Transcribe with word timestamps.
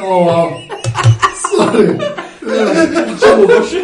Oh. 0.00 0.60
Sorry. 1.48 1.98
Če 3.18 3.32
bo 3.38 3.58
še. 3.62 3.82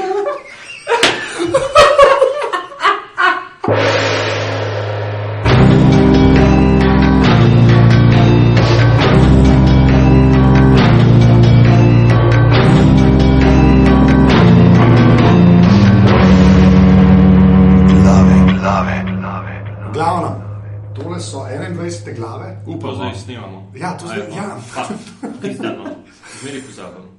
Glavno, 19.92 20.30
tole 20.94 21.20
so 21.20 21.38
21 21.40 22.14
glave. 22.14 22.56
Upam, 22.66 22.98
da 22.98 23.04
jih 23.04 23.16
snimamo. 23.16 23.70
Ja, 23.74 23.92
to 23.92 24.06
zdaj- 24.06 24.36
ja. 24.36 24.56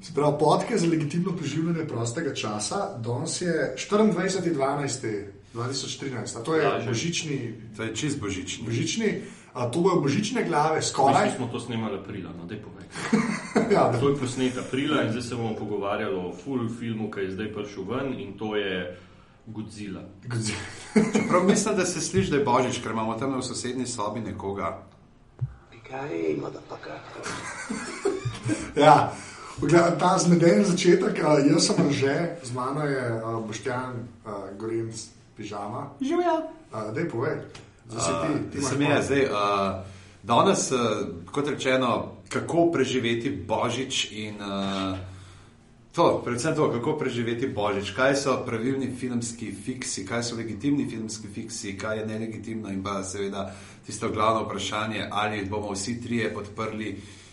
Pa, 0.07 0.13
pravi, 0.15 0.35
podke 0.39 0.77
za 0.77 0.87
legitimno 0.87 1.31
preživljanje 1.31 1.85
prostega 1.85 2.33
časa. 2.33 2.97
Danes 2.97 3.41
je 3.41 3.75
24.12.2013, 3.79 6.37
a 6.37 6.41
to 6.41 6.55
je 6.55 6.63
Ja, 6.63 6.79
že. 6.79 6.87
božični. 6.87 7.53
To 7.77 7.83
je 7.83 7.95
čist 7.95 8.19
božični. 8.19 8.65
božični 8.65 9.21
a 9.53 9.65
to 9.65 9.79
bojo 9.79 10.01
božične 10.01 10.43
glave, 10.43 10.81
skoraj. 10.81 11.25
Mi 11.25 11.31
smo 11.35 11.47
to 11.47 11.59
snemali 11.59 11.95
aprila, 11.95 12.31
no 12.31 12.45
daj 12.45 12.59
povej. 12.59 12.85
Ja, 13.71 13.99
To 13.99 14.09
je 14.09 14.15
posnet 14.15 14.57
aprila 14.57 15.03
in 15.03 15.11
zdaj 15.11 15.21
se 15.21 15.35
bomo 15.35 15.55
pogovarjali 15.55 16.15
o 16.15 16.33
full 16.35 16.69
filmu, 16.69 17.11
ki 17.11 17.19
je 17.19 17.31
zdaj 17.31 17.53
prišel 17.53 17.83
ven 17.83 18.13
in 18.13 18.37
to 18.37 18.55
je 18.55 18.97
Godzilla. 19.47 20.01
Prav 21.29 21.43
mislim, 21.43 21.75
da 21.75 21.85
se 21.85 22.01
sliši, 22.01 22.29
da 22.29 22.37
je 22.37 22.43
božič, 22.43 22.79
ker 22.79 22.91
imamo 22.91 23.13
tam 23.13 23.37
v 23.37 23.43
sosednji 23.43 23.87
sobi 23.87 24.19
nekoga. 24.19 24.83
ja. 28.75 29.13
Gleda, 29.59 29.95
ta 29.99 30.17
zmeden 30.19 30.65
začetek, 30.67 31.23
a, 31.23 31.39
jaz 31.39 31.71
sem 31.71 31.87
že, 31.87 32.35
z 32.43 32.51
mano 32.51 32.83
je 32.83 32.99
a, 32.99 33.39
Boštjan 33.39 34.03
Gorinc, 34.59 35.07
pižama. 35.37 35.95
Živijo. 36.01 36.43
Da 36.71 36.99
je 36.99 37.09
povej, 37.09 37.39
zdaj 37.87 38.01
si 38.03 38.11
ti. 38.11 38.31
ti 38.51 38.57
imaš 38.57 38.69
Sem 38.69 38.81
je, 38.81 38.87
pol. 38.87 39.03
zdaj, 39.03 39.23
uh, 39.23 39.37
danes, 40.23 40.71
uh, 40.71 40.79
kot 41.31 41.47
rečeno, 41.47 42.19
kako 42.27 42.67
preživeti 42.71 43.31
božič 43.31 44.11
in 44.11 44.35
uh, 44.43 44.99
to, 45.95 46.19
predvsem 46.25 46.55
to, 46.55 46.67
kako 46.75 46.99
preživeti 46.99 47.47
božič, 47.47 47.95
kaj 47.95 48.15
so 48.15 48.43
pravilni 48.43 48.91
filmski 48.91 49.55
fiksi, 49.55 50.03
kaj 50.03 50.23
so 50.23 50.35
legitimni 50.35 50.83
filmski 50.83 51.31
fiksi, 51.31 51.77
kaj 51.79 52.03
je 52.03 52.05
nelegitimno 52.05 52.67
in 52.75 52.83
pa 52.83 52.99
seveda 53.03 53.55
tisto 53.87 54.11
glavno 54.11 54.43
vprašanje, 54.43 55.07
ali 55.11 55.47
bomo 55.47 55.71
vsi 55.71 56.01
trije 56.03 56.33
podprli 56.33 56.91
uh, 56.91 57.24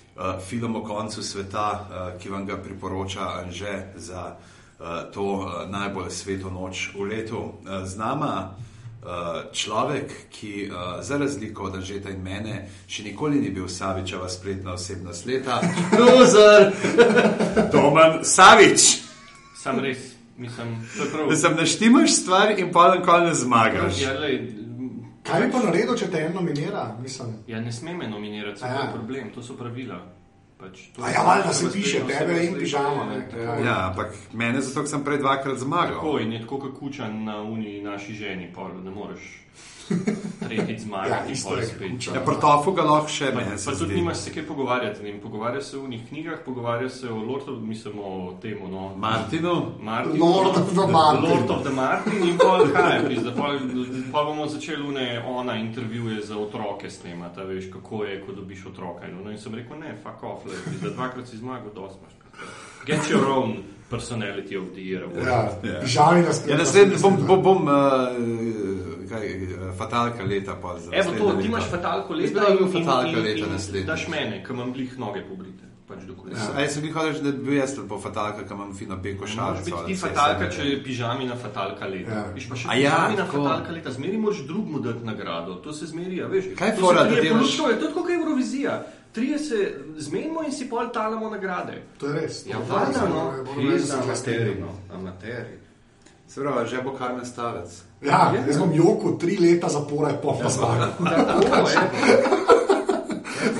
film 0.49 0.77
o 0.77 0.85
koncu 0.85 1.23
sveta, 1.23 1.71
uh, 1.73 2.21
ki 2.21 2.29
vam 2.29 2.47
ga 2.47 2.57
priporoča 2.57 3.21
Anže 3.41 3.93
za 3.97 4.37
uh, 4.37 4.87
to 5.13 5.23
uh, 5.23 5.71
najbolj 5.71 6.11
sveto 6.11 6.51
noč 6.51 6.91
v 6.95 7.09
letu. 7.09 7.39
Uh, 7.39 7.87
z 7.87 7.97
nama 7.97 8.55
uh, 9.03 9.53
človek, 9.53 10.13
ki 10.31 10.71
uh, 10.71 11.03
za 11.03 11.19
razliko 11.19 11.63
od 11.63 11.75
Anžeta 11.75 12.11
in 12.11 12.23
mene 12.23 12.69
še 12.87 13.03
nikoli 13.03 13.41
ni 13.41 13.51
bil 13.51 13.69
Savičeva 13.69 14.29
spletna 14.29 14.73
osebnost 14.73 15.27
leta, 15.27 15.61
loser, 15.99 16.73
Toman 17.73 18.25
Savič. 18.25 19.03
Sam 19.63 19.79
res, 19.81 20.13
mislim. 20.37 20.77
Da 21.29 21.37
sem 21.37 21.57
naštimaš 21.57 22.11
stvar 22.23 22.59
in 22.59 22.73
pa 22.73 22.95
nikoli 22.95 23.31
ne 23.31 23.35
zmagaš. 23.35 24.01
Ja, 24.03 24.19
lej, 24.19 24.62
Kaj 25.23 25.41
bi 25.41 25.53
pa 25.53 25.61
naredil, 25.63 25.95
če 25.97 26.11
te 26.11 26.25
en 26.27 26.35
nominira? 26.35 26.89
Mislim. 27.03 27.37
ja, 27.47 27.61
ne 27.61 27.73
sme 27.73 27.95
me 27.95 28.09
nominirati, 28.09 28.61
to 28.61 28.67
je 28.67 28.73
ja. 28.73 28.91
problem, 28.95 29.31
to 29.35 29.43
so 29.43 29.57
pravila. 29.57 30.01
Pač, 30.59 30.81
to 30.95 31.03
A 31.03 31.09
je 31.09 31.15
ja, 31.15 31.23
valjda 31.27 31.53
se 31.53 31.71
piše, 31.73 32.01
tebe 32.07 32.45
in 32.47 32.55
pižamo. 32.55 33.07
Ja. 33.65 33.89
Ampak 33.89 34.15
mene 34.33 34.61
zato, 34.61 34.85
ker 34.85 34.91
sem 34.91 35.05
prej 35.05 35.19
dvakrat 35.19 35.59
zmagal. 35.59 35.99
Tako 35.99 36.19
in 36.23 36.33
je 36.33 36.41
tako, 36.45 36.59
kot 36.67 36.77
kučan 36.79 37.25
na 37.25 37.41
uni 37.43 37.81
naši 37.83 38.15
ženi, 38.15 38.51
pol, 38.55 38.77
ne 38.85 38.91
moreš 38.91 39.31
tretjič 40.49 40.81
Ja, 40.81 40.85
zmagati, 40.85 41.33
isto 41.33 41.49
pol 41.49 41.59
je, 41.59 41.67
spet. 41.67 41.91
Kučan. 41.93 42.15
Ja, 42.15 42.21
prtofu 42.21 42.73
ga 42.73 42.83
lahko 42.83 43.09
še 43.09 43.31
Pa, 43.33 43.39
meni. 43.39 43.57
pa 43.65 43.73
tudi 43.79 43.95
nimaš 43.95 44.17
se 44.17 44.33
kaj 44.35 44.47
pogovarjati, 44.47 45.03
ne, 45.03 45.21
pogovarja 45.21 45.63
se 45.63 45.79
o 45.79 45.89
njih 45.89 46.09
knjigah, 46.09 46.39
pogovarja 46.45 46.89
se 46.89 47.09
o 47.09 47.17
Lord 47.17 47.49
of, 47.49 47.63
mislim 47.63 47.99
o 47.99 48.39
temu, 48.43 48.69
no, 48.69 48.93
Martinu. 48.97 49.73
Martinu, 49.81 50.25
Lord 50.25 50.57
of 50.57 50.71
the 50.71 50.87
Martin. 50.93 51.31
Lord 51.31 51.51
of 51.51 51.63
the 51.63 51.71
Martin 51.71 52.29
in 52.29 52.39
pol 52.39 52.67
kaj, 52.73 53.09
pizda, 53.09 53.33
pol, 53.37 53.59
pol 54.13 54.25
bomo 54.25 54.47
začeli 54.47 54.83
une, 54.83 55.23
ona 55.27 55.57
intervjuje 55.57 56.23
za 56.23 56.39
otroke 56.39 56.91
snemati, 56.91 57.41
a 57.41 57.45
veš, 57.45 57.71
kako 57.73 58.05
je, 58.05 58.21
ko 58.27 58.33
dobiš 58.33 58.67
otroka. 58.67 59.07
In, 59.09 59.19
ono, 59.21 59.31
in 59.31 59.39
sem 59.39 59.55
rekel, 59.55 59.79
ne, 59.79 59.97
fuck 60.03 60.23
off, 60.23 60.47
le, 60.47 60.59
pizda, 60.69 60.91
dvakrat 60.91 61.29
si 61.29 61.39
zmagal, 61.39 61.73
dosti 61.75 61.99
imaš. 62.03 62.13
Get 62.87 63.11
your 63.11 63.27
own 63.29 63.51
personality 63.91 64.57
of 64.57 64.73
the 64.75 64.83
year. 64.83 65.03
award. 65.03 65.27
Ja, 65.27 65.39
Ja. 65.65 65.81
pižami 65.81 66.23
nas 66.23 66.43
Ja, 66.47 66.57
naslednji 66.57 66.97
bom, 66.99 67.17
bom, 67.27 67.43
bom 67.43 67.61
uh, 67.63 67.73
kaj, 69.09 69.27
uh, 69.37 69.75
fatalka 69.75 70.23
leta 70.25 70.55
pa 70.55 70.77
Evo 70.93 71.11
to, 71.13 71.33
ti 71.33 71.47
imaš 71.47 71.65
fatalko 71.65 72.15
Jaz 72.15 72.31
bi 72.31 72.41
leta 72.41 72.51
bil 72.51 72.69
fatalka 72.69 73.19
leta 73.19 73.39
in 73.39 73.53
naslednje. 73.53 73.87
daš 73.87 74.09
mene, 74.09 74.45
ki 74.45 74.53
imam 74.53 74.73
glih 74.73 74.99
noge 74.99 75.23
pobrite. 75.23 75.63
Pač 75.85 76.05
do 76.07 76.15
kolesa. 76.15 76.53
A 76.57 76.61
jaz 76.61 76.73
sem 76.73 76.85
jih 76.85 76.95
hotel, 76.95 77.13
da 77.23 77.31
bi 77.33 77.45
bil 77.45 77.57
jaz 77.57 77.75
po 77.89 77.99
fatalka, 77.99 78.45
ki 78.45 78.55
imam 78.55 78.73
fino 78.75 78.97
beko 78.97 79.27
šalico. 79.27 79.65
biti 79.65 79.73
ali 79.75 79.87
ti 79.87 79.95
ceste, 79.95 80.09
fatalka, 80.09 80.51
če 80.51 80.63
je 80.65 80.85
pižamina 80.85 81.37
fatalka 81.37 81.87
leta. 81.87 82.11
Ja. 82.13 82.25
Viš 82.35 82.49
pa 82.49 82.57
še 82.57 82.67
A 82.69 82.75
ja, 82.75 82.91
pižamina 82.91 83.17
tako. 83.19 83.37
fatalka 83.39 83.73
leta, 83.73 83.91
zmeri 83.91 84.17
moraš 84.17 84.39
drugmu 84.41 84.79
dati 84.81 85.05
nagrado, 85.05 85.55
to 85.57 85.73
se 85.73 85.87
zmeri, 85.87 86.23
a 86.23 86.27
veš. 86.27 86.45
Kaj 86.57 86.69
je 86.69 86.77
fora, 86.77 87.05
da 87.05 87.11
delaš- 87.13 87.57
To 87.57 87.71
je 87.71 87.81
tako 87.81 87.93
kot 87.95 88.11
Eurovizija. 88.11 88.83
Trije 89.13 89.39
se 89.39 89.59
zmenimo 89.99 90.43
in 90.43 90.53
si 90.53 90.65
pol 90.65 90.89
talamo 90.89 91.31
nagrade. 91.31 91.83
To 91.99 92.07
je 92.07 92.21
res. 92.21 92.47
Ja, 92.47 92.57
je 92.57 92.65
valjda, 92.69 93.01
res, 93.01 93.11
no. 93.11 93.45
Pizda, 93.57 93.99
amateri, 94.03 94.55
no. 94.61 94.73
Amateri. 94.91 95.59
Se 96.29 96.41
pravi, 96.41 96.69
že 96.69 96.81
bo 96.81 96.93
Karmen 96.93 97.27
Stavec. 97.27 97.83
Ja, 98.01 98.33
Ja. 98.35 98.45
jaz 98.47 98.59
bom 98.59 98.73
joku 98.73 99.19
tri 99.19 99.37
leta 99.37 99.69
zapora, 99.69 100.15
pa 100.23 100.33
pa 100.33 100.49
zmagal. 100.49 100.91
Tako, 100.99 101.69
je. 101.69 101.83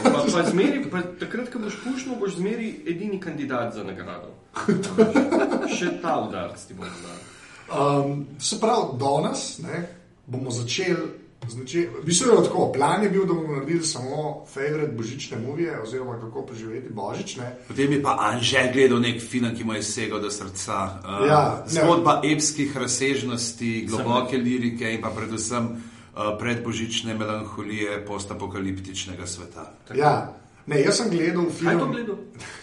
Pa, 0.03 0.11
pa 0.33 0.43
zmeri, 0.51 0.91
pa 0.91 1.03
takrat, 1.21 1.51
ko 1.53 1.59
boš 1.59 1.77
pušnil, 1.85 2.17
boš 2.17 2.37
zmeri 2.37 2.85
edini 2.87 3.21
kandidat 3.21 3.75
za 3.75 3.85
nagrado. 3.85 4.33
Še 5.77 5.99
ta 6.03 6.17
udarc 6.21 6.57
ti 6.61 6.75
bo 6.75 6.85
dal. 6.85 7.19
Um, 7.73 8.27
se 8.39 8.61
pravi, 8.61 8.97
danes 9.01 9.59
ne, 9.59 9.85
bomo 10.27 10.51
začeli. 10.51 11.22
Znači, 11.49 11.89
v 12.03 12.05
bistvu 12.05 12.31
je 12.31 12.45
tako, 12.45 12.73
plan 12.73 13.03
je 13.03 13.11
bil, 13.11 13.27
da 13.27 13.35
bomo 13.35 13.55
naredili 13.55 13.85
samo 13.85 14.45
favorite 14.55 14.93
božične 14.93 15.39
movije, 15.39 15.81
oziroma 15.83 16.21
kako 16.21 16.43
preživeti 16.43 16.93
božične. 16.93 17.57
Potem 17.69 17.93
je 17.93 18.03
pa 18.03 18.17
Anže 18.21 18.71
gledal 18.73 19.01
nek 19.01 19.21
film, 19.23 19.55
ki 19.57 19.65
mu 19.65 19.75
je 19.75 19.83
segal 19.83 20.21
do 20.21 20.31
srca. 20.31 20.85
Uh, 21.05 21.27
Ja, 21.29 21.65
ne. 21.67 21.83
zgodba 21.83 22.21
epskih 22.25 22.77
razsežnosti, 22.77 23.87
globoke 23.89 24.37
lirike 24.37 24.93
in 24.95 25.01
pa 25.03 25.11
predvsem 25.11 25.67
uh, 25.67 26.39
predbožične 26.39 27.15
melanholije 27.15 28.05
postapokaliptičnega 28.07 29.27
sveta. 29.27 29.73
Ja, 29.95 30.35
ne, 30.67 30.81
jaz 30.81 30.97
sem 30.97 31.11
gledal 31.11 31.51
film. 31.51 31.65
Kaj 31.65 31.75
je 31.75 31.79
to 31.79 31.87
gledal? 31.87 32.17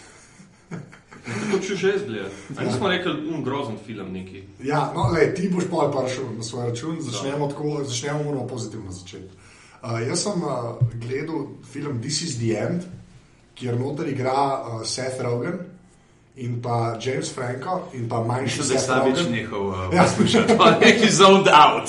To 1.52 1.60
če 1.60 1.76
že 1.76 1.92
zgleda. 2.00 2.30
A 2.56 2.64
nismo 2.64 2.88
rekli, 2.88 3.12
um, 3.28 3.44
grozen 3.44 3.78
film 3.86 4.14
neki. 4.14 4.44
Ja, 4.64 4.92
no, 4.96 5.10
lej, 5.10 5.34
ti 5.34 5.50
boš 5.50 5.64
pa 5.66 5.90
prišel 5.90 6.24
na 6.38 6.44
svoj 6.44 6.70
račun, 6.70 6.98
začnemo 7.02 7.48
tako, 7.48 7.84
začnemo 7.84 8.24
moramo 8.24 8.48
pozitivno 8.48 8.92
začeti. 8.92 9.30
Uh, 9.80 10.00
jaz 10.02 10.24
sem 10.24 10.42
uh, 10.42 10.52
gledal 10.96 11.40
film 11.64 12.02
This 12.02 12.22
is 12.22 12.38
the 12.38 12.56
End, 12.58 12.84
kjer 13.56 13.80
noter 13.80 14.08
igra 14.08 14.34
uh, 14.56 14.82
Seth 14.84 15.22
Rogen 15.22 15.60
in 16.36 16.62
pa 16.62 16.96
James 16.98 17.30
Franco 17.30 17.88
in 17.94 18.10
pa 18.10 18.24
manjši 18.24 18.58
Mislim, 18.58 18.68
da 18.68 18.74
je 18.74 18.80
Seth 18.80 18.88
Savič 18.88 19.18
Rogen. 19.18 19.32
njihov 19.34 19.68
uh, 19.68 19.76
Ja. 19.94 20.04
poslušalec. 20.04 20.58
Pa 20.58 20.72
neki 20.80 21.10
zoned 21.12 21.48
out. 21.50 21.88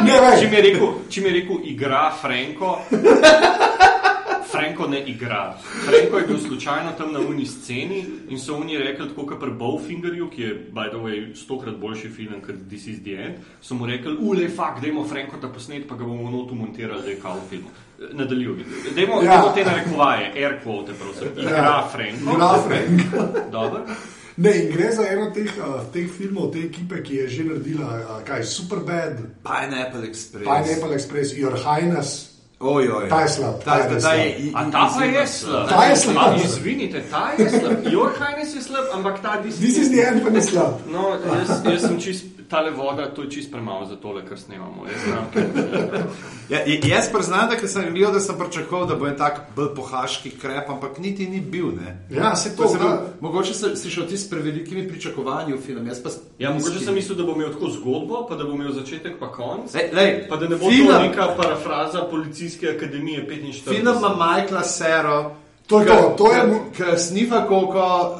Ne, 0.00 0.12
Če 0.12 0.20
veš, 0.20 0.50
mi 0.50 0.56
je 0.56 0.62
rekel, 0.62 0.86
če 1.10 1.20
mi 1.20 1.28
je 1.28 1.34
rekel 1.34 1.56
igra 1.64 2.12
Franko, 2.20 2.78
Franko 4.80 4.90
ne 4.90 5.04
igra. 5.06 5.54
Franko 5.84 6.18
je 6.18 6.26
bil 6.26 6.38
slučajno 6.38 6.92
tam 6.98 7.12
na 7.12 7.20
uni 7.20 7.46
sceni 7.46 8.04
in 8.28 8.38
so 8.38 8.56
oni 8.56 8.78
rekli, 8.78 9.08
tako 9.08 9.26
kot 9.26 9.40
pri 9.40 9.50
Bowfingerju, 9.50 10.30
ki 10.30 10.42
je, 10.42 10.54
by 10.72 10.88
the 10.90 10.96
way, 10.96 11.34
stokrat 11.36 11.76
boljši 11.76 12.08
film 12.08 12.40
kot 12.46 12.54
This 12.68 12.86
is 12.86 13.02
the 13.02 13.14
End, 13.14 13.34
so 13.60 13.74
mu 13.74 13.86
rekli, 13.86 14.16
ule, 14.20 14.48
fakt, 14.48 14.82
dajmo 14.82 15.04
Franko 15.04 15.36
ta 15.40 15.48
posnet, 15.48 15.88
pa 15.88 15.94
ga 15.94 16.04
bomo 16.04 16.30
notu 16.30 16.54
montirali, 16.54 17.02
da 17.02 17.10
je 17.10 17.20
kao 17.20 17.36
film. 17.50 17.64
Nadaljuj. 18.12 18.64
Dajmo, 18.94 19.22
Ja. 19.22 19.28
dajmo 19.36 19.52
te 19.54 19.64
narekovaje, 19.64 20.32
air 20.36 20.58
quote, 20.64 20.92
prosim. 21.00 21.28
Igra 21.36 21.56
Ja. 21.56 21.88
Franko. 21.92 22.30
Igra 22.34 22.62
Franco. 22.62 23.50
Dobro. 23.52 23.84
Ne, 24.36 24.50
in 24.64 24.72
gre 24.72 24.92
za 24.92 25.02
eno 25.10 25.30
teh, 25.30 25.50
uh, 25.58 25.82
teh 25.92 26.08
filmov, 26.18 26.52
te 26.52 26.58
ekipe, 26.58 27.02
ki 27.02 27.14
je 27.14 27.28
že 27.28 27.44
naredila 27.44 27.84
uh, 27.84 28.24
kaj, 28.24 28.44
Superbad, 28.44 29.18
Pineapple 29.44 30.08
Express. 30.08 30.44
Pineapple 30.44 30.94
Express, 30.94 31.36
Your 31.36 31.56
Highness, 31.58 32.29
Ojoj. 32.60 33.08
Ta 33.08 33.20
je 33.20 33.28
slab, 33.28 33.54
Ta, 33.64 33.70
ta 33.72 33.76
je 33.78 33.88
ta, 33.88 33.94
ta 33.94 34.00
slab. 34.00 34.16
je, 34.16 34.52
A 34.54 34.70
ta 34.70 34.84
pa 34.92 35.04
je 35.04 35.26
slab. 35.26 35.68
Ta 35.68 35.84
je 35.84 35.96
slab. 35.96 36.16
A, 36.16 36.36
Izvinite, 36.44 37.00
ta 37.10 37.32
je 37.38 37.50
slab. 37.50 37.72
Your 37.88 38.10
Highness 38.12 38.54
je 38.54 38.62
slab, 38.62 38.84
ampak 38.92 39.22
ta 39.22 39.40
This 39.42 39.56
This 39.58 39.76
is 39.78 39.88
the 39.90 40.04
end, 40.04 40.20
pa 40.22 40.28
ni 40.28 40.42
slab. 40.44 40.76
No, 40.92 41.16
jaz, 41.24 41.64
jaz 41.64 41.80
sem 41.88 41.96
čist, 41.96 42.24
tale 42.50 42.70
voda, 42.70 43.14
to 43.14 43.22
je 43.22 43.30
čist 43.30 43.52
premalo 43.52 43.86
za 43.86 43.96
tole, 43.96 44.26
kar 44.26 44.38
snemamo. 44.38 44.86
Jaz 44.86 45.02
znam, 45.04 45.26
ker, 45.32 45.44
Ja, 46.50 46.58
jaz 46.66 47.12
priznam, 47.12 47.48
da 47.50 47.68
sem 47.68 47.94
gledal, 47.94 48.12
da 48.12 48.20
sem 48.20 48.38
pričakoval, 48.38 48.86
da 48.86 48.94
bo 48.94 49.06
en 49.06 49.16
tak 49.16 49.40
bolj 49.56 49.74
pohaški 49.76 50.30
krep, 50.30 50.70
ampak 50.70 50.98
niti 50.98 51.28
ni 51.28 51.40
bil. 51.40 51.66
Ne. 51.66 52.06
Ja, 52.10 52.36
se 52.36 52.56
to 52.56 52.62
To 52.62 52.78
bil, 52.78 52.90
mogoče 53.20 53.54
si, 53.54 53.76
si 53.76 53.90
šel 53.90 54.06
ti 54.06 54.18
s 54.18 54.30
prevelikimi 54.30 54.88
pričakovanji 54.88 55.52
v 55.52 55.60
film. 55.60 55.86
jaz 55.86 56.02
pa 56.02 56.10
ja, 56.38 56.50
mogoče 56.50 56.78
sem 56.84 56.94
mislil, 56.94 57.16
da 57.16 57.24
bo 57.24 57.32
imel 57.32 57.52
tako 57.52 57.70
zgodbo, 57.70 58.26
pa 58.28 58.34
da 58.34 58.44
bo 58.44 58.52
imel 58.52 58.72
začetek 58.72 59.18
pa 59.20 59.32
konc. 59.32 59.74
Lej, 59.74 59.90
lej, 59.92 60.28
Pa 60.28 60.36
da 60.36 60.48
ne 60.48 60.56
bo 60.56 60.70
film, 60.70 60.88
to 60.88 60.98
neka 61.02 61.28
parafraza 61.36 62.02
policijske 62.10 62.68
akademije 62.76 63.26
45. 63.30 63.68
Film 63.68 63.88
ima 63.98 64.10
Michaela 64.18 64.62
Sero. 64.62 65.39
To 65.70 65.80
je 65.80 65.86
to, 65.86 66.14
to 66.18 66.32
je 66.32 66.46
mu- 66.46 66.60
Ki 66.74 66.98
snifa 66.98 67.44
koko 67.46 67.78
uh, 67.78 68.18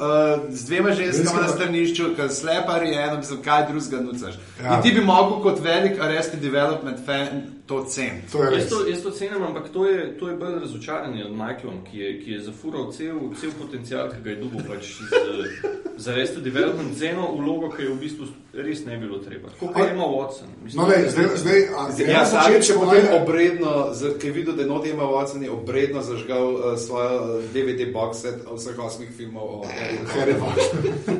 z 0.49 0.65
dvema 0.65 0.91
ženskama 0.91 1.41
na 1.41 1.47
stranišču, 1.47 2.15
ki 2.15 2.29
slepar 2.29 2.83
je 2.83 2.95
eno, 2.97 3.17
mislim, 3.17 3.41
kaj 3.43 3.65
drugega 3.67 4.03
nucaš. 4.03 4.35
Ja. 4.63 4.75
In 4.75 4.81
ti 4.81 4.91
bi 4.91 5.01
mogel 5.01 5.41
kot 5.41 5.59
velik 5.59 5.99
Arrested 5.99 6.39
Development 6.39 6.97
fan 7.05 7.27
to. 7.71 7.85
To 8.31 8.43
je 8.43 8.49
Jaz 8.59 8.69
to, 8.69 8.77
jaz 8.87 9.01
to 9.01 9.11
cenim, 9.11 9.43
ampak 9.43 9.69
to 9.69 9.85
je, 9.87 10.17
to 10.19 10.27
je 10.27 10.35
bolj 10.35 10.59
razočaranje 10.59 11.25
od 11.25 11.31
Michaela, 11.31 11.79
ki 11.87 11.97
je, 11.97 12.09
ki 12.19 12.29
je 12.31 12.39
zafural 12.41 12.91
cel, 12.91 13.15
cel 13.39 13.51
potencial, 13.55 14.11
ki 14.11 14.19
ga 14.23 14.29
je 14.29 14.35
dobil 14.35 14.61
pač 14.67 14.83
z, 14.99 15.11
za 16.03 16.11
res 16.15 16.31
development 16.37 16.97
z 16.97 17.13
eno 17.13 17.31
vlogo, 17.31 17.69
ki 17.69 17.83
je 17.83 17.89
v 17.89 17.99
bistvu 17.99 18.25
res 18.53 18.83
ne 18.85 18.97
bilo 18.97 19.17
treba. 19.17 19.49
Tako 19.49 19.71
kot 19.71 19.91
ima 19.91 20.03
Watson. 20.05 20.49
Mislim, 20.63 20.81
No, 20.81 20.87
lej, 20.89 21.07
zdaj, 21.09 21.25
zdaj, 21.35 21.59
a, 21.71 21.81
Ja, 22.01 22.19
na 22.19 22.25
Savič 22.25 22.51
je 22.51 22.61
začetku 22.61 22.79
potem 22.79 23.03
moje- 23.05 23.21
obredno, 23.21 23.71
ki 24.19 24.27
je 24.27 24.33
videl, 24.33 24.53
da 24.53 24.61
je 24.61 24.67
not 24.67 24.85
ima 24.85 25.03
Watson, 25.03 25.43
je 25.43 25.51
obredno 25.51 26.01
zažgal 26.01 26.45
uh, 26.53 26.61
svojo 26.75 27.15
uh, 27.15 27.43
DVD 27.53 27.87
box 27.93 28.11
set 28.17 28.37
vseh 28.45 28.79
osmih 28.79 29.09
filmov 29.17 29.45
o 29.45 29.57
Harryju. 29.63 30.03
Harry 30.11 30.35
Potter. 30.35 30.67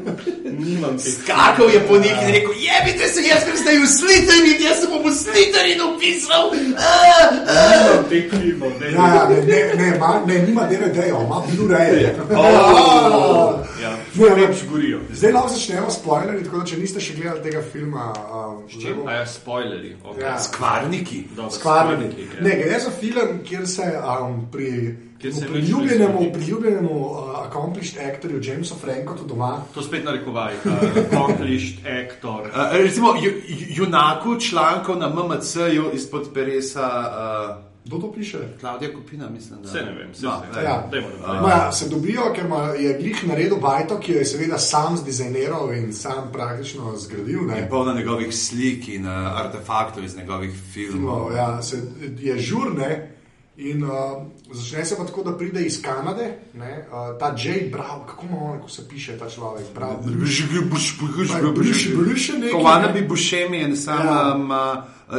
nimam 0.60 0.98
teh. 0.98 1.14
Skakal 1.14 1.70
je 1.70 1.80
po 1.88 1.96
njih 1.98 2.18
in 2.18 2.30
rekel: 2.30 2.54
Jebite 2.60 3.06
se, 3.08 3.22
jaz 3.24 3.42
sem 3.44 3.56
zdaj 3.58 3.78
v 3.78 3.88
Slytherin, 3.90 4.60
jaz 4.62 4.78
sem 4.82 4.92
v 4.92 5.08
Slytherin 5.14 5.80
upisal. 5.88 6.41
Ah. 6.78 7.32
Nimam 7.32 8.06
teh 8.10 8.30
filmov, 8.32 8.72
ne, 8.80 8.92
Ja, 8.92 9.28
ne, 9.30 9.42
ne, 9.46 9.60
ne, 9.76 9.98
ma, 10.00 10.22
ne, 10.26 10.40
nima 10.46 10.64
DVD-jev, 10.70 11.18
ima 11.26 11.42
Blu-ray. 11.48 12.10
Oh. 12.36 13.60
ja, 13.82 13.92
več 14.36 14.64
gorijo. 14.70 15.00
Zdaj 15.12 15.32
lahko 15.32 15.54
začnemo 15.54 15.92
s 15.92 16.00
spoilerji, 16.00 16.44
tako 16.48 16.64
da 16.64 16.66
če 16.72 16.80
niste 16.82 17.04
še 17.04 17.16
gledali 17.20 17.46
tega 17.46 17.62
filma, 17.74 18.10
um, 18.32 18.58
Čem? 18.72 19.04
A 19.08 19.22
ja, 19.22 19.26
spoilerji. 19.28 19.96
Okay. 20.04 20.24
Ja. 20.24 20.36
Skvarniki. 20.40 21.24
Dobro, 21.36 21.52
Skvarniki. 21.52 22.28
spoilerji, 22.28 22.28
ja. 22.38 22.44
Ne, 22.48 22.58
gre 22.64 22.80
za 22.80 22.92
film, 22.92 23.40
kjer 23.48 23.68
se 23.68 23.88
um, 24.02 24.46
pri 24.52 24.72
Kjer 25.22 25.34
se 25.34 25.46
pri 25.48 25.62
nič 25.62 25.70
ljubljenemu, 25.70 26.14
ne 26.14 26.20
zgodi. 26.20 26.34
pri 26.34 26.46
ljubljenemu 26.46 26.96
uh, 27.02 27.18
accomplished 27.42 27.98
actorju 28.06 28.42
Jamesu 28.44 28.76
Frankotu 28.76 29.24
doma. 29.26 29.62
To 29.74 29.82
spet 29.82 30.06
narekovaj, 30.06 30.54
accomplished 31.04 31.78
actor. 31.88 32.42
Uh, 32.42 32.52
recimo, 32.74 33.08
ju, 33.16 33.32
ju- 33.48 33.68
junaku 33.70 34.40
člankov 34.40 34.98
na 34.98 35.10
MMC-ju 35.10 35.92
izpod 35.94 36.34
peresa 36.34 36.88
uh, 37.50 37.72
Kdo 37.86 37.98
to 37.98 38.12
piše? 38.12 38.38
Klaudija 38.60 38.94
Kupina, 38.94 39.30
mislim. 39.30 39.62
Da. 39.62 39.70
Vse 39.70 39.78
ne 39.80 39.92
vem, 39.92 40.12
vse 40.12 40.26
No, 40.26 40.32
vse. 40.52 40.60
ej. 40.60 40.66
Ja. 40.66 40.88
Dajmo. 40.92 41.08
No, 41.42 41.48
ja, 41.50 41.72
se 41.72 41.90
dobijo, 41.90 42.22
ker 42.36 42.46
ima, 42.46 42.58
je 42.58 42.98
glih 43.00 43.28
naredil 43.28 43.58
bajto, 43.58 44.00
ki 44.00 44.12
jo 44.12 44.20
je 44.20 44.26
seveda 44.26 44.58
sam 44.58 44.98
zdizajniral 44.98 45.74
in 45.74 45.94
sam 45.94 46.30
praktično 46.34 46.94
zgradil. 46.98 47.42
Ne. 47.42 47.58
Je 47.58 47.70
polna 47.70 47.94
njegovih 47.94 48.36
slik 48.36 48.88
in 48.88 49.06
uh, 49.06 49.12
artefaktov 49.36 50.04
iz 50.04 50.18
njegovih 50.18 50.54
filmov. 50.74 51.20
No, 51.22 51.36
ja, 51.36 51.62
se, 51.62 51.82
je 52.20 52.38
žurne 52.40 53.12
in 53.58 53.84
uh, 53.84 53.92
začne 54.52 54.86
se 54.86 54.98
pa 54.98 55.06
tako, 55.06 55.24
da 55.24 55.38
pride 55.38 55.62
iz 55.66 55.82
Kanade, 55.82 56.38
ne, 56.54 56.86
uh, 56.88 57.20
ta 57.20 57.36
Jay 57.38 57.72
Brown, 57.72 58.08
kako 58.08 58.26
ima 58.26 58.38
on, 58.38 58.62
ko 58.62 58.70
se 58.70 58.88
piše 58.90 59.18
ta 59.18 59.30
človek, 59.30 59.66
Brown. 59.76 59.96
Bruše 60.06 60.44
nekaj, 62.34 62.52
Kovana 62.52 62.88
ne. 62.88 62.94
bi 62.94 63.08
Bušemi 63.08 63.58
in 63.62 63.78
sam 63.78 64.06
Ja. 64.06 64.36
um, 64.36 64.52
uh, 64.52 64.58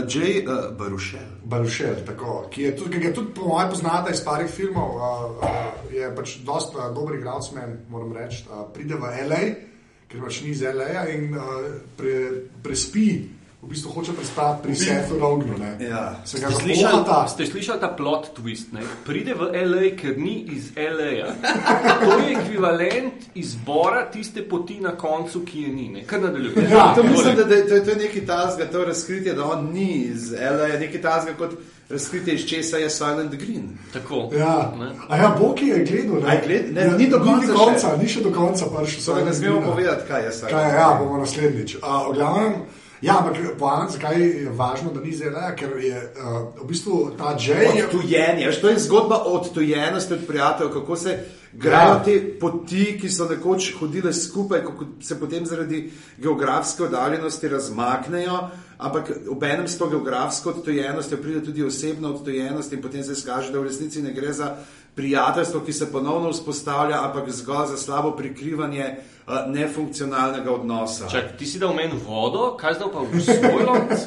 Jay 0.08 0.44
uh, 0.48 0.76
Barušel. 0.78 1.20
Barušel, 1.44 1.94
tako, 2.06 2.48
ki 2.50 2.62
je 2.62 2.76
tudi, 2.76 2.98
ki 3.00 3.06
je 3.06 3.14
tudi 3.14 3.34
po 3.34 3.48
mojem 3.48 3.70
poznata 3.70 4.10
iz 4.10 4.24
parih 4.24 4.50
filmov, 4.50 4.96
uh, 4.96 5.02
uh, 5.36 5.46
je 5.92 6.14
pač 6.16 6.36
dosta 6.44 6.88
uh, 6.88 6.94
dober 6.94 7.14
igralec, 7.18 7.52
men, 7.54 7.78
moram 7.88 8.12
reči. 8.12 8.44
Uh, 8.50 8.64
pride 8.74 8.94
v 8.94 9.00
LA, 9.28 9.42
ker 10.08 10.20
pač 10.24 10.40
ni 10.42 10.50
iz 10.50 10.62
LA 10.62 11.06
in 11.14 11.34
uh, 11.36 11.42
pre, 11.96 12.14
prespi, 12.62 13.28
v 13.62 13.68
bistvu 13.68 13.90
hoče 13.90 14.12
prespati 14.12 14.62
pri 14.62 14.74
Sethu 14.74 15.18
Rognu. 15.18 15.54
ne. 15.56 15.76
Ja. 15.80 16.16
Slišali, 16.24 16.74
zapohata. 16.74 17.28
ste 17.28 17.46
slišali 17.46 17.80
ta 17.80 17.88
plot 17.88 18.26
twist? 18.34 18.72
Ne? 18.72 18.80
Pride 19.06 19.34
v 19.34 19.42
LA, 19.56 19.96
ker 19.96 20.18
ni 20.18 20.46
iz 20.48 20.72
LA. 20.74 21.30
To 22.00 22.18
je 22.18 22.32
ekvivalent 22.32 23.12
izbora 23.34 24.02
tiste 24.06 24.42
poti 24.42 24.80
na 24.80 24.90
koncu, 24.92 25.40
ki 25.42 25.60
je 25.60 25.68
ni. 25.70 25.88
Ne? 25.90 26.02
Kar 26.02 26.20
nadaljuje. 26.20 26.68
Ja, 26.68 26.92
To 26.94 27.02
mislim, 27.04 27.36
da, 27.36 27.44
da 27.44 27.54
je- 27.54 27.68
to 27.68 27.74
je, 27.74 27.84
to 27.84 27.90
je 27.90 27.96
neki 27.98 28.20
tasga, 28.22 28.66
to 28.66 28.84
razkritje, 28.84 29.34
da 29.34 29.44
on 29.46 29.70
ni 29.72 29.92
iz 30.04 30.32
LA, 30.32 30.66
je 30.66 30.80
neki 30.80 30.98
tasga 31.00 31.32
kot 31.32 31.50
razkritje, 31.88 32.34
iz 32.34 32.44
česa 32.44 32.76
je 32.76 32.90
Silent 32.90 33.34
Green. 33.36 33.68
Tako. 33.92 34.30
Ja. 34.34 34.72
Ne? 34.76 34.90
A 35.08 35.16
ja, 35.16 35.36
Boki 35.40 35.66
je 35.66 35.84
gledal. 35.84 36.26
A 36.26 36.32
je 36.32 36.42
gled- 36.42 36.72
ne, 36.72 36.90
ni 36.98 37.06
do 37.08 37.18
konca 37.18 37.36
Ni, 37.36 37.46
do 37.46 37.52
še. 37.52 37.58
konca, 37.60 37.96
ni 37.96 38.08
še 38.08 38.20
do 38.20 38.32
konca 38.32 38.64
prišel. 38.68 39.00
Samo 39.00 39.20
ne 39.20 39.32
smemo 39.32 39.60
povedati, 39.62 40.02
kaj 40.08 40.24
je 40.24 40.32
Silent 40.32 40.50
Kaj, 40.50 40.64
Green. 40.64 40.80
ja, 40.80 40.98
bomo 41.00 41.18
naslednjič. 41.18 41.74
Uh, 41.74 41.80
v 42.10 42.14
glavnem, 42.14 42.52
ja, 43.02 43.18
ampak 43.18 43.58
poant, 43.58 43.90
zakaj 43.90 44.20
je 44.20 44.50
važno, 44.50 44.90
da 44.90 45.00
ni 45.00 45.12
zelo, 45.12 45.40
ker 45.56 45.70
je 45.78 45.96
uh, 45.96 46.62
v 46.62 46.66
bistvu 46.66 47.10
ta 47.18 47.36
Jay. 47.36 47.76
je- 47.76 47.86
Odtujenje, 47.86 48.52
to 48.60 48.68
je 48.68 48.78
zgodba 48.78 49.16
o 49.18 49.32
odtujenosti 49.34 50.14
od 50.14 50.26
prijateljev, 50.26 50.72
kako 50.72 50.96
se 50.96 51.18
grejo 51.52 51.76
Ja. 51.88 52.02
te 52.04 52.38
poti, 52.40 52.98
ki 53.00 53.08
so 53.08 53.26
nekoč 53.26 53.74
hodile 53.74 54.12
skupaj, 54.12 54.62
kako 54.62 54.84
se 55.00 55.20
potem 55.20 55.46
zaradi 55.46 55.82
geografske 56.18 56.82
oddaljenosti 56.82 57.48
razmaknejo, 57.48 58.38
ampak 58.78 59.10
ob 59.28 59.42
enem 59.42 59.68
s 59.68 59.78
to 59.78 59.88
geografsko 59.88 60.50
odtujenostjo 60.50 61.18
pride 61.18 61.42
tudi 61.42 61.64
osebna 61.64 62.08
odtujenost 62.08 62.72
in 62.72 62.82
potem 62.82 63.02
se 63.04 63.12
izkaže, 63.12 63.52
da 63.52 63.58
v 63.58 63.64
resnici 63.64 64.02
ne 64.02 64.12
gre 64.12 64.32
za 64.32 64.56
prijateljstvo, 64.94 65.60
ki 65.60 65.72
se 65.72 65.92
ponovno 65.92 66.30
vzpostavlja, 66.30 67.04
ampak 67.04 67.30
zgolj 67.30 67.66
za 67.66 67.76
slabo 67.76 68.10
prikrivanje 68.12 68.96
uh, 69.26 69.54
nefunkcionalnega 69.54 70.50
odnosa. 70.52 71.08
Čak, 71.08 71.36
ti 71.38 71.46
si 71.46 71.58
dal 71.58 71.74
meni 71.74 71.98
vodo, 72.06 72.56
kaj 72.60 72.74
zdaj 72.78 72.90
pa 72.92 73.00
v 73.06 73.20
svoj 73.20 73.62
lonec? 73.66 74.00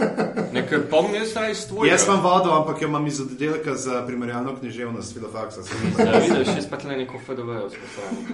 Nekaj 0.54 0.80
pomni 0.90 1.18
jaz 1.18 1.36
raj 1.36 1.56
s 1.56 1.68
tvojim. 1.68 1.92
Jaz 1.92 2.08
imam 2.08 2.22
vodo, 2.24 2.52
ampak 2.56 2.82
jo 2.82 2.88
imam 2.88 3.08
iz 3.08 3.22
oddelka 3.22 3.76
za 3.76 4.02
primerjalno 4.08 4.56
književnost, 4.60 5.14
filofaksa. 5.14 5.62
Ja, 6.00 6.20
vidiš, 6.20 6.48
jaz 6.56 6.68
pa 6.70 6.78
tle 6.78 6.98
neko 6.98 7.20
FDV 7.20 7.50
vzpostavljam. 7.70 8.26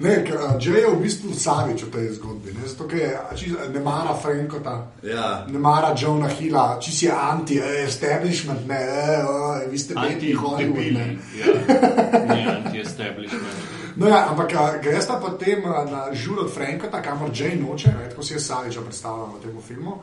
ne, 0.04 0.14
ker 0.24 0.36
uh, 0.36 0.56
Jay 0.60 0.84
je 0.84 0.90
v 0.90 1.00
bistvu 1.02 1.34
Savič 1.34 1.84
v 1.88 1.90
tej 1.92 2.08
zgodbi. 2.18 2.52
Ne, 2.52 2.68
zato, 2.68 2.88
ker 2.88 2.98
je, 2.98 3.10
čisto 3.36 3.68
ne 3.72 3.80
mara 3.80 4.14
Frankota. 4.22 4.86
Ja. 5.02 5.46
Ne 5.48 5.58
mara 5.58 5.94
Johna 5.98 6.28
Hilla, 6.28 6.78
če 6.80 6.92
si 6.92 7.10
anti-establishment, 7.10 8.66
ne, 8.68 8.80
eh, 8.80 9.20
eh, 9.20 9.68
vi 9.70 9.78
ste 9.78 9.94
bedni 9.94 10.34
Hollywood. 10.34 10.92
Ne. 10.92 11.18
Ja, 11.38 11.54
ni 12.34 12.42
anti-establishment. 12.46 13.79
No, 13.96 14.08
ja, 14.08 14.26
ampak 14.30 14.52
greš 14.82 15.08
pa 15.08 15.18
potem 15.18 15.62
na 15.64 16.10
žur 16.12 16.44
od 16.44 16.52
Frankota, 16.54 17.02
kamor 17.02 17.30
Jay 17.34 17.58
noče, 17.58 17.94
ne, 17.98 18.08
tako 18.10 18.22
si 18.22 18.34
jaz 18.34 18.46
Saviča 18.46 18.80
predstavljam 18.86 19.34
v 19.34 19.42
tem 19.42 19.62
filmu. 19.62 19.98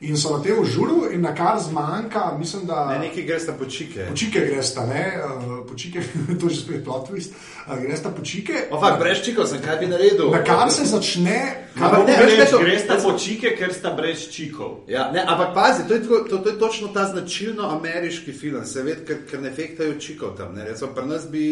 In 0.00 0.16
so 0.16 0.36
na 0.36 0.42
tem 0.44 0.64
žuru, 0.64 1.08
in 1.12 1.20
na 1.20 1.34
kar 1.34 1.56
zmanjka, 1.60 2.36
mislim, 2.38 2.66
da. 2.66 2.86
Ne, 2.92 2.98
nekaj 3.08 3.22
greš 3.22 3.46
na 3.46 3.52
počike. 3.52 4.06
Počike 4.08 4.40
greš 4.40 4.74
ne, 4.76 5.12
uh, 5.24 5.66
počike, 5.68 6.00
to 6.40 6.46
je 6.46 6.54
že 6.54 6.60
spet 6.60 6.84
plot 6.84 7.08
twist, 7.10 7.32
uh, 7.66 7.78
greš 7.80 8.02
ta 8.02 8.10
počike. 8.10 8.52
Ofak, 8.70 8.98
brez 8.98 9.24
čikov 9.24 9.46
sem, 9.46 9.62
kaj 9.64 9.76
bi 9.76 9.86
naredil? 9.86 10.30
Na 10.30 10.44
kar 10.44 10.68
se 10.70 10.84
začne, 10.84 11.66
Ampak 11.80 12.06
ne, 12.06 12.14
kar, 12.14 12.24
veš, 12.24 12.36
kaj 12.36 12.50
to- 12.50 12.58
Greš 12.58 12.86
ta 12.86 12.96
po 12.96 13.12
čike, 13.18 13.56
ker 13.56 13.72
sta 13.74 13.90
brez 13.94 14.28
čikov. 14.32 14.84
Ja, 14.88 15.10
ne, 15.12 15.24
ampak 15.26 15.54
pazi, 15.54 15.88
to 15.88 15.94
je, 15.94 16.02
tako, 16.02 16.24
to, 16.28 16.38
to 16.38 16.48
je 16.48 16.58
točno 16.58 16.88
ta 16.88 17.04
značilno 17.04 17.68
ameriški 17.68 18.32
film, 18.32 18.64
se 18.64 18.82
ved, 18.82 19.04
ker, 19.06 19.24
ker 19.30 19.40
ne 19.42 19.50
fektajo 19.50 19.96
čikov 20.00 20.36
tam. 20.36 20.54
Ne, 20.54 20.64
Recimo, 20.64 20.92
pri 20.92 21.06
nas 21.06 21.28
bi 21.30 21.44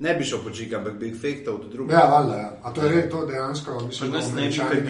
ne 0.00 0.14
bi 0.14 0.24
šel 0.24 0.38
po 0.44 0.50
čike, 0.50 0.76
ampak 0.76 0.94
bi 1.00 1.12
fektal 1.12 1.54
v 1.54 1.68
drugo. 1.72 1.92
ja, 1.92 2.04
valjda, 2.04 2.36
ja. 2.36 2.50
A 2.62 2.72
to 2.72 2.84
je 2.84 2.88
res, 2.88 3.10
to 3.10 3.26
dejansko, 3.26 3.80
mislim, 3.86 4.10
da 4.10 4.16
nas 4.18 4.26
ne 4.28 4.32
bi 4.32 4.60
američani 4.60 4.80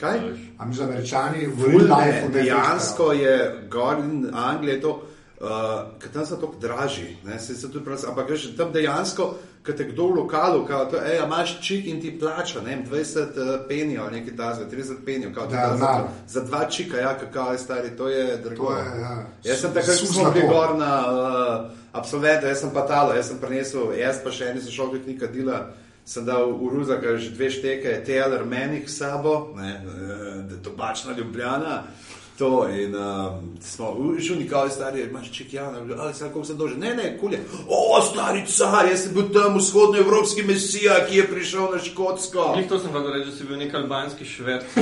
kaj 0.00 0.20
ne. 0.20 0.32
A 0.58 0.64
mi 0.66 0.74
za 0.74 0.84
američani 0.84 1.46
v 1.46 1.64
real 1.68 1.88
ne, 1.88 1.94
life 1.94 2.09
ne 2.10 2.28
dejansko 2.32 3.12
je 3.12 3.36
gor 3.70 3.98
in 3.98 4.30
Anglija 4.34 4.74
je 4.74 4.80
to, 4.80 5.02
uh, 5.40 5.48
ker 5.98 6.12
tam 6.12 6.26
so 6.26 6.36
tako 6.36 6.54
dražji, 6.60 7.16
ne, 7.24 7.38
se 7.38 7.54
se 7.54 7.70
tudi 7.70 7.84
prav, 7.84 7.98
ampak 8.08 8.30
veš, 8.30 8.50
tam 8.56 8.72
dejansko, 8.72 9.34
kad 9.62 9.76
te 9.76 9.84
kdo 9.84 10.06
v 10.06 10.14
lokalu, 10.14 10.64
kao, 10.66 10.84
to, 10.84 10.96
ej, 11.04 11.20
imaš 11.24 11.58
čik 11.60 11.86
in 11.86 12.00
ti 12.00 12.18
plača, 12.18 12.60
ne 12.60 12.76
vem, 12.76 12.84
20 12.90 13.20
uh, 13.20 13.66
penijev 13.68 14.02
ali 14.02 14.20
nekaj 14.20 14.36
tasga, 14.36 14.64
30 14.70 15.04
penijev, 15.04 15.34
kao, 15.34 15.46
ti 15.46 15.54
Ja, 15.54 15.68
da 15.68 15.76
za, 15.76 16.08
za 16.28 16.44
dva 16.44 16.64
čika, 16.64 16.96
ja, 16.96 17.18
kakao 17.18 17.52
je 17.52 17.58
stari, 17.58 17.96
to 17.96 18.08
je 18.08 18.36
drago. 18.36 18.66
To 18.66 18.76
je, 18.76 19.00
ja. 19.00 19.26
Jaz 19.44 19.60
sem 19.60 19.74
takrat, 19.74 20.00
ko 20.00 20.06
smo 20.06 20.30
bili 20.30 20.48
gor 20.48 20.76
na 20.78 20.94
uh, 21.12 21.70
absolventu, 21.92 22.46
jaz 22.46 22.60
sem 22.60 22.70
pa 22.74 22.86
talo, 22.86 23.14
jaz 23.14 23.28
sem 23.28 23.38
prinesel, 23.38 23.92
jaz 23.98 24.24
pa 24.24 24.32
še 24.32 24.52
eni 24.52 24.64
sošolki 24.64 25.04
knjiga 25.04 25.26
dela, 25.26 25.60
sem 26.10 26.26
dal 26.26 26.50
v 26.50 26.66
Ruzaka 26.74 27.14
že 27.14 27.30
dve 27.30 27.46
šteke, 27.54 28.02
Taylor 28.02 28.42
Menih 28.42 28.90
s 28.90 28.98
sabo, 28.98 29.54
ne, 29.54 29.78
eh, 29.78 30.42
da 30.42 30.58
je 30.58 30.62
tobačna 30.62 31.14
ljubljana. 31.14 31.86
To 32.40 32.68
in 32.68 32.94
um, 32.96 33.58
smo 33.60 33.96
šli 34.20 34.36
nikoli 34.36 34.70
stari, 34.70 35.00
imaš 35.00 35.32
čekjane, 35.32 35.78
ali 35.98 36.14
se 36.14 36.24
lahko 36.24 36.40
vse 36.40 36.54
dože. 36.54 36.76
Ne, 36.76 36.94
ne, 36.94 37.18
kulje. 37.20 37.40
O, 37.68 38.02
stari 38.02 38.46
car, 38.46 38.88
jaz 38.90 39.02
sem 39.02 39.14
bil 39.14 39.28
tam 39.32 39.58
vzhodnoevropski 39.58 40.42
mesija, 40.42 40.94
ki 41.08 41.16
je 41.16 41.26
prišel 41.28 41.68
na 41.72 41.78
Škotsko. 41.78 42.54
Njih 42.56 42.68
to 42.68 42.78
sem 42.78 42.90
vedel 42.94 43.12
reči, 43.12 43.30
da 43.30 43.36
si 43.36 43.44
bil 43.44 43.58
nek 43.58 43.74
albanski 43.74 44.24
šved. 44.24 44.60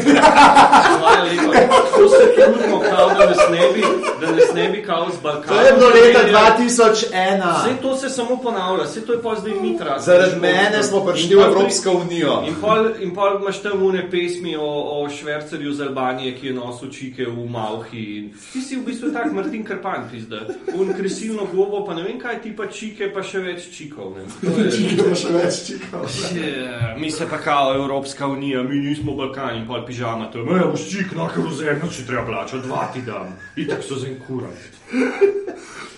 To 1.99 2.09
se 2.09 2.35
trudimo, 2.35 2.81
kao, 2.81 3.09
da 3.09 3.27
nas 3.27 3.39
ne 3.51 3.73
bi, 3.75 3.83
da 4.21 4.31
nas 4.31 4.55
ne 4.55 4.69
bi 4.69 4.83
kao 4.83 5.07
z 5.19 5.23
Balkana. 5.23 5.47
To 5.47 5.67
je 5.67 5.73
bilo 5.73 5.89
leta 5.89 6.19
primerjali. 6.19 6.55
2001. 6.59 7.65
Vse 7.65 7.83
to 7.83 7.97
se 7.97 8.11
samo 8.11 8.37
ponavlja, 8.37 8.85
vse 8.85 9.07
to 9.07 9.13
je 9.13 9.23
pa 9.23 9.35
zdaj 9.35 9.53
mitra. 9.63 9.99
Zaradi 9.99 10.41
mene 10.41 10.83
smo 10.83 11.05
prišli 11.05 11.37
v 11.37 11.41
Evropsko 11.41 11.91
unijo. 11.91 12.43
In 12.47 12.55
pol, 12.61 12.91
in 13.01 13.15
pol 13.15 13.41
imaš 13.41 13.63
tam 13.63 13.83
une 13.83 14.11
pesmi 14.11 14.57
o, 14.57 15.03
o 15.03 15.09
švercerju 15.11 15.73
z 15.73 15.81
Albanije, 15.81 16.37
ki 16.37 16.47
je 16.47 16.55
nosil 16.55 16.93
čike 16.93 17.27
v 17.27 17.48
Malhi. 17.49 18.19
In 18.19 18.31
Ti 18.53 18.61
si 18.61 18.77
v 18.77 18.85
bistvu 18.85 19.11
tak 19.11 19.33
Martin 19.33 19.65
Krpan, 19.65 20.09
pizda. 20.09 20.41
Un 20.75 20.93
kresivno 20.93 21.47
globo, 21.47 21.85
pa 21.85 21.95
ne 21.95 22.03
vem 22.03 22.19
kaj, 22.19 22.43
ti 22.43 22.53
pa 22.53 22.67
čike, 22.69 23.09
pa 23.09 23.23
še 23.23 23.39
več 23.41 23.69
čikov. 23.71 24.15
Ne. 24.15 24.25
Je- 24.25 24.71
Čike 24.71 25.03
pa 25.03 25.15
še 25.15 25.29
več 25.31 25.55
čikov. 25.67 26.07
Je, 26.33 26.69
Mi 26.97 27.11
se 27.11 27.27
pa 27.27 27.39
kao 27.39 27.75
Evropska 27.75 28.27
unija, 28.27 28.63
mi 28.63 28.77
nismo 28.79 29.15
Balkan 29.15 29.57
in 29.57 29.67
pol 29.67 29.83
pižama. 29.83 30.29
To 30.29 30.39
je, 30.39 30.45
me 30.47 30.67
boš 30.67 30.89
čik, 30.89 31.13
na 31.13 31.29
kerozem, 31.29 31.81
če 31.89 32.05
treba 32.05 32.25
plačati, 32.25 32.63
dva 32.63 32.89
ti 32.89 33.03
dam. 33.03 33.33
Itak 33.57 33.83
so 33.83 33.97
za 33.97 34.07
en 34.07 34.19
kurat. 34.19 34.59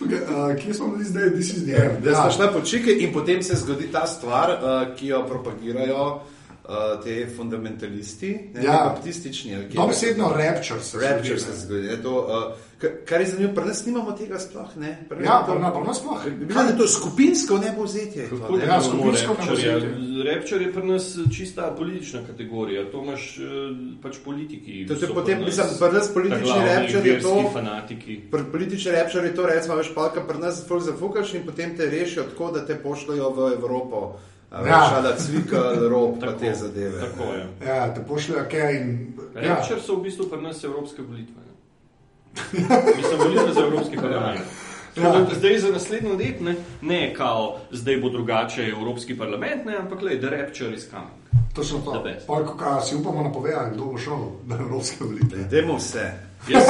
Okay, 0.00 0.16
uh, 0.18 0.56
kje 0.56 0.74
smo 0.74 0.88
bili 0.88 1.04
zdaj, 1.04 1.30
this 1.30 1.50
is 1.50 1.64
the 1.64 1.74
end? 1.74 2.00
Da 2.00 2.14
smo 2.14 2.30
šli 2.32 2.46
po 2.52 2.60
čike 2.62 2.92
in 2.94 3.12
potem 3.12 3.42
se 3.42 3.56
zgodi 3.56 3.88
ta 3.88 4.06
stvar, 4.06 4.50
uh, 4.52 4.60
ki 4.96 5.06
jo 5.06 5.24
propagirajo 5.24 6.20
uh, 6.70 7.02
te 7.02 7.26
fundamentalisti, 7.36 8.30
ne, 8.54 8.64
Ja. 8.64 8.72
baptistični. 8.86 9.56
Dobesedno 9.70 10.28
rapture 10.30 10.80
se 10.80 10.98
Rapture 10.98 11.38
zgodi, 11.38 11.40
se 11.40 11.50
ne. 11.50 11.56
zgodi. 11.56 11.82
ne, 11.82 11.96
To, 11.96 12.12
uh, 12.20 12.52
ka- 12.78 13.04
kar 13.04 13.20
je 13.20 13.26
zanimivo, 13.26 13.54
pri 13.54 13.64
nas 13.64 13.86
nimamo 13.86 14.12
tega 14.12 14.38
sploh. 14.38 14.76
Ne, 14.76 15.04
Pri 15.08 15.18
Ja, 15.18 15.30
nas 15.30 15.40
pa 15.40 15.52
to- 15.52 15.58
na 15.58 15.70
pa 15.72 15.94
sploh. 15.94 16.20
Da 16.48 16.60
je 16.62 16.76
to 16.78 16.86
skupinsko 16.88 17.58
nevzetje. 17.58 18.28
Kako 18.30 18.58
Ja, 18.58 18.64
ja, 18.66 18.80
skupinsko 18.82 19.34
Rapture? 19.34 19.80
ne 19.80 20.24
Rapture 20.24 20.64
je 20.64 20.72
pri 20.72 20.82
nas 20.84 21.04
čista 21.30 21.74
politična 21.78 22.20
kategorija, 22.26 22.90
to 22.92 23.02
imaš 23.02 23.38
eh, 23.38 23.42
pač 24.02 24.16
politiki. 24.24 24.86
To 24.86 24.92
je 24.94 25.08
potem, 25.08 25.36
pri 25.36 25.44
mislim, 25.44 25.66
nas 25.66 25.78
pri 25.78 25.92
nas 25.92 26.08
politični 26.08 26.60
rapture 26.66 27.10
je 27.10 27.20
to- 27.20 27.50
fanatiki. 27.52 28.20
Pri 28.30 28.42
politični 28.52 28.90
repčar 28.92 29.24
je 29.24 29.34
to, 29.34 29.46
recimo, 29.46 29.76
veš, 29.76 29.94
palka 29.94 30.20
pri 30.20 30.38
nas 30.38 30.54
zafukaš 30.80 31.34
in 31.34 31.42
potem 31.42 31.76
te 31.76 31.86
rešijo 31.86 32.24
tako, 32.24 32.50
da 32.50 32.66
te 32.66 32.74
pošljajo 32.76 33.30
v 33.30 33.52
Evropo. 33.52 34.16
Veš, 34.50 34.68
Ja. 34.68 35.00
da 35.02 35.16
cvika, 35.16 35.60
rob, 35.90 36.20
pa 36.20 36.26
Tako, 36.26 36.38
te 36.38 36.54
zadeve. 36.54 37.00
Tako 37.00 37.22
je. 37.32 37.46
Ja, 37.66 37.94
te 37.94 38.04
pošljajo 38.04 38.44
kaj 38.50 38.76
in... 38.76 39.12
Ja, 39.34 39.54
Rapture 39.54 39.80
so 39.80 39.94
v 39.96 40.02
bistvu 40.02 40.26
pri 40.28 40.42
nas 40.42 40.64
evropske 40.64 41.02
volitve. 41.02 41.34
ne. 41.36 41.50
Mislim, 42.96 43.18
volitve 43.18 43.52
za 43.54 43.60
Evropski 43.60 43.96
parlament. 43.96 44.40
Ja. 44.96 45.02
Ja. 45.02 45.26
Zdaj 45.34 45.58
za 45.58 45.68
naslednjo 45.68 46.14
let 46.14 46.40
ne, 46.40 46.54
ne 46.82 47.14
kao, 47.14 47.58
zdaj 47.70 47.96
bo 47.96 48.08
drugače 48.08 48.62
Evropski 48.64 49.18
parlament, 49.18 49.64
ne, 49.64 49.76
ampak 49.76 50.02
le, 50.02 50.16
da 50.16 50.28
rapture 50.30 50.74
is 50.74 50.88
coming. 50.90 51.46
točno 51.54 51.78
to. 51.78 51.90
The 51.92 52.02
best. 52.04 52.26
Pol, 52.26 52.44
ko 52.44 52.56
ka, 52.56 52.80
si 52.80 52.96
upamo 52.96 53.22
napovedati, 53.22 53.74
kdo 53.74 53.84
bo 53.84 53.98
šel 53.98 54.16
na 54.46 54.56
evropske 54.56 55.04
volitve. 55.04 55.44
Dajmo 55.44 55.76
vse. 55.76 56.10
Jaz, 56.48 56.62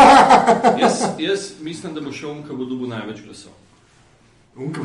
jaz, 0.81 1.03
jaz 1.19 1.51
mislim, 1.61 1.95
da 1.95 2.01
bo 2.01 2.13
šel 2.13 2.35
ki 2.43 2.57
bo 2.57 2.65
dobil 2.65 2.89
največ 2.89 3.21
glasov. 3.25 3.53
Unka, 4.61 4.81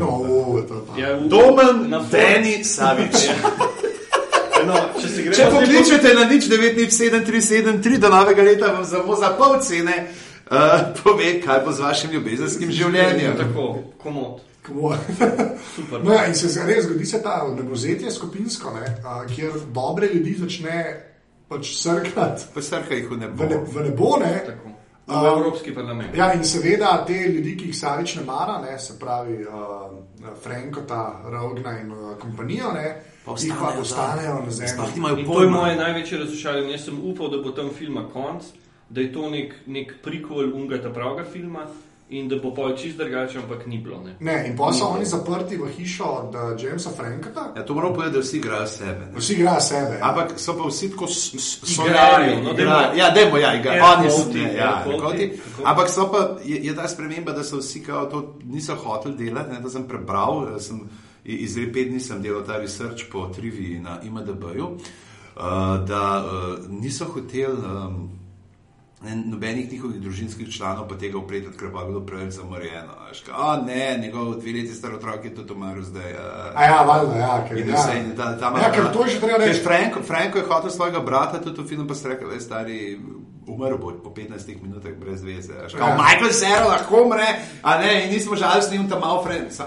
no, 0.00 0.06
o, 0.06 0.62
to 0.68 0.74
je 0.74 0.80
pa. 0.86 1.00
Ja, 1.00 1.16
Domen, 1.20 1.90
na 1.90 2.02
Deni, 2.10 2.64
Savič. 2.64 3.24
Ja. 3.24 3.34
No, 4.66 4.74
če 5.00 5.08
gremo 5.22 5.36
Če 5.36 5.46
pokličete 5.54 6.14
na 6.18 6.24
nič 6.28 6.48
97373 6.50 8.00
do 8.02 8.10
novega 8.12 8.42
leta, 8.42 8.72
vam 8.74 8.84
samo 8.84 9.16
za 9.16 9.30
pol 9.38 9.56
cene 9.64 9.94
uh, 10.50 10.90
pove, 10.98 11.38
kaj 11.40 11.62
bo 11.64 11.72
z 11.72 11.86
vašim 11.86 12.12
ljubezenskim 12.16 12.72
življenjem. 12.74 13.36
Tako, 13.38 13.68
komod. 14.02 14.44
No, 14.68 16.12
ja, 16.12 16.26
in 16.28 16.34
se 16.36 16.50
res 16.68 16.84
zgodi 16.84 17.06
se 17.08 17.22
ta 17.24 17.40
nebozetje 17.48 18.10
skupinsko, 18.12 18.74
ne, 18.76 18.90
a, 19.00 19.22
kjer 19.30 19.54
dobre 19.72 20.10
ljudi 20.12 20.34
začne 20.42 20.82
pač 21.48 21.70
srkati 21.78 22.50
Pa 22.52 22.62
srka 22.62 22.98
jih 22.98 23.08
v 23.08 23.16
v, 23.16 23.20
nebo. 23.22 23.48
ne, 23.48 23.62
v 23.64 23.86
nebo. 23.86 24.10
Ne. 24.20 24.34
Tako. 24.44 24.67
V 25.08 25.14
Um, 25.14 25.26
Evropski 25.26 25.74
parlament. 25.74 26.16
Ja, 26.16 26.32
in 26.32 26.44
seveda 26.44 27.04
te 27.06 27.12
ljudi, 27.12 27.56
ki 27.56 27.70
jih 27.70 27.76
Savič 27.78 28.14
ne 28.16 28.22
mara, 28.24 28.58
ne, 28.60 28.78
se 28.78 28.98
pravi 28.98 29.38
uh, 29.40 30.34
Frankota, 30.42 31.22
Rogna 31.24 31.78
in 31.80 31.92
uh, 31.92 32.18
kompanijo, 32.20 32.72
ne, 32.72 33.02
Pa 33.24 33.34
jih 33.40 33.54
pa 33.60 33.72
ostanejo 33.80 34.34
na 34.44 34.50
zemlji. 34.50 35.24
to 35.26 35.42
je 35.42 35.48
moje 35.48 35.76
največje 35.76 36.18
razočaranje. 36.18 36.70
Jaz 36.70 36.84
sem 36.84 37.00
upal, 37.04 37.28
da 37.28 37.42
bo 37.42 37.50
tam 37.50 37.70
filma 37.78 38.04
konc, 38.12 38.44
da 38.90 39.00
je 39.00 39.12
to 39.12 39.30
nek, 39.30 39.54
nek 39.66 39.94
prikol 40.02 40.52
ungata 40.54 40.92
pravega 40.92 41.24
filma 41.32 41.66
in 42.10 42.28
da 42.28 42.36
bo 42.36 42.50
pol 42.50 42.72
čist 42.72 42.96
drugače, 42.96 43.38
ampak 43.38 43.66
ni 43.66 43.78
bilo. 43.78 43.98
Ne. 44.00 44.16
Ne, 44.22 44.48
in 44.48 44.56
pa 44.56 44.72
so 44.72 44.86
oni 44.86 45.04
zaprti 45.04 45.56
v 45.56 45.68
hišo 45.68 46.04
od 46.04 46.34
uh, 46.34 46.40
Jamesa 46.58 46.90
Frankota, 46.90 47.52
Ja, 47.56 47.64
to 47.64 47.74
moram 47.74 47.92
povedati, 47.92 48.14
da 48.14 48.20
vsi 48.20 48.36
igrajo 48.36 48.66
sebe. 48.66 49.06
ne. 49.06 49.18
vsi 49.18 49.32
igrajo 49.32 49.60
sebe. 49.60 49.98
Ampak 50.02 50.32
so 50.36 50.54
pa 50.54 50.64
vsi 50.64 50.90
tako 50.90 51.06
s- 51.06 51.34
s- 51.34 51.78
Igrajo, 51.78 51.94
solari, 51.94 52.42
no, 52.42 52.52
dajmo. 52.52 52.72
Ja, 52.96 53.10
dajmo, 53.10 53.36
ja, 53.36 53.54
igrajo. 53.54 53.84
Oni 53.94 54.10
so 54.10 54.24
ne, 54.34 54.40
air 54.40 54.56
ja, 54.56 54.84
quote. 54.86 55.28
tako. 55.28 55.62
Ampak 55.64 55.88
so 55.90 56.08
pa, 56.08 56.18
je, 56.44 56.56
je 56.58 56.74
ta 56.74 56.88
sprememba, 56.88 57.32
da 57.32 57.44
so 57.44 57.56
vsi 57.58 57.82
kao 57.82 58.06
to 58.06 58.38
niso 58.44 58.74
hoteli 58.76 59.16
delati, 59.16 59.52
ne, 59.52 59.62
to 59.62 59.70
sem 59.70 59.84
prebral, 59.84 60.48
eh, 60.48 60.60
sem 60.60 60.80
iz 61.24 61.58
pet 61.74 61.88
dni 61.88 62.00
sem 62.00 62.22
delal 62.22 62.42
ta 62.42 62.56
research 62.56 63.04
po 63.12 63.26
triviji 63.28 63.80
na 63.80 63.98
IMDB-ju, 64.02 64.64
uh, 64.66 65.42
da 65.82 66.02
uh, 66.18 66.32
niso 66.72 67.04
hoteli 67.06 67.52
um, 67.52 68.17
nobenih 69.02 69.72
njihovih 69.72 70.00
družinskih 70.00 70.50
članov 70.56 70.88
pa 70.88 70.96
tega 70.98 71.18
upreti, 71.18 71.46
ker 71.58 71.70
pa 71.72 71.80
je 71.80 71.86
bilo 71.86 72.00
preveč 72.00 72.34
zamorjeno. 72.34 72.92
a 72.98 73.10
A 73.32 73.62
ne, 73.66 73.98
njegov 74.02 74.34
dve 74.40 74.52
leti 74.52 74.74
star 74.74 74.94
otrok 74.94 75.24
je 75.24 75.34
tudi 75.34 75.52
umrl 75.52 75.82
zdaj. 75.82 76.12
Uh, 76.12 76.18
A 76.54 76.64
ja, 76.64 76.82
valjda, 76.82 77.16
ja, 77.16 77.46
ker, 77.48 77.58
In 77.58 77.68
ja. 77.68 77.76
vse, 77.76 78.14
da, 78.16 78.38
tam, 78.38 78.56
Ja, 78.56 78.72
ker 78.72 78.92
to 78.92 79.04
je 79.04 79.10
že 79.10 79.20
treba 79.20 79.38
reči. 79.38 79.60
Franko, 79.60 80.02
Franko 80.02 80.38
je 80.38 80.44
hotel 80.44 80.70
svojega 80.70 81.00
brata, 81.00 81.40
tudi 81.40 81.62
v 81.62 81.66
filmu 81.66 81.88
pa 81.88 81.94
ste 81.94 82.08
rekli, 82.08 82.28
da 82.28 82.34
je 82.34 82.40
stari 82.40 82.98
umrl 83.46 83.78
bo 83.78 83.92
po 84.04 84.10
15 84.10 84.62
minutah 84.62 84.92
brez 85.00 85.22
veze. 85.22 85.52
Ja. 85.54 85.78
Ja. 85.78 85.96
Michael 85.96 86.32
Cera 86.32 86.66
lahko 86.66 87.02
umre, 87.02 87.38
a 87.62 87.78
ne, 87.78 88.04
in 88.04 88.10
nismo 88.10 88.36
žalostni, 88.36 88.76
in 88.76 88.88
tam 88.88 89.00
malo 89.00 89.22
Franko. 89.22 89.64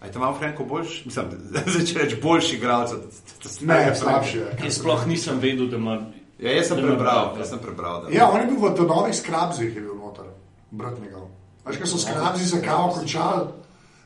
Aj 0.00 0.12
tam 0.12 0.22
malo 0.22 0.34
Franko 0.38 0.64
boljši, 0.64 1.02
mislim, 1.04 1.26
začne 1.78 2.02
reči 2.02 2.16
boljši 2.22 2.56
igralec. 2.56 2.90
Ne, 2.92 3.50
starega 3.52 3.94
slabši 3.94 4.38
je. 4.38 4.46
Jaz 4.64 4.78
sploh 4.80 5.06
nisem 5.06 5.38
vedel, 5.40 5.68
da 5.68 5.76
ima. 5.76 6.00
Ja, 6.38 6.52
jaz 6.52 6.68
sem 6.68 6.80
prebral, 6.82 7.32
jaz 7.38 7.48
sem 7.48 7.58
prebral. 7.58 8.02
Da. 8.02 8.10
Ja, 8.12 8.28
on 8.28 8.40
je 8.40 8.46
bil 8.50 8.60
v 8.60 8.88
novih 8.88 9.14
skrabzih, 9.16 9.72
je 9.72 9.80
bil 9.80 9.94
noter, 9.96 10.26
brat 10.70 10.98
njegov. 11.00 11.30
Veš, 11.64 11.78
kaj 11.80 11.88
so 11.88 11.98
skrabzi 11.98 12.44
za 12.44 12.60
kavo 12.62 12.92
končali, 12.92 13.46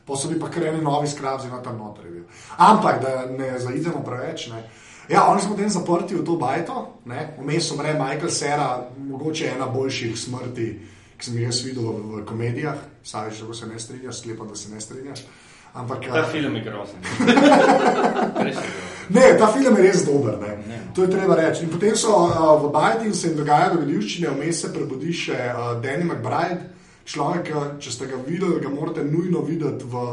pa 0.07 0.15
so 0.15 0.31
bili 0.31 0.39
pa 0.39 0.49
kreni 0.49 0.81
novi 0.81 1.07
skrabzi 1.07 1.51
na 1.51 1.61
tam 1.61 1.77
noter. 1.77 2.05
je 2.05 2.11
bil. 2.11 2.23
Ampak, 2.57 3.01
da 3.01 3.25
ne 3.25 3.59
zaidemo 3.59 4.03
preveč. 4.03 4.47
Ne. 4.47 4.63
Ja, 5.09 5.27
oni 5.27 5.41
smo 5.41 5.55
potem 5.55 5.69
zaprti 5.69 6.15
v 6.15 6.23
to 6.23 6.37
bajto, 6.39 6.87
ne. 7.05 7.35
vmes 7.39 7.71
umre 7.71 7.93
Michael 7.93 8.29
Sera, 8.29 8.87
mogoče 8.97 9.51
ena 9.55 9.67
boljših 9.67 10.19
smrti, 10.19 10.79
ki 11.17 11.25
sem 11.25 11.35
jih 11.35 11.49
jaz 11.49 11.65
videl 11.65 11.83
v, 11.83 12.21
v 12.21 12.25
komedijah. 12.25 12.79
Saviš, 13.03 13.43
če 13.43 13.53
se 13.53 13.67
ne 13.67 13.79
strinjaš, 13.79 14.21
sklepam, 14.23 14.47
da 14.47 14.55
se 14.55 14.71
ne 14.71 14.81
strinjaš. 14.81 15.25
Ampak, 15.73 16.07
Ta 16.07 16.23
eh, 16.23 16.31
film 16.31 16.55
je 16.55 16.61
grozen. 16.63 16.99
Ne, 19.13 19.37
ta 19.37 19.47
film 19.51 19.77
je 19.77 19.83
res 19.83 20.05
dober. 20.05 20.37
Ne. 20.39 20.79
To 20.95 21.03
je 21.03 21.11
treba 21.11 21.35
reči. 21.35 21.63
In 21.63 21.71
potem 21.71 21.95
so 21.95 22.15
uh, 22.25 22.59
v 22.63 23.05
in 23.05 23.13
se 23.13 23.27
jim 23.27 23.37
dogaja 23.37 23.71
dogodivščine, 23.73 24.29
vmes 24.29 24.61
se 24.61 24.73
prebudi 24.73 25.13
še 25.13 25.37
uh, 25.51 25.81
Danny 25.83 26.03
McBride, 26.03 26.69
človek, 27.05 27.51
uh, 27.55 27.67
če 27.79 27.91
ste 27.91 28.07
ga 28.07 28.19
videli, 28.27 28.59
ga 28.63 28.69
morate 28.69 29.03
nujno 29.03 29.41
videti 29.47 29.87
v 29.87 30.05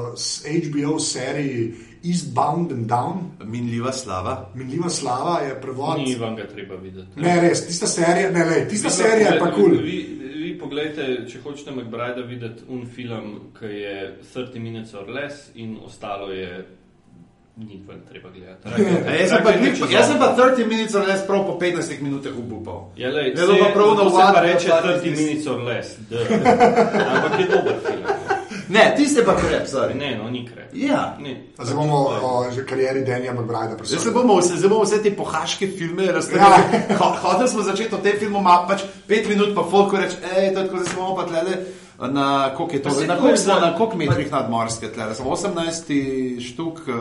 HBO 0.69 0.99
seriji 0.99 1.75
Eastbound 2.03 2.73
and 2.73 2.87
Down. 2.87 3.31
Minljiva 3.45 3.93
slava. 3.93 4.51
Minljiva 4.55 4.91
slava 4.91 5.41
je 5.47 5.61
prevod. 5.61 5.99
Ni 5.99 6.15
vam 6.15 6.37
ga 6.37 6.47
treba 6.47 6.79
videti. 6.79 7.21
Ne, 7.21 7.41
res, 7.43 7.67
tista 7.67 7.87
serija, 7.87 8.31
ne, 8.31 8.47
ne, 8.47 8.65
tista 8.71 8.89
Vi 8.89 8.95
serija 8.95 9.35
je 9.35 9.41
pa 9.41 9.51
kul. 9.55 9.79
Vi, 9.83 9.99
vi 10.39 10.55
pogledajte, 10.59 11.27
če 11.31 11.43
hočete 11.43 11.75
McBride 11.75 12.27
videti 12.27 12.67
un 12.69 12.87
film, 12.87 13.53
ki 13.59 13.73
je 13.75 13.97
30 14.35 14.59
minut 14.63 14.95
or 14.95 15.11
less 15.11 15.51
in 15.55 15.77
ostalo 15.83 16.31
je 16.33 16.67
ni 17.59 17.83
vam 17.89 18.01
treba 18.09 18.29
gledati. 18.31 18.69
A 19.09 19.13
Jaz 19.13 19.29
sem 19.31 19.43
pa, 19.45 19.51
glih- 19.53 19.91
jaz 19.91 20.07
sem 20.07 20.19
pa 20.19 20.29
30 20.37 20.67
minut 20.67 20.95
ali 20.95 21.07
less 21.07 21.27
prav 21.27 21.47
po 21.47 21.59
15 21.59 22.01
minutah 22.01 22.33
obupal. 22.35 22.93
Ja, 22.97 23.09
lej, 23.11 23.35
Ne, 23.35 23.41
to 23.43 23.57
pa 23.59 23.69
prav 23.69 23.89
se 23.89 23.97
navadno, 23.97 24.35
pa 24.35 24.41
reče 24.41 24.69
da 24.69 24.83
30 24.83 25.03
tisti- 25.03 25.25
minut 25.25 25.47
or 25.49 25.61
less. 25.61 25.89
Ampak 27.07 27.41
je 27.41 27.47
dober 27.47 27.77
film. 27.83 28.05
Ne, 28.69 28.95
ti 28.97 29.07
ste 29.07 29.25
pa 29.25 29.33
krep, 29.35 29.65
sorry. 29.67 29.95
Ne, 29.95 30.17
no, 30.17 30.31
ni 30.31 30.45
krep. 30.45 30.69
Ja. 30.75 31.17
Ne. 31.19 31.41
Zdaj 31.57 31.75
bomo 31.75 31.97
o 32.23 32.45
že 32.53 32.65
karieri 32.65 33.01
Dannyja 33.03 33.33
McBride 33.33 33.75
Zdaj 33.75 33.89
se 33.89 33.97
presodili. 33.97 34.15
bomo 34.15 34.37
vse, 34.37 34.57
zdaj 34.57 34.69
bomo 34.69 34.85
vse 34.85 35.03
te 35.03 35.11
pohaške 35.13 35.67
filme 35.69 36.07
razstavili. 36.07 36.61
Ja. 36.91 36.97
Hotel 37.17 37.49
smo 37.49 37.63
začeti 37.63 37.95
o 37.95 37.99
tem 37.99 38.19
filmu, 38.19 38.39
ima 38.39 38.65
pač 38.69 38.81
pet 39.07 39.29
minut, 39.29 39.55
pa 39.55 39.65
folko 39.65 39.97
reče, 39.97 40.17
hej, 40.27 40.53
to 40.53 40.61
je 40.61 40.67
tako, 40.67 40.77
zdaj 40.79 40.95
smo 40.95 41.17
pa 41.17 41.25
tlele 41.25 41.57
Na 42.01 42.55
koliko 42.55 42.77
je 42.77 42.83
to? 42.83 42.89
Pa 42.91 43.07
Na 43.07 43.17
koliko 43.17 43.37
smo, 43.37 43.55
na 43.55 43.75
koliko 43.75 43.97
metrih 43.97 44.33
nadmorske 44.33 44.89
tle? 44.89 45.15
Smo 45.15 45.31
18 45.31 46.41
štuk 46.43 46.79
uh, 46.79 46.95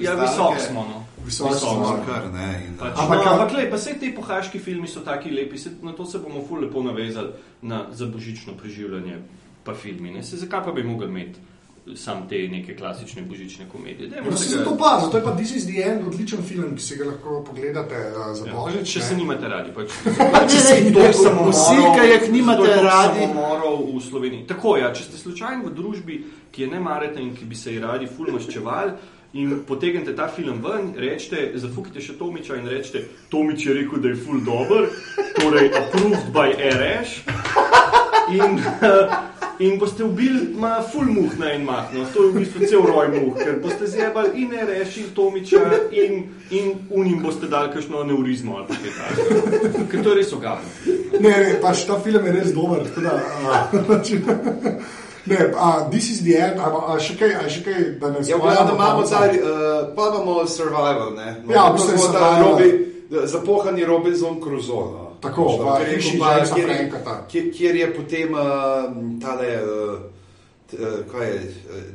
Ja, 0.00 0.16
kristalke. 0.16 0.22
visok 0.22 0.60
smo. 0.60 0.80
No. 0.82 1.04
Visok 1.26 1.48
Visok 1.48 1.68
smo. 1.70 1.98
kar, 2.06 2.32
ne. 2.32 2.64
In, 2.68 2.76
Pač, 2.78 2.92
Ampak 2.96 3.18
no, 3.18 3.32
ampak 3.32 3.52
lej, 3.52 3.70
pa 3.70 3.76
vse 3.76 3.94
te 3.94 4.14
pohaški 4.14 4.58
filmi 4.58 4.88
so 4.88 5.00
taki 5.00 5.30
lepi, 5.30 5.58
se, 5.58 5.70
na 5.82 5.92
to 5.92 6.04
se 6.04 6.18
bomo 6.18 6.40
ful 6.48 6.60
lepo 6.60 6.82
navezali 6.82 7.28
na 7.62 7.84
za 7.92 8.06
božično 8.06 8.52
preživljanje 8.54 9.18
pa 9.64 9.74
filmi. 9.74 10.10
Ne? 10.10 10.22
Se, 10.22 10.36
zakaj 10.36 10.64
pa 10.64 10.72
bi 10.72 10.82
mogli 10.82 11.06
imeti 11.06 11.40
sam 11.94 12.28
te 12.28 12.48
neke 12.48 12.74
klasične 12.74 13.22
božične 13.22 13.64
komedije? 13.66 14.08
Dajmo 14.08 14.30
No, 14.30 14.36
se 14.36 14.44
ga- 14.46 14.58
zato 14.58 14.76
pa, 14.76 15.00
zato 15.02 15.16
je 15.16 15.24
pa 15.24 15.32
This 15.32 15.50
is 15.52 15.64
the 15.64 15.82
End 15.82 16.06
odličen 16.06 16.42
film, 16.42 16.76
ki 16.76 16.82
si 16.82 16.96
ga 16.96 17.04
lahko 17.04 17.44
pogledate 17.44 17.94
uh, 17.94 18.34
za 18.34 18.46
Ja, 18.46 18.52
Božič. 18.54 18.86
Če 18.86 18.98
ne. 18.98 19.04
se 19.04 19.16
nimate 19.16 19.48
radi. 19.48 19.70
Pač. 19.72 19.88
Če 20.46 20.58
se 20.58 20.74
toliko 20.84 21.12
samomorov- 21.14 21.52
vsi, 21.52 21.76
ki 21.94 22.06
jih 22.06 22.32
nimate 22.32 22.68
radi. 22.82 23.20
samomorov 23.20 23.76
v 23.88 24.00
Sloveniji. 24.00 24.46
Tako 24.46 24.76
ja, 24.76 24.92
če 24.92 25.04
ste 25.04 25.16
slučajno 25.18 25.64
v 25.64 25.74
družbi, 25.74 26.16
ki 26.50 26.62
je 26.62 26.68
ne 26.68 26.80
marate 26.80 27.20
in 27.20 27.34
ki 27.34 27.44
bi 27.44 27.54
se 27.54 27.72
ji 27.72 27.78
radi 27.80 28.06
ful 28.08 28.26
maščevali. 28.28 28.92
In 29.34 29.60
potegnete 29.60 30.14
ta 30.16 30.26
film 30.26 30.62
ven, 30.62 30.94
rečete, 30.96 31.52
zafukite 31.54 32.00
še 32.00 32.14
Tomiča 32.14 32.56
in 32.56 32.66
rečete, 32.66 33.02
Tomič 33.28 33.66
je 33.66 33.74
rekel, 33.74 34.00
da 34.00 34.08
je 34.08 34.16
full 34.16 34.40
dober, 34.40 34.88
torej 35.36 35.68
approved 35.70 36.32
by 36.32 36.48
RS. 36.56 37.77
In, 38.30 38.60
in 39.58 39.78
boste 39.78 40.04
ubili 40.04 40.54
ma 40.54 40.82
full 40.82 41.06
muh 41.06 41.32
na 41.38 41.50
en 41.52 41.64
mah, 41.64 41.88
no, 41.94 42.04
to 42.14 42.22
je 42.24 42.32
v 42.32 42.40
bistvu 42.42 42.66
cel 42.68 42.82
roj 42.86 43.08
muh, 43.14 43.34
ker 43.38 43.56
boste 43.62 43.86
zjebali 43.90 44.42
in 44.42 44.52
RS 44.52 44.96
in 45.00 45.08
Tomiča 45.16 45.62
in, 45.90 46.28
in 46.50 46.74
unim 46.90 47.22
boste 47.22 47.48
dali 47.48 47.72
kakšno 47.72 48.04
neurizmo 48.04 48.56
ali 48.60 48.66
pa 48.68 48.74
kaj 48.74 48.92
takega. 48.98 49.86
Ker 49.90 50.02
to 50.04 50.10
je 50.12 50.16
res 50.20 50.32
ogavno. 50.32 50.68
Ne, 51.20 51.30
ne, 51.30 51.56
pač 51.62 51.86
ta 51.88 51.98
film 52.04 52.26
je 52.26 52.32
res 52.32 52.52
dober. 52.54 52.84
tako 52.84 53.00
Da, 53.00 53.14
uh, 53.16 53.72
ne, 55.30 55.38
uh, 55.56 55.90
this 55.90 56.10
is 56.10 56.22
the 56.22 56.36
end, 56.36 56.60
a, 56.60 56.68
a 56.94 56.98
še 57.00 57.16
kaj, 57.18 57.34
a 57.40 57.48
še 57.50 57.64
kaj, 57.66 57.80
da 58.00 58.12
ne 58.12 58.22
Ja, 58.22 58.36
v 58.36 58.38
spomnim. 58.38 58.44
glavnem 58.44 58.74
imamo 58.76 59.06
zdaj, 59.06 59.28
uh, 59.40 59.90
pa 59.96 60.08
imamo 60.12 60.46
survival, 60.46 61.10
ne. 61.16 61.28
No, 61.44 61.52
Ja, 61.56 61.66
v 61.72 61.80
bistvu 61.80 61.92
je 61.92 61.98
smo 61.98 62.12
ta 62.12 62.18
survival. 62.18 62.46
Robi, 62.46 62.70
zapohani 63.26 63.84
Robinson 63.84 64.40
Crusoe. 64.40 64.86
No. 64.94 65.07
Tako, 65.20 65.48
v 65.58 65.86
hiši 65.90 66.18
pa- 66.18 66.32
Jamesa 66.32 66.54
kjer- 66.54 66.68
Frankata. 66.68 67.14
Kjer, 67.26 67.50
kjer 67.52 67.76
je 67.76 67.88
potem 67.92 68.32
uh, 68.32 68.40
tale, 69.18 69.48
uh, 69.58 69.98
kaj 71.04 71.26
je, 71.26 71.38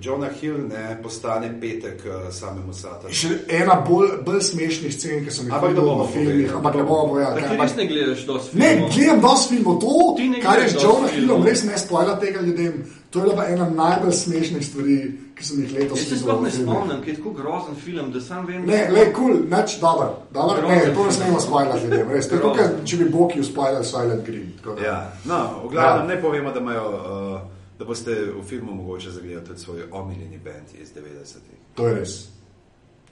Jonah 0.01 0.31
Hill, 0.33 0.57
ne, 0.67 0.97
postane 0.97 1.51
petek 1.61 2.01
uh, 2.01 2.31
samemu 2.31 2.73
Satanu. 2.73 3.13
Še 3.13 3.29
ena 3.51 3.75
bolj, 3.79 4.15
bolj 4.23 4.41
smešnih 4.43 4.91
scen, 4.91 5.21
ki 5.21 5.31
sem 5.31 5.45
jih 5.45 5.53
Ampak 5.53 5.69
videl 5.69 5.83
ne 5.83 5.89
bomo 5.89 6.03
v 6.03 6.11
filmih, 6.11 6.53
ampak 6.53 6.75
ne 6.75 6.83
bomo 6.83 7.07
povedali. 7.07 7.37
Kaj, 7.37 7.49
res 7.49 7.59
ampak- 7.61 7.77
ne 7.77 7.85
gledaš 7.85 8.25
dosti 8.25 8.57
Ne, 8.57 8.69
filmov? 8.71 8.89
gledam 8.91 9.21
dosti 9.21 9.47
filmov, 9.51 9.75
to, 9.79 9.93
Ti 10.17 10.27
ne 10.27 10.39
kar 10.39 10.57
je 10.57 10.67
z 10.67 10.75
Jonah 10.79 11.11
Hillom, 11.11 11.43
res 11.43 11.63
ne 11.63 11.77
spojla 11.77 12.15
tega 12.17 12.41
ljudem. 12.41 12.73
To 13.09 13.19
je 13.19 13.23
bila 13.23 13.35
pa 13.35 13.45
ena 13.47 13.69
najbolj 13.71 14.11
smešnih 14.13 14.63
stvari, 14.63 14.97
ki 15.35 15.45
sem 15.45 15.63
jih 15.63 15.73
letos 15.73 15.99
Jaz 15.99 16.09
se 16.09 16.17
sploh 16.17 16.41
ne 16.43 16.51
spomnim, 16.51 16.99
ker 17.01 17.09
je 17.09 17.15
tako 17.15 17.31
grozen 17.31 17.75
film, 17.75 18.11
da 18.11 18.21
sam 18.21 18.45
vem. 18.45 18.65
Ne, 18.65 18.89
le, 18.91 19.05
kul, 19.13 19.23
cool, 19.23 19.39
nič, 19.49 19.79
dober, 19.79 20.11
ne, 20.33 20.77
Grozen 20.77 20.95
to 20.95 21.05
ne 21.05 21.11
smemo 21.11 21.39
spojlati 21.39 21.83
ljudem, 21.83 22.11
res. 22.11 22.29
To 22.29 22.35
je 22.35 22.41
kot, 22.41 22.59
če 22.85 22.97
bi 22.97 23.09
Boki 23.09 23.39
uspojljali 23.39 23.85
Silent 23.85 24.25
Green. 24.25 24.53
tako. 24.57 24.77
Ja, 24.81 25.13
no, 25.25 25.61
v 25.63 25.71
glavnem 25.71 26.09
Ja. 26.09 26.15
ne 26.15 26.21
povemo, 26.21 26.51
da 26.51 26.59
imajo. 26.59 26.87
Uh, 26.89 27.41
Da 27.79 27.85
boste 27.85 28.13
v 28.13 28.43
filmu 28.45 28.71
mogoče 28.73 29.11
zagledali 29.11 29.45
tudi 29.45 29.59
svoj 29.59 29.81
omiljeni 29.91 30.37
bend 30.37 30.67
iz 30.81 30.89
90-ih. 30.93 31.57
To 31.75 31.87
je 31.87 31.95
res. 31.95 32.27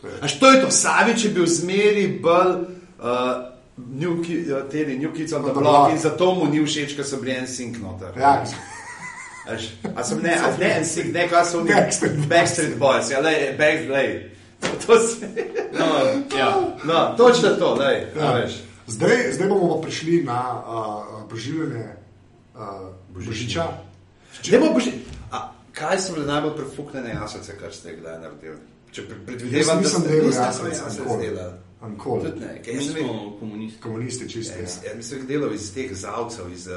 To 0.01 0.08
je 0.08 0.13
res. 0.13 0.24
A 0.24 0.28
što 0.28 0.51
je 0.51 0.62
to? 0.62 0.72
Savič 0.72 1.25
je 1.25 1.32
bil 1.32 1.46
zmeri 1.46 2.20
bolj 2.24 2.51
uh, 2.51 3.50
New, 3.78 4.22
Ki- 4.24 4.46
uh, 4.54 4.70
teli, 4.72 5.00
New 5.00 5.12
Kids 5.13 5.34
on 5.34 5.44
the 5.44 5.51
Block. 5.54 5.92
in 5.92 5.98
zato 5.98 6.36
mu 6.36 6.46
ni 6.46 6.62
všeč, 6.66 6.96
ker 6.96 7.06
so 7.06 7.18
bili 7.18 7.32
en 7.32 7.48
sink 7.48 7.82
noter. 7.82 8.13
Ja, 8.16 8.44
A, 9.96 10.03
sem 10.03 10.20
ne, 10.20 10.34
a 10.36 10.58
ne 10.58 10.70
en 10.72 10.86
sink, 10.86 11.13
ne, 11.13 11.27
kaj 11.27 11.46
so 11.46 11.60
oni? 11.60 11.70
Backstreet 11.70 12.15
Boys. 12.15 12.27
Backstreet 12.27 12.75
Boys, 12.77 13.10
ja, 13.10 13.20
lej, 13.20 13.58
back, 13.58 13.89
lej. 13.89 14.10
To 14.81 15.00
se, 15.00 15.25
No, 15.74 15.86
ja. 16.38 16.50
no, 16.84 17.15
točno 17.17 17.50
to, 17.51 17.75
lej, 17.75 18.03
ja. 18.15 18.31
Veš. 18.34 18.53
Zdaj, 18.88 19.31
zdaj 19.31 19.48
bomo 19.48 19.67
pa 19.72 19.81
prišli 19.81 20.24
na 20.24 20.39
uh, 20.58 20.65
preživljanje 21.29 21.86
uh, 22.55 22.62
Božiča. 23.10 23.67
Dajmo 24.43 24.74
boži, 24.74 24.91
a 25.31 25.38
kaj 25.72 26.00
so 26.00 26.13
bile 26.13 26.25
najbolj 26.25 26.55
prefuknjene 26.55 27.10
jaslice, 27.12 27.58
kar 27.58 27.72
ste 27.72 27.96
kdaj 27.96 28.20
naredili? 28.20 28.58
Če 28.91 29.01
pre- 29.03 29.25
predvidevam, 29.25 29.81
da 29.81 29.89
ste 29.89 30.00
niste 30.00 30.39
jaslic, 30.39 30.74
jaslice 30.74 31.01
nikoli. 31.01 31.27
delali. 31.27 31.53
Ankoli. 31.81 32.24
Tudi 32.24 32.39
ne, 32.39 32.62
ker 32.62 32.74
sem 32.75 32.93
videl- 32.93 33.08
smo 33.10 33.38
komunisti. 33.39 33.81
Komunisti 33.81 34.29
čisti. 34.29 34.60
Ja, 34.60 34.67
Ja. 34.86 34.96
mislim, 34.96 35.22
da 35.22 35.27
delal 35.27 35.53
iz 35.53 35.74
teh 35.74 35.93
zavcev, 35.93 36.51
iz 36.53 36.67
uh, 36.67 36.75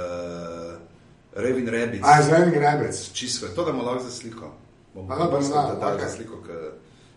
Revin 1.35 1.69
Rabbits. 1.69 2.05
A, 2.05 2.23
Zvezdni 2.23 2.59
Rebec. 2.59 3.11
Čisto, 3.13 3.47
to 3.49 3.65
da 3.65 3.73
bomo 3.73 3.83
lahko 3.83 4.05
za 4.05 4.11
sliko. 4.11 4.53
Aha, 5.11 5.27
dali, 5.27 5.99
da 5.99 6.05
ker 6.47 6.71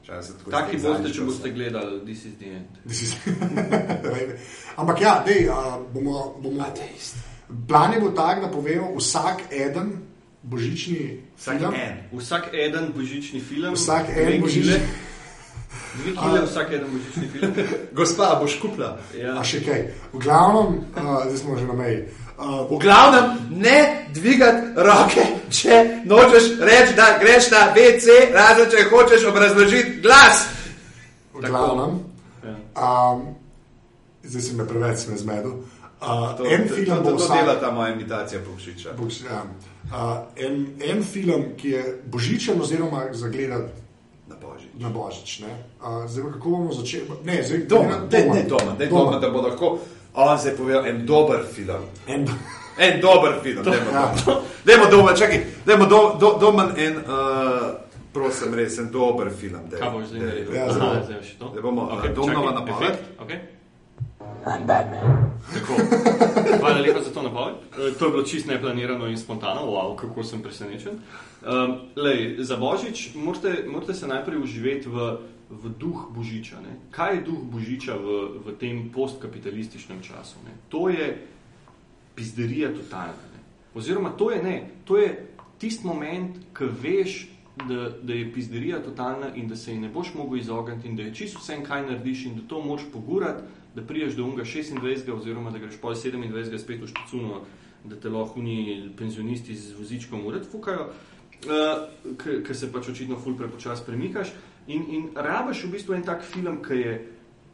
včasih 0.03 0.31
se 0.31 0.37
tako 0.37 0.51
Taki 0.51 0.77
boste, 0.77 1.13
če 1.13 1.21
boste 1.21 1.49
gledali 1.51 1.99
This 2.05 2.25
is 2.25 2.33
the 2.39 2.45
end. 2.47 2.67
This 2.85 3.01
is- 3.01 3.15
Ampak 4.79 5.01
ja, 5.01 5.23
dej, 5.25 5.49
uh, 5.49 5.55
bomo, 5.93 6.39
bomo, 6.39 6.63
Ateist. 6.63 7.15
plan 7.67 7.93
je 7.93 7.99
bil 7.99 8.11
tak, 8.11 8.41
da 8.41 8.47
povemo 8.47 8.95
vsak 8.97 9.41
eden 9.51 9.91
božični 10.43 11.21
Vsak 11.37 11.57
film. 11.59 11.73
en. 11.73 11.95
Vsak 12.19 12.49
eden 12.53 12.91
božični 12.95 13.39
film. 13.39 13.73
Vsak 13.73 14.09
en 14.09 14.41
božični- 14.41 14.61
kile. 14.63 14.79
Dve 15.97 16.11
kile, 16.13 16.41
vsak 16.45 16.71
eden 16.71 16.89
božični 16.91 17.27
film. 17.27 17.53
Gospa, 17.97 18.37
boš 18.41 18.59
kupila? 18.61 18.97
Ja. 19.17 19.37
A 19.39 19.43
še 19.43 19.61
kaj. 19.65 19.81
V 20.13 20.19
glavnem, 20.19 20.81
uh, 20.97 21.25
zdaj 21.29 21.37
smo 21.37 21.57
že 21.57 21.67
na 21.67 21.73
meji. 21.73 22.07
Uh, 22.37 22.45
V 22.67 22.77
glavnem, 22.77 23.25
ne 23.51 23.77
dvigati 24.13 24.67
roke, 24.77 25.23
če 25.49 25.77
nočeš 26.05 26.59
reči, 26.59 26.93
da 26.93 27.17
greš 27.17 27.49
na 27.49 27.73
WC, 27.73 28.05
razen 28.31 28.69
če 28.69 28.83
hočeš 28.85 29.25
obrazložiti 29.25 30.01
glas. 30.01 30.45
v 31.33 31.41
glavnem, 31.41 31.97
Ja. 32.39 32.53
um, 33.11 33.33
zdaj 34.23 34.41
sem 34.41 34.55
me 34.55 34.65
preveč 34.65 34.97
sem 34.99 35.11
me 35.11 35.17
zmedel. 35.17 35.51
Uh, 35.97 36.37
To, 36.37 36.45
en 36.45 36.67
to, 36.67 36.75
film 36.75 36.85
to, 36.95 37.03
to, 37.03 37.09
to 37.11 37.15
vsak. 37.17 37.37
dela 37.37 37.55
ta 37.55 37.71
moja 37.71 37.89
imitacija 37.89 38.39
Pokšiča. 38.41 38.93
Bož, 38.93 39.13
ja. 39.23 39.41
uh, 39.87 40.17
en, 40.37 40.55
en 40.79 41.03
film, 41.03 41.43
ki 41.57 41.69
je 41.69 41.81
božičen, 42.05 42.61
oziroma 42.61 43.09
za 43.11 43.27
gledati 43.27 43.73
Na 44.27 44.35
božič. 44.37 44.69
na 44.75 44.89
božič. 44.89 45.39
Ne? 45.39 45.49
Uh, 45.81 46.05
zdaj, 46.05 46.23
kako 46.31 46.49
bomo 46.51 46.73
začeli? 46.73 47.09
Ne, 47.23 47.41
zdaj 47.41 47.65
Doma, 47.65 47.97
ne, 48.03 48.19
ne 48.27 48.43
doma, 48.43 48.75
ne 48.79 48.85
doma, 48.85 49.17
da 49.17 49.29
bo 49.29 49.41
lahko 49.41 49.79
on 50.19 50.37
zdaj 50.37 50.53
povedal 50.53 50.85
en 50.85 51.05
dober 51.05 51.45
film. 51.45 51.83
En, 52.07 52.25
En 52.77 53.01
dober 53.01 53.41
film, 53.41 53.63
dajmo 53.63 53.89
Ja. 53.91 54.13
doma. 54.15 54.41
Dajmo 54.63 54.85
doma, 54.87 55.13
čakaj, 55.13 55.39
dajmo 55.65 55.85
do, 55.85 56.15
do, 56.15 56.37
doma 56.37 56.69
en, 56.77 56.97
uh, 56.99 57.73
prosim, 58.13 58.53
res 58.53 58.77
en 58.77 58.89
dober 58.89 59.29
film. 59.31 59.61
daj. 59.65 59.79
Kaj 59.79 59.89
boš 59.89 60.05
zdaj 60.05 60.19
Daj. 60.19 60.27
naredil? 60.27 60.53
Ja, 60.53 60.63
Aha, 60.63 60.71
zdaj. 60.71 61.03
zdaj 61.03 61.17
boš 61.17 61.31
to. 61.31 61.45
Zdaj 61.47 61.61
bomo, 61.63 61.81
a, 61.83 62.07
Domnova 62.07 62.51
napoved? 62.51 62.95
okej. 63.17 63.39
I'm 64.45 64.63
Batman. 64.63 65.33
Tako. 65.49 65.73
Hvala 66.59 66.79
lepa 66.79 67.01
za 67.01 67.09
to 67.09 67.21
napoved. 67.21 67.55
E, 67.73 67.93
To 67.93 68.05
je 68.05 68.11
bilo 68.11 68.23
čisto 68.23 68.47
neplanirano 68.47 69.05
in 69.05 69.17
spontano, 69.17 69.61
wow, 69.63 69.95
kako 69.95 70.23
sem 70.23 70.39
presenečen. 70.39 71.01
Um, 71.41 71.89
lej, 71.95 72.35
za 72.39 72.55
Božič 72.55 73.09
morate, 73.15 73.65
morate 73.65 73.93
se 73.93 74.07
najprej 74.07 74.37
uživeti 74.37 74.85
v, 74.85 75.17
v 75.49 75.69
duh 75.79 76.11
Božiča. 76.11 76.59
Ne? 76.61 76.91
Kaj 76.91 77.15
je 77.15 77.21
duh 77.21 77.39
Božiča 77.39 77.95
v, 77.95 78.41
v 78.43 78.55
tem 78.59 78.89
postkapitalističnem 78.91 80.03
času? 80.03 80.43
Ne? 80.43 80.51
To 80.69 80.89
je 80.89 81.07
pizderija 82.15 82.73
totalna. 82.75 83.25
Ne? 83.33 83.41
Oziroma, 83.73 84.09
to 84.09 84.31
je 84.31 84.43
ne, 84.43 84.57
to 84.85 84.97
je 84.97 85.13
tisti 85.57 85.87
moment, 85.87 86.35
ko 86.53 86.67
veš, 86.67 87.29
da, 87.57 87.89
da 88.03 88.13
je 88.13 88.33
pizderija 88.33 88.81
totalna 88.83 89.35
in 89.35 89.47
da 89.47 89.55
se 89.55 89.71
ji 89.71 89.79
ne 89.79 89.89
boš 89.89 90.13
mogel 90.13 90.37
izogniti, 90.37 90.87
in 90.87 90.95
da 90.95 91.03
je 91.03 91.13
čisto 91.15 91.39
vse, 91.39 91.63
kaj 91.63 91.85
narediš, 91.85 92.25
in 92.25 92.35
da 92.35 92.47
to 92.47 92.61
moraš 92.61 92.85
pogurati, 92.93 93.43
da 93.75 93.81
priješ 93.81 94.15
do 94.15 94.25
unga 94.25 94.43
26, 94.43 95.11
oziroma 95.13 95.51
da 95.51 95.57
greš 95.57 95.77
pol 95.81 95.93
27 95.93 96.57
spet 96.57 96.81
v 96.81 96.87
štacuno, 96.87 97.41
da 97.83 97.95
te 97.95 98.09
lahko 98.09 98.41
ni 98.41 98.89
penzionisti 98.97 99.55
z 99.55 99.77
vozičkom 99.77 100.25
ured 100.25 100.45
fukajo. 100.51 100.89
Uh, 101.37 102.15
Ker 102.17 102.55
se 102.57 102.71
pač 102.73 102.89
očitno 102.89 103.19
ful 103.21 103.35
prepočas 103.37 103.83
premikaš, 103.85 104.31
in, 104.67 104.83
in 104.89 105.09
rabaš 105.15 105.63
v 105.63 105.71
bistvu 105.75 105.95
en 105.95 106.03
tak 106.03 106.23
film, 106.23 106.61
ki 106.63 106.81
je 106.81 106.97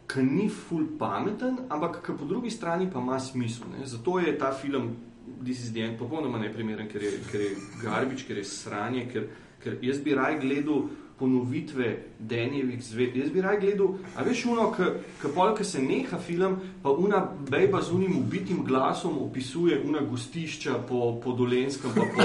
ki 0.08 0.23
ni 0.23 0.49
ful 0.49 0.86
pameten, 0.99 1.58
ampak 1.69 2.02
ki 2.06 2.17
po 2.19 2.26
drugi 2.26 2.52
strani 2.52 2.89
pa 2.91 2.99
ima 2.99 3.19
smisel. 3.19 3.65
Ne? 3.71 3.86
Zato 3.86 4.19
je 4.19 4.38
ta 4.38 4.52
film 4.52 4.95
This 5.43 5.63
is 5.63 5.71
the 5.71 5.82
End 5.82 5.97
popolnoma 5.97 6.38
neprimeren, 6.38 6.88
ker 6.88 7.04
je, 7.04 7.12
ker 7.32 7.41
je 7.41 7.56
garbič, 7.82 8.26
ker 8.28 8.38
je 8.38 8.43
sranje, 8.43 9.08
ker, 9.12 9.28
ker 9.63 9.78
jaz 9.82 10.02
bi 10.04 10.13
raj 10.15 10.39
gledal 10.39 10.89
ponovitve 11.19 11.88
Denjevih 12.19 12.84
zved. 12.84 13.15
Jaz 13.15 13.32
bi 13.32 13.41
raj 13.41 13.60
gledal, 13.62 13.95
a 14.15 14.23
veš, 14.28 14.45
uno, 14.52 14.67
ki 14.76 15.32
pol, 15.36 15.54
ki 15.56 15.63
se 15.67 15.82
neha 15.82 16.19
film, 16.19 16.60
pa 16.84 16.91
una 16.91 17.23
bejba 17.49 17.82
z 17.82 17.95
unim 17.95 18.17
ubitim 18.19 18.63
glasom 18.67 19.17
opisuje 19.23 19.80
una 19.88 20.04
gostišča 20.04 20.82
po, 20.89 21.19
po 21.23 21.36
Dolenskem, 21.39 21.91
pa 21.95 22.04
po, 22.04 22.08
po 22.15 22.23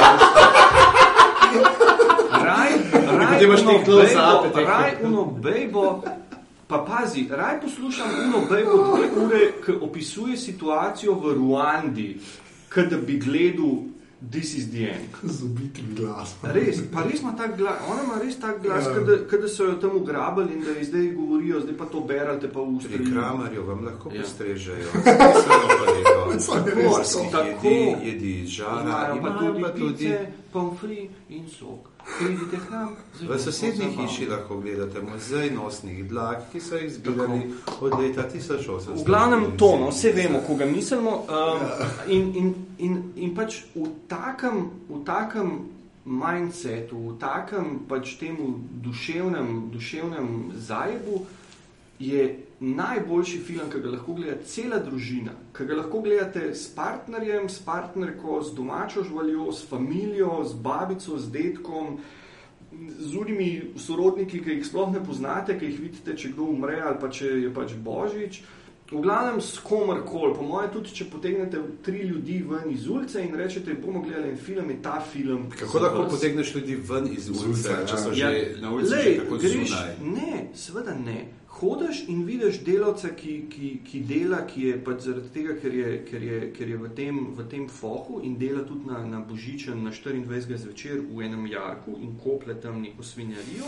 Raj, 0.00 1.09
Potem 3.40 3.48
imaš 3.48 3.60
te 3.62 3.84
close-upe, 3.84 4.14
bejbo- 4.14 4.54
te- 4.54 4.64
raj, 4.66 4.90
uno 5.02 5.24
bejbo, 5.26 6.02
Pa 6.68 6.78
pazi, 6.80 7.26
raj 7.28 7.60
poslušam 7.60 8.06
uno 8.24 8.46
bejbo 8.46 8.72
dve 8.86 9.08
ure, 9.18 9.52
ki 9.58 9.72
opisuje 9.80 10.36
situacijo 10.38 11.14
v 11.14 11.34
Ruandi, 11.34 12.20
kot 12.68 12.86
da 12.86 12.96
bi 12.98 13.18
gledal 13.18 13.90
This 14.22 14.54
is 14.54 14.68
the 14.68 14.84
end. 14.84 15.08
Z 15.24 15.42
ubitim 15.42 15.94
glasom. 15.96 16.44
Res, 16.44 16.78
pa 16.92 17.02
res 17.02 17.20
ima 17.20 17.32
tak 17.32 17.56
glas, 17.56 17.80
ona 17.88 18.02
ima 18.04 18.20
res 18.20 18.36
tak 18.36 18.60
glas, 18.60 18.84
Ja. 18.84 18.92
ja. 18.92 19.38
da 19.38 19.48
so 19.48 19.64
jo 19.64 19.74
tam 19.74 19.96
ugrabili 19.96 20.52
in 20.52 20.60
da 20.60 20.70
ji 20.70 20.84
zdaj 20.84 21.06
govorijo, 21.10 21.60
zdaj 21.60 21.74
pa 21.74 21.84
to 21.86 22.00
berete, 22.02 22.48
pa 22.48 22.60
v 22.60 22.78
Pri 22.86 23.04
kramarju 23.06 23.64
vam 23.64 23.80
lahko 23.82 24.10
Ja. 24.10 24.20
postrežejo. 24.20 24.88
Samo 25.40 25.66
pa 25.70 25.86
lepo. 25.88 26.38
Samo 26.38 26.68
je 26.68 26.74
res 26.74 26.84
Morski 26.86 27.26
to. 27.32 27.40
jedi, 27.40 27.76
jedi 28.04 28.40
iz 28.40 28.48
žara, 28.50 28.84
Imajo 29.10 29.22
pa 29.22 29.28
imajo 29.28 29.40
tudi, 29.40 29.62
pa 29.62 29.70
tudi 29.70 30.12
pomfri 30.52 31.00
in 31.30 31.48
sok. 31.50 31.89
Pridite 32.18 32.56
k 32.56 32.70
nam. 32.70 32.96
V 33.20 33.38
sosednji 33.38 33.86
hiši 33.96 34.26
lahko 34.26 34.60
gledate 34.60 35.00
muzej 35.02 35.50
nosnih 35.50 36.08
dlak, 36.08 36.50
ki 36.52 36.60
so 36.60 36.76
jih 36.76 36.92
zbirali 36.92 37.52
od 37.80 37.98
leta 38.00 38.28
1800. 38.28 39.00
V 39.00 39.04
glavnem 39.06 39.56
to, 39.56 39.78
no, 39.78 39.90
vse 39.90 40.12
vemo, 40.12 40.40
koga 40.46 40.66
mislimo. 40.66 41.10
Um, 41.10 41.66
in, 42.08 42.32
in, 42.36 42.54
in, 42.78 43.02
in 43.16 43.34
pač 43.34 43.62
v 43.74 43.88
takem, 44.08 44.70
v 44.88 45.04
takem 45.04 45.52
mindsetu, 46.04 46.98
v 47.12 47.18
takem 47.20 47.80
pač 47.88 48.16
temu 48.20 48.54
duševnem, 48.82 49.70
duševnem 49.72 50.52
zajbu 50.56 51.26
je 52.00 52.49
najboljši 52.60 53.38
film, 53.38 53.70
ki 53.72 53.80
ga 53.80 53.90
lahko 53.94 54.14
gleda 54.14 54.36
cela 54.44 54.78
družina, 54.84 55.32
ki 55.56 55.64
ga 55.64 55.78
lahko 55.80 56.02
gledate 56.04 56.50
s 56.54 56.68
partnerjem, 56.76 57.48
s 57.48 57.62
partnerko, 57.64 58.42
s 58.44 58.54
domačo 58.54 59.04
živaljo, 59.04 59.48
s 59.52 59.64
familijo, 59.68 60.44
s 60.44 60.54
babico, 60.54 61.18
s 61.18 61.30
detkom. 61.32 61.98
Z 62.98 63.16
unimi 63.18 63.72
sorodniki, 63.80 64.42
ki 64.44 64.58
jih 64.58 64.66
sploh 64.66 64.92
ne 64.92 65.00
poznate, 65.04 65.56
ki 65.58 65.72
jih 65.72 65.80
vidite, 65.80 66.14
če 66.16 66.30
kdo 66.34 66.52
umre 66.52 66.78
ali 66.80 67.00
pa 67.00 67.08
če 67.10 67.32
je 67.46 67.50
pač 67.54 67.74
božič. 67.74 68.42
V 68.90 69.00
glavnem 69.02 69.40
s 69.40 69.58
komarkoli, 69.62 70.34
po 70.34 70.44
mojem, 70.46 70.70
tudi 70.74 70.94
če 70.94 71.04
potegnete 71.12 71.60
tri 71.86 72.02
ljudi 72.08 72.40
ven 72.46 72.72
iz 72.74 72.88
ulice 72.90 73.22
in 73.22 73.36
rečete, 73.38 73.76
bomo 73.78 74.02
gledali 74.02 74.32
en 74.32 74.38
film, 74.38 74.70
je 74.70 74.80
ta 74.82 74.96
film. 75.00 75.44
Kako 75.54 75.78
lahko 75.78 76.06
potegneš 76.10 76.54
ljudi 76.54 76.78
ven 76.88 77.06
iz 77.12 77.28
ulice, 77.30 77.76
če 77.86 78.00
so 78.00 78.14
ja. 78.14 78.30
že 78.30 78.56
na 78.62 78.72
ulici, 78.74 78.94
Lej, 78.94 79.04
že 79.04 79.20
tako 79.22 79.38
greš, 79.44 79.54
zunaj? 79.70 79.94
ne, 80.02 80.32
seveda 80.54 80.96
ne. 80.98 81.20
Hodiš 81.50 82.04
in 82.08 82.22
vidiš 82.24 82.60
delavca, 82.64 83.08
ki, 83.08 83.32
ki, 83.50 83.70
ki 83.84 84.00
dela, 84.06 84.38
ki 84.46 84.62
je 84.62 84.76
pač 84.84 85.00
zaradi 85.08 85.32
tega, 85.34 85.56
ker 85.58 85.74
je, 85.74 85.88
ker 86.06 86.22
je, 86.22 86.38
ker 86.56 86.68
je 86.70 86.76
v, 86.78 86.90
tem, 86.96 87.18
v 87.36 87.46
tem 87.50 87.64
fohu 87.68 88.20
in 88.24 88.36
dela 88.38 88.62
tudi 88.64 88.86
na, 88.86 89.00
na 89.04 89.20
Božičen 89.20 89.82
na 89.84 89.90
24. 89.90 90.56
zvečer 90.62 91.02
v 91.10 91.26
enem 91.26 91.48
jarku 91.50 91.98
in 91.98 92.14
kople 92.22 92.54
tam 92.54 92.78
neko 92.82 93.02
svinjarijo. 93.02 93.66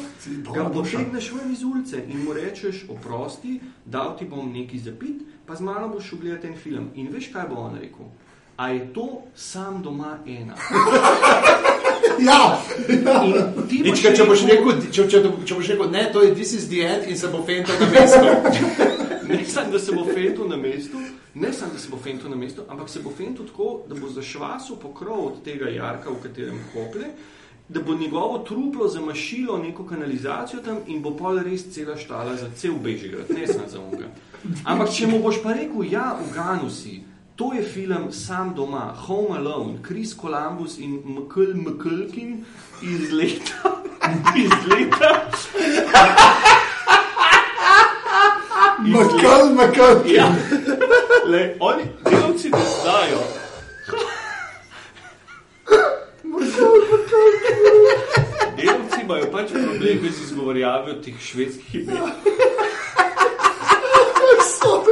Ga 0.54 0.68
potegneš 0.70 1.32
ven 1.34 1.52
iz 1.52 1.66
ulice 1.66 2.04
in 2.06 2.22
mu 2.24 2.38
rečeš, 2.38 2.86
oprosti, 2.88 3.58
dal 3.84 4.14
ti 4.16 4.30
bom 4.30 4.52
nekaj 4.52 4.86
zapit, 4.86 5.26
pa 5.46 5.58
z 5.58 5.66
mano 5.66 5.90
boš 5.90 6.12
šel 6.12 6.22
gledati 6.22 6.52
en 6.52 6.56
film. 6.56 6.88
In 6.94 7.10
veš, 7.10 7.32
kaj 7.34 7.50
bo 7.50 7.66
on 7.66 7.76
rekel? 7.82 8.14
A 8.56 8.70
je 8.70 8.92
to 8.94 9.26
sam 9.34 9.82
doma 9.82 10.18
ena? 10.22 10.54
Ja, 12.28 12.58
In 12.88 13.04
ti 13.68 13.82
Nič, 13.82 14.02
če, 14.02 14.24
boš 14.28 14.44
rekel, 14.48 14.82
če, 14.90 15.06
če, 15.08 15.22
če 15.46 15.56
boš 15.58 15.70
rekel, 15.74 15.90
ne, 15.90 16.06
to 16.12 16.22
je 16.22 16.34
this 16.34 16.52
is 16.52 16.68
the 16.68 16.82
end 16.86 17.08
in 17.10 17.18
se 17.18 17.28
bo 17.32 17.42
fental 17.46 17.76
na 17.82 17.88
mestu. 17.90 18.88
Ne 19.28 19.44
samo, 19.46 19.72
da 19.72 19.78
se 19.78 19.92
bo 19.92 20.04
fentil 20.04 20.48
na 20.48 20.56
mestu, 20.56 20.98
ne 21.34 21.52
samo, 21.52 21.72
da 21.72 21.78
se 21.78 21.90
bo 21.90 22.00
fentil 22.02 22.30
na 22.30 22.36
mestu, 22.36 22.64
ampak 22.68 22.90
se 22.90 23.00
bo 23.02 23.12
fentil 23.16 23.46
tako, 23.48 23.68
da 23.88 23.94
bo 23.94 24.10
zašvasil 24.10 24.76
pokrov 24.82 25.26
od 25.26 25.38
tega 25.44 25.70
jarka, 25.70 26.10
v 26.10 26.22
katerem 26.22 26.58
koplje, 26.74 27.12
da 27.68 27.80
bo 27.80 27.94
njegovo 27.94 28.38
truplo 28.38 28.88
zamašilo 28.88 29.58
neko 29.58 29.86
kanalizacijo 29.86 30.60
tam 30.62 30.82
in 30.86 31.00
bo 31.02 31.14
pol 31.16 31.38
res 31.38 31.64
cela 31.72 31.96
štala 31.96 32.36
za 32.36 32.50
cel 32.56 32.74
Bežigrad, 32.82 33.30
ne 33.30 33.46
samo 33.46 33.68
za 33.68 33.80
unga. 33.80 34.10
Ampak 34.64 34.90
če 34.92 35.06
mu 35.06 35.22
boš 35.22 35.40
pa 35.42 35.54
rekel, 35.56 35.86
ja, 35.92 36.18
uganu 36.28 36.70
si, 36.70 37.00
to 37.42 37.52
je 37.52 37.62
film 37.62 38.12
Sam 38.12 38.54
doma, 38.54 38.94
Home 38.96 39.38
Alone, 39.38 39.78
Chris 39.86 40.14
Columbus 40.14 40.78
in 40.78 41.02
Mkl 41.04 41.54
Mklkin 41.54 42.44
iz 42.82 43.12
leta, 43.12 43.82
iz 44.44 44.50
leta 44.70 45.30
makal, 48.94 49.54
makal. 49.54 50.02
Ja. 50.06 50.34
Le, 51.26 51.56
oni 51.60 51.82
delavci 52.10 52.50
ne 52.50 52.58
znajo. 52.82 53.18
Delavci 58.56 59.00
imajo 59.02 59.30
pač 59.32 59.50
probleme 59.50 60.10
z 60.10 60.22
izgovorjavjo 60.24 60.94
teh 60.94 61.14
švedskih 61.20 61.74
imen. 61.74 61.96
No, 64.64 64.84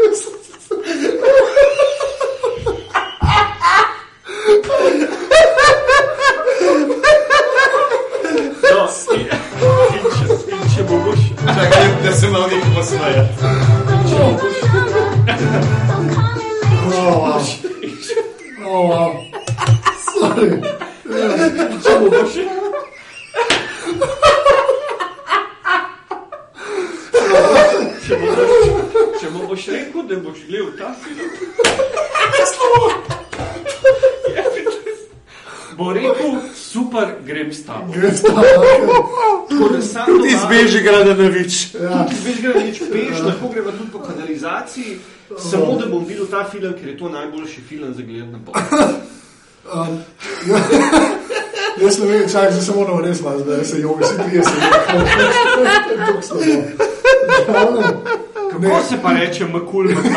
Oh, 16.92 17.18
wow. 17.20 17.42
Oh, 18.66 18.82
wow. 18.90 19.10
Sorry. 20.04 20.50
če 21.82 21.92
bo 21.98 22.06
boš. 22.12 22.34
Če 28.00 28.14
mu 28.20 28.28
boš, 28.36 28.54
če 29.18 29.28
mu 29.34 30.20
boš 30.28 30.40
super, 36.72 37.14
grem 37.26 37.52
s 37.52 37.66
tabo. 37.66 37.92
Gre 37.92 38.12
sta. 38.16 38.42
Tako 39.48 39.68
da 39.68 39.82
sam 39.82 40.06
Ti 40.06 40.36
zbeži 40.46 40.80
grada 40.80 41.14
na 41.14 41.28
vič. 41.28 41.74
Ja. 41.74 42.06
Veš, 42.24 42.40
gremo 42.40 42.60
nič 42.60 42.78
peš, 42.92 43.18
lahko 43.26 43.48
gremo 43.52 43.70
tudi 43.70 43.90
po 43.92 43.98
kanalizaciji, 43.98 44.98
samo 45.38 45.78
da 45.80 45.86
bom 45.86 46.04
videl 46.04 46.26
ta 46.30 46.44
film, 46.50 46.72
ker 46.80 46.88
je 46.88 46.98
to 46.98 47.08
najboljši 47.08 47.60
film 47.68 47.94
za 47.94 48.02
gledati 48.02 48.32
na 48.32 48.38
pol. 48.44 48.54
Um, 49.74 49.98
ja. 50.46 50.58
Jaz 51.80 51.98
ne 51.98 52.06
vem, 52.06 52.28
čakaj, 52.32 52.50
zdaj 52.50 52.62
se 52.62 52.72
moramo 52.74 53.00
res 53.00 53.20
malo, 53.22 53.40
da 53.40 53.64
se 53.64 53.80
jogi, 53.80 54.04
vsi 54.04 54.14
trije 54.16 54.44
se 54.44 54.50
jogi. 56.50 58.20
Kako 58.50 58.82
se 58.88 58.96
pa 59.02 59.12
reče, 59.12 59.44
makul, 59.44 59.84
makul, 59.84 60.10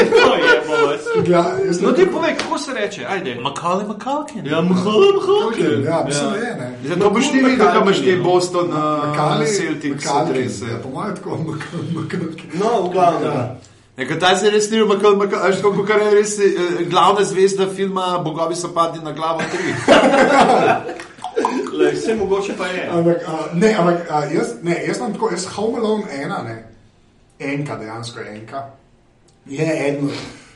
to 0.24 0.34
je 0.34 0.62
bolest. 0.68 1.82
No, 1.82 1.92
ti 1.92 2.06
povej, 2.06 2.34
kako 2.36 2.58
se 2.58 2.74
reče, 2.74 3.06
ajde. 3.08 3.34
Macaulay 3.34 3.86
Macalkin. 3.88 4.46
Ja, 4.46 4.60
makul, 4.62 4.92
makul. 5.14 5.84
Ja, 5.84 6.04
mislim, 6.06 6.30
da 6.30 6.36
je, 6.36 6.54
ne. 6.54 6.78
Zato 6.84 7.10
boš 7.10 7.30
ti 7.30 7.38
videl, 7.38 7.66
kam 7.66 7.82
imaš 7.82 7.98
te 8.04 8.16
Boston, 8.16 8.70
Kali, 9.16 9.44
uh, 9.44 9.50
Celtic, 9.50 10.04
Kali, 10.04 10.30
adrese. 10.30 10.64
ja, 10.66 10.78
po 10.82 10.88
mojem 10.88 11.16
tako, 11.16 11.30
makal, 11.30 11.80
makal. 11.94 12.18
No, 12.54 12.88
v 12.88 12.92
glavnem. 12.92 13.32
Ja. 13.32 13.56
Nekaj 13.96 14.18
ta 14.18 14.36
se 14.36 14.50
res 14.50 14.70
ni 14.70 14.82
umakal, 14.82 15.14
až 15.42 15.60
tako, 15.62 15.84
kar 15.86 16.02
je 16.02 16.10
res 16.10 16.38
eh, 16.38 16.84
glavna 16.90 17.24
zvezda 17.24 17.68
filma 17.70 18.18
Bogovi 18.18 18.56
so 18.58 18.72
padli 18.74 19.02
na 19.04 19.12
glavo 19.12 19.40
3. 19.40 21.04
Le, 21.78 21.90
vse 21.92 22.14
mogoče 22.14 22.54
pa 22.58 22.66
je. 22.66 22.88
Ampak, 22.92 23.16
a, 23.26 23.38
ne, 23.54 23.74
ampak 23.78 24.10
a, 24.10 24.24
jaz, 24.34 24.54
ne, 24.62 24.82
jaz 24.86 24.98
sem 24.98 25.12
tako, 25.12 25.30
jaz 25.30 25.46
Home 25.56 25.78
Alone 25.78 26.04
ena, 26.10 26.42
ne, 26.42 26.73
enka, 27.40 27.76
dejansko 27.76 28.20
enka, 28.22 28.70
je 29.46 29.88
eden, 29.88 30.04
od- 30.04 30.12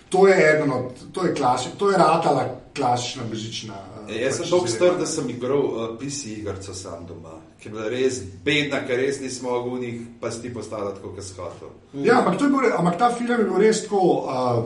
to 0.08 0.26
je 0.26 0.50
eden 0.50 0.72
od, 0.72 0.84
to 1.12 1.24
je 1.24 1.34
klasič, 1.34 1.72
to 1.78 1.90
je 1.90 1.98
ratala 1.98 2.44
klasična 2.74 3.22
bežična. 3.24 3.74
a, 3.74 4.12
Jaz 4.14 4.36
sem 4.36 4.46
tako 4.46 4.66
star, 4.68 4.96
da 4.96 5.06
sem 5.06 5.30
igral 5.30 5.58
uh, 5.58 5.72
PC 5.98 6.24
igrico 6.26 6.74
sam 6.74 7.06
doma, 7.06 7.28
ki 7.60 7.68
je 7.68 7.72
bila 7.72 7.88
res 7.88 8.14
bedna, 8.42 8.86
ker 8.86 8.96
res 8.96 9.20
nismo 9.20 9.50
mogli 9.50 9.70
v 9.70 9.82
njih, 9.82 10.00
pa 10.20 10.30
si 10.30 10.42
ti 10.42 10.54
postala 10.54 10.94
tako, 10.94 11.08
kot 11.10 11.24
skoto. 11.24 11.70
Ja, 11.94 12.18
ampak, 12.18 12.38
to 12.38 12.44
je 12.44 12.50
bil, 12.50 12.72
ampak 12.72 12.98
ta 12.98 13.10
film 13.10 13.30
je 13.30 13.44
bil 13.44 13.58
res 13.58 13.82
tako, 13.82 14.00
uh, 14.24 14.64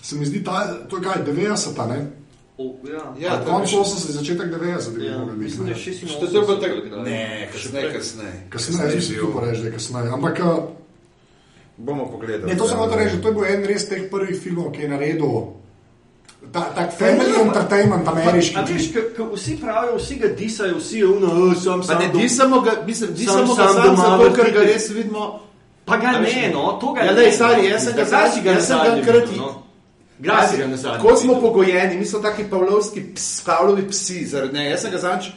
se 0.00 0.16
mi 0.16 0.26
zdi, 0.26 0.44
ta, 0.44 0.54
to 0.84 0.96
je 0.96 1.02
kaj, 1.02 1.24
90-ta, 1.24 1.86
ne? 1.86 1.98
O, 2.56 2.74
ja. 2.84 3.02
Ja, 3.20 3.42
Konec 3.44 3.68
še- 3.68 3.76
80, 3.78 4.12
začetek 4.12 4.46
90-ih. 4.48 5.04
Ja, 5.04 5.18
mogel 5.18 5.34
biti, 5.36 5.44
mislim, 5.44 5.58
da 5.58 5.64
ne. 5.64 5.70
je 5.72 5.76
86. 5.76 6.06
Što 6.08 6.26
to 6.26 6.38
je 6.38 6.42
bilo 6.42 6.56
tako? 6.56 6.76
kdaj. 6.86 7.02
Ne, 7.02 7.48
kasneje, 7.52 7.92
kasneje. 7.92 8.32
Kasneje, 8.50 8.84
jaz 8.84 8.94
mislim, 8.94 9.18
bil- 9.18 9.34
da 9.34 9.40
reči, 9.42 9.60
da 9.60 9.66
je 9.66 9.72
kasneje. 9.72 10.08
Ampak 10.08 10.36
uh, 10.40 10.46
Bomo 11.78 12.06
pogledali. 12.06 12.52
ne, 12.52 12.58
to 12.58 12.66
sem 12.66 12.76
hotel 12.76 12.98
reči, 12.98 13.22
to 13.22 13.28
je 13.28 13.34
bil 13.34 13.44
en 13.46 13.64
res 13.64 13.88
teh 13.88 14.10
prvih 14.10 14.34
filmov, 14.34 14.72
ki 14.72 14.82
je 14.82 14.88
naredil 14.88 15.54
ta, 16.52 16.72
tak 16.74 16.90
family 16.92 17.34
entertainment 17.40 18.02
ameriški. 18.04 18.56
A 18.56 18.62
veš, 18.62 18.84
k- 18.88 19.14
k- 19.14 19.28
vsi 19.34 19.56
pravijo, 19.56 19.96
vsi 19.96 20.14
ga 20.16 20.28
disajo, 20.28 20.78
vsi 20.78 20.98
je 20.98 21.06
uno, 21.06 21.26
"O, 21.26 21.54
sam 21.54 21.80
Pa 21.80 21.86
sam. 21.86 21.98
ne 21.98 22.08
dom-" 22.08 22.20
disamo 22.20 22.60
ga, 22.60 22.72
mislim, 22.86 23.14
disamo 23.14 23.54
ga 23.54 23.62
sam 23.62 23.74
samo 23.74 23.86
doma 23.86 24.02
zato, 24.18 24.34
ker 24.34 24.52
ga 24.52 24.60
res 24.62 24.88
vidimo. 24.90 25.40
Pa 25.84 25.96
ga 25.96 26.08
A 26.08 26.20
veš, 26.20 26.34
ne, 26.34 26.50
no, 26.50 26.72
to 26.72 26.92
ga 26.92 27.00
Ja, 27.00 27.06
ne. 27.06 27.12
lej, 27.14 27.32
stari, 27.32 27.66
jaz 27.66 27.84
sem 27.84 27.96
ga 27.96 28.04
zadnji- 28.04 28.44
jaz 28.44 28.66
sem 28.66 28.78
ga 28.78 28.90
videl, 28.90 29.22
no? 29.36 29.62
Kdaj 30.18 30.48
si 30.50 30.56
ga 30.56 30.66
nazadnje 30.66 30.98
Tako 30.98 31.16
smo 31.16 31.34
pogojeni, 31.36 31.96
mi 31.96 32.04
smo 32.04 32.18
taki 32.18 32.44
pavlovski, 32.44 33.00
ps, 33.14 33.40
pavlovi 33.40 33.88
psi, 33.88 34.26
zaradi 34.26 34.52
ne. 34.52 34.70
Jaz 34.70 34.80
sem 34.80 34.90
ga 34.90 34.98
zadnjič 34.98 35.30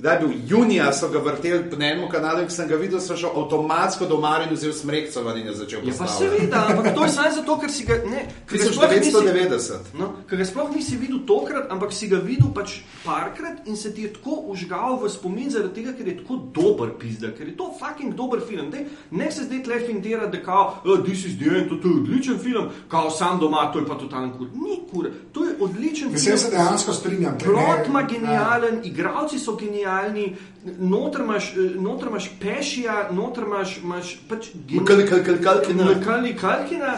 Kdaj 0.00 0.14
je 0.14 0.20
bil 0.20 0.30
junija, 0.48 0.92
so 0.92 1.08
ga 1.08 1.18
vrteli 1.18 1.70
po 1.70 1.76
enem 1.76 2.06
kanalu, 2.08 2.46
ki 2.46 2.52
sem 2.52 2.68
ga 2.68 2.76
videl, 2.76 3.00
so 3.00 3.12
šel 3.14 3.34
avtomatsko 3.36 4.06
domar 4.06 4.42
in 4.42 4.54
vzel 4.54 4.72
smrekco 4.72 5.22
ven 5.22 5.38
in 5.38 5.46
je 5.46 5.54
začel 5.54 5.80
Ja, 5.84 5.92
pa 5.92 6.06
seveda, 6.08 6.62
ampak 6.68 6.94
to 6.94 7.04
je 7.04 7.10
samo 7.16 7.30
zato, 7.30 7.58
ker 7.58 7.70
si 7.70 7.84
ga 7.84 7.98
ne. 8.06 8.22
ker 8.46 8.58
ga 8.58 8.64
sploh 8.66 8.90
nisi- 8.90 9.12
1990. 9.12 9.92
No, 9.94 10.08
ker 10.24 10.38
ga 10.38 10.44
sploh 10.44 10.70
nisi 10.72 10.96
videl 10.96 11.20
tokrat, 11.26 11.68
ampak 11.70 11.92
si 11.92 12.08
ga 12.08 12.16
videl 12.18 12.48
pač 12.50 12.78
parkrat 13.04 13.66
in 13.66 13.76
se 13.76 13.92
ti 13.92 14.02
je 14.02 14.12
tako 14.12 14.40
užgal 14.46 14.96
v 14.96 15.10
spomin, 15.10 15.50
zaradi 15.50 15.74
tega, 15.74 15.92
ker 15.92 16.08
je 16.08 16.16
tako 16.16 16.38
dober 16.50 16.94
pizda, 16.94 17.30
ker 17.30 17.46
je 17.46 17.56
to 17.56 17.68
fucking 17.76 18.14
dober 18.14 18.40
film. 18.40 18.70
Dej, 18.70 18.86
ne 19.12 19.28
se 19.30 19.44
zdaj 19.44 19.62
tle 19.62 19.80
fintira, 19.80 20.26
da 20.26 20.40
kao, 20.40 20.80
oh, 20.82 21.04
this 21.04 21.24
is 21.24 21.36
the 21.36 21.50
end, 21.50 21.68
to 21.68 21.88
je 21.88 21.94
odličen 21.98 22.38
film, 22.38 22.72
kao 22.88 23.10
sam 23.10 23.38
doma, 23.38 23.68
to 23.68 23.78
je 23.78 23.86
pa 23.86 23.94
totalen 23.96 24.32
kur. 24.32 24.48
Ni 24.56 24.80
kur, 24.86 25.04
to 25.32 25.44
je 25.44 25.54
odličen 25.60 26.08
Mislim, 26.08 26.24
film. 26.26 26.38
se 26.38 26.50
dejansko 26.50 26.92
strinjam. 26.92 27.36
Plot 27.38 27.86
ima 27.86 28.00
ja. 28.00 28.06
genijalen, 28.08 28.80
igravci 28.84 29.38
so 29.38 29.56
genijalni, 29.90 30.36
noter 30.78 31.20
imaš, 31.20 31.52
noter 31.78 32.08
imaš 32.08 32.30
pešija, 32.40 33.08
noter 33.12 33.44
imaš, 33.44 33.78
imaš 33.78 34.18
pač 34.28 34.46
kal- 34.86 36.40
Kalkina. 36.40 36.96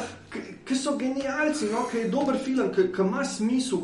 Ki 0.65 0.75
so 0.75 0.97
genijalci, 0.97 1.67
no, 1.73 1.83
ki 1.91 1.99
je 1.99 2.09
dober 2.09 2.39
film, 2.45 2.71
ki 2.73 2.83
ima 2.99 3.25
smisel, 3.25 3.83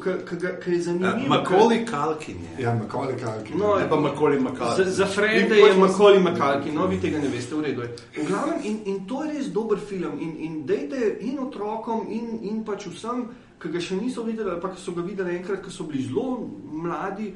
ki 0.65 0.73
je 0.73 0.81
zanimiv. 0.81 1.29
Makoli 1.29 1.85
Kalkin 1.87 2.37
je. 2.37 2.63
Ja, 2.63 2.75
Macaulay 2.75 3.19
Culkin. 3.19 3.59
No, 3.59 3.77
Ne 3.79 3.89
pa 3.89 3.97
Makoli 3.97 4.41
Makalkin. 4.41 4.85
Za, 4.85 4.91
za 4.91 5.07
frende 5.07 5.57
je 5.57 5.75
Makoli 5.75 6.19
Makalki, 6.21 6.73
no 6.73 6.87
vi 6.87 7.01
tega 7.01 7.19
ne 7.19 7.29
veste, 7.29 7.55
v 7.55 7.61
redu 7.61 7.83
je. 7.83 7.89
V 8.17 8.27
glavnem, 8.27 8.61
in, 8.65 8.79
in 8.85 9.07
to 9.07 9.25
je 9.25 9.33
res 9.33 9.47
dober 9.53 9.79
film. 9.79 10.17
In, 10.21 10.37
in 10.39 10.67
dejte 10.67 11.19
in 11.21 11.39
otrokom, 11.39 12.07
in, 12.11 12.39
in 12.43 12.65
pač 12.65 12.87
vsem, 12.87 13.27
ki 13.61 13.69
ga 13.69 13.81
še 13.81 13.99
niso 14.01 14.23
videli, 14.25 14.51
ali 14.51 14.61
pa 14.61 14.71
ki 14.73 14.81
so 14.81 14.93
ga 14.93 15.03
videli 15.03 15.37
enkrat, 15.37 15.61
ki 15.65 15.71
so 15.71 15.85
bili 15.85 16.07
zelo 16.07 16.49
mladi, 16.73 17.35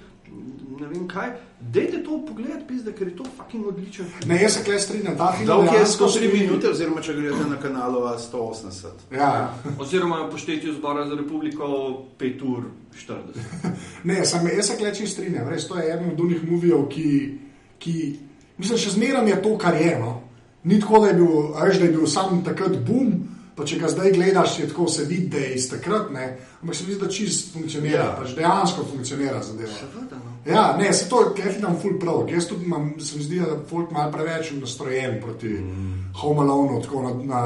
ne 0.80 0.88
vem 0.88 1.08
kaj. 1.08 1.28
Dejte 1.62 2.00
to 2.02 2.16
pogledati, 2.26 2.64
pizde, 2.66 2.92
ker 2.92 3.08
je 3.08 3.16
to 3.16 3.24
fucking 3.36 3.66
odličen 3.66 4.04
film. 4.06 4.28
Ne, 4.28 4.42
jaz 4.42 4.52
se 4.52 4.64
kle 4.64 4.78
strinjam, 4.80 5.16
ta 5.16 5.32
film 5.32 5.46
Dolg 5.46 5.64
je 5.64 5.70
dejansko 5.70 6.04
103 6.04 6.10
stoji- 6.10 6.32
minute, 6.40 6.68
oziroma 6.68 7.00
če 7.00 7.14
gledate 7.14 7.48
na 7.48 7.56
kanalu 7.56 8.00
A180. 8.00 8.86
Ja, 9.12 9.54
Oziroma 9.78 10.28
po 10.28 10.38
štetju 10.38 10.74
zbora 10.74 11.06
za 11.06 11.14
republiko 11.14 11.64
5 12.18 12.42
ur 12.46 12.64
40. 12.98 13.70
ne, 14.04 14.24
sam, 14.24 14.48
jaz 14.48 14.66
se 14.66 14.76
kleči 14.76 15.06
strinjam, 15.06 15.48
res 15.48 15.68
to 15.68 15.78
je 15.78 15.92
eden 15.92 16.10
od 16.10 16.20
unih 16.20 16.50
movijev, 16.50 16.88
ki, 16.88 17.38
ki, 17.78 17.96
mislim, 18.58 18.78
še 18.78 18.90
zmeraj 18.90 19.28
je 19.28 19.42
to, 19.42 19.58
kar 19.58 19.74
je. 19.76 19.98
No. 19.98 20.20
Ni 20.64 20.80
tako, 20.80 20.98
da 20.98 21.06
je 21.06 21.14
bil, 21.14 21.30
a 21.54 21.64
veš, 21.64 21.78
da 21.78 21.84
je 21.84 21.92
bil 21.92 22.06
sam 22.06 22.42
takrat 22.44 22.76
boom, 22.80 23.14
pa 23.54 23.64
če 23.64 23.78
ga 23.78 23.88
zdaj 23.88 24.12
gledaš, 24.12 24.58
je 24.58 24.68
tako 24.68 24.88
se 24.88 25.04
vidi, 25.04 25.26
da 25.28 25.38
je 25.38 25.54
iz 25.54 25.70
takrat, 25.70 26.10
ne. 26.10 26.26
ampak 26.62 26.74
se 26.74 26.84
mi 26.84 26.94
zdi, 26.94 27.00
da 27.00 27.08
čist 27.10 27.52
funkcionira, 27.52 27.96
Ja. 27.96 28.04
ja. 28.04 28.16
pač 28.16 28.34
dejansko 28.34 28.84
funkcionira 28.86 29.42
zadeva. 29.42 29.72
Seveda. 29.74 30.21
Ja, 30.46 30.76
ne, 30.78 30.92
se 30.92 31.08
to 31.08 31.34
gledam 31.36 31.76
ful 31.82 31.98
prav. 32.00 32.26
Jaz 32.30 32.48
tudi 32.48 32.64
imam, 32.64 32.92
se 33.00 33.16
mi 33.16 33.22
zdi, 33.22 33.38
da 33.40 33.46
je 33.46 33.58
folk 33.70 33.90
malo 33.90 34.12
preveč 34.12 34.50
nastrojen 34.60 35.20
proti 35.22 35.48
mm. 35.48 36.14
Home 36.20 36.40
Alone, 36.40 36.82
tako 36.82 37.02
na, 37.02 37.14
na 37.24 37.42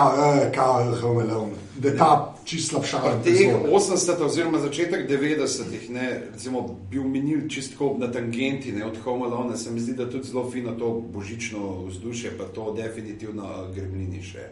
eh, 0.00 0.52
kao 0.54 0.94
Home 1.00 1.22
Alone. 1.22 1.52
Da 1.76 1.88
je 1.88 1.96
ta 1.96 2.34
čist 2.44 2.68
slabša. 2.70 2.98
Pri 3.22 3.32
teh 3.32 3.54
80 3.72 4.24
oziroma 4.24 4.58
začetek 4.58 5.10
90-ih, 5.10 5.90
ne, 5.90 6.22
recimo, 6.32 6.78
bil 6.90 7.04
minil 7.04 7.48
čisto 7.48 7.94
na 7.98 8.12
tangenti, 8.12 8.72
ne, 8.72 8.86
od 8.86 8.98
Home 9.04 9.26
Alone, 9.26 9.56
se 9.56 9.70
mi 9.70 9.80
zdi, 9.80 9.94
da 9.94 10.10
tudi 10.10 10.28
zelo 10.28 10.50
fino 10.50 10.72
to 10.72 11.02
božično 11.12 11.84
vzdušje, 11.86 12.30
pa 12.38 12.44
to 12.44 12.72
definitivno 12.76 13.42
uh, 13.42 13.74
gremlini 13.74 14.22
še. 14.22 14.48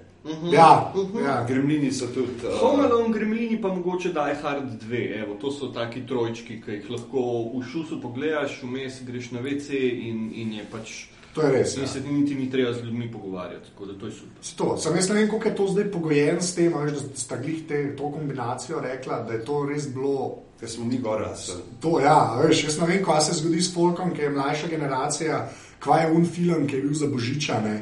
Ja, 0.52 0.92
ja. 1.24 1.44
Gremlini 1.48 1.92
so 1.92 2.06
tudi. 2.06 2.46
Uh, 2.46 2.58
Home 2.60 2.84
Alone, 2.84 3.12
Gremlini 3.12 3.60
pa 3.60 3.68
mogoče 3.68 4.12
Die 4.12 4.36
Hard 4.42 4.82
2. 4.82 5.22
Evo, 5.22 5.34
to 5.40 5.50
so 5.50 5.72
taki 5.72 6.06
trojčki, 6.06 6.60
ki 6.60 6.80
jih 6.80 6.90
lahko 6.90 7.22
v 7.54 7.64
šusu 7.72 8.00
pogledaš, 8.02 8.60
vmes 8.62 9.00
greš 9.06 9.30
na 9.30 9.40
WC 9.40 9.80
in, 10.08 10.28
in 10.34 10.52
je 10.60 10.68
pač. 10.72 11.00
To 11.34 11.42
je 11.42 11.50
res. 11.52 11.76
In 11.76 11.82
Ja. 11.82 11.88
se 11.88 12.02
ti 12.02 12.12
niti 12.12 12.34
ni 12.34 12.50
treba 12.50 12.72
z 12.72 12.82
ljudmi 12.84 13.12
pogovarjati, 13.12 13.70
tako 13.70 13.86
da 13.86 13.98
to 13.98 14.06
je 14.06 14.12
super. 14.12 14.42
S 14.42 14.54
To. 14.54 14.76
Sam 14.76 14.96
jaz 14.96 15.08
ne 15.08 15.14
vem, 15.14 15.28
kako 15.30 15.48
je 15.48 15.54
to 15.56 15.66
zdaj 15.68 15.90
pogojen 15.90 16.40
s 16.42 16.54
tem, 16.54 16.72
veš, 16.74 16.92
da 16.92 17.00
sta 17.16 17.36
glih 17.36 17.66
te, 17.68 17.96
to 17.96 18.10
kombinacijo 18.12 18.80
rekla, 18.80 19.22
da 19.22 19.32
je 19.32 19.44
to 19.44 19.66
res 19.68 19.88
bilo. 19.94 20.38
Ker 20.60 20.68
smo 20.68 20.84
mi 20.84 20.98
gor 20.98 21.20
rasli. 21.20 21.54
To, 21.80 22.00
ja, 22.00 22.36
veš, 22.42 22.64
jaz 22.64 22.80
ne 22.80 22.86
vem, 22.86 23.04
kaj 23.04 23.20
se 23.20 23.38
zgodi 23.38 23.62
s 23.62 23.74
folkom, 23.74 24.10
ki 24.14 24.22
je 24.22 24.30
mlajša 24.30 24.68
generacija, 24.68 25.48
kaj 25.78 26.04
je 26.04 26.10
un 26.12 26.26
film, 26.26 26.66
ki 26.66 26.76
je 26.76 26.82
bil 26.82 26.94
za 26.94 27.06
božiča. 27.06 27.60
Ne? 27.64 27.78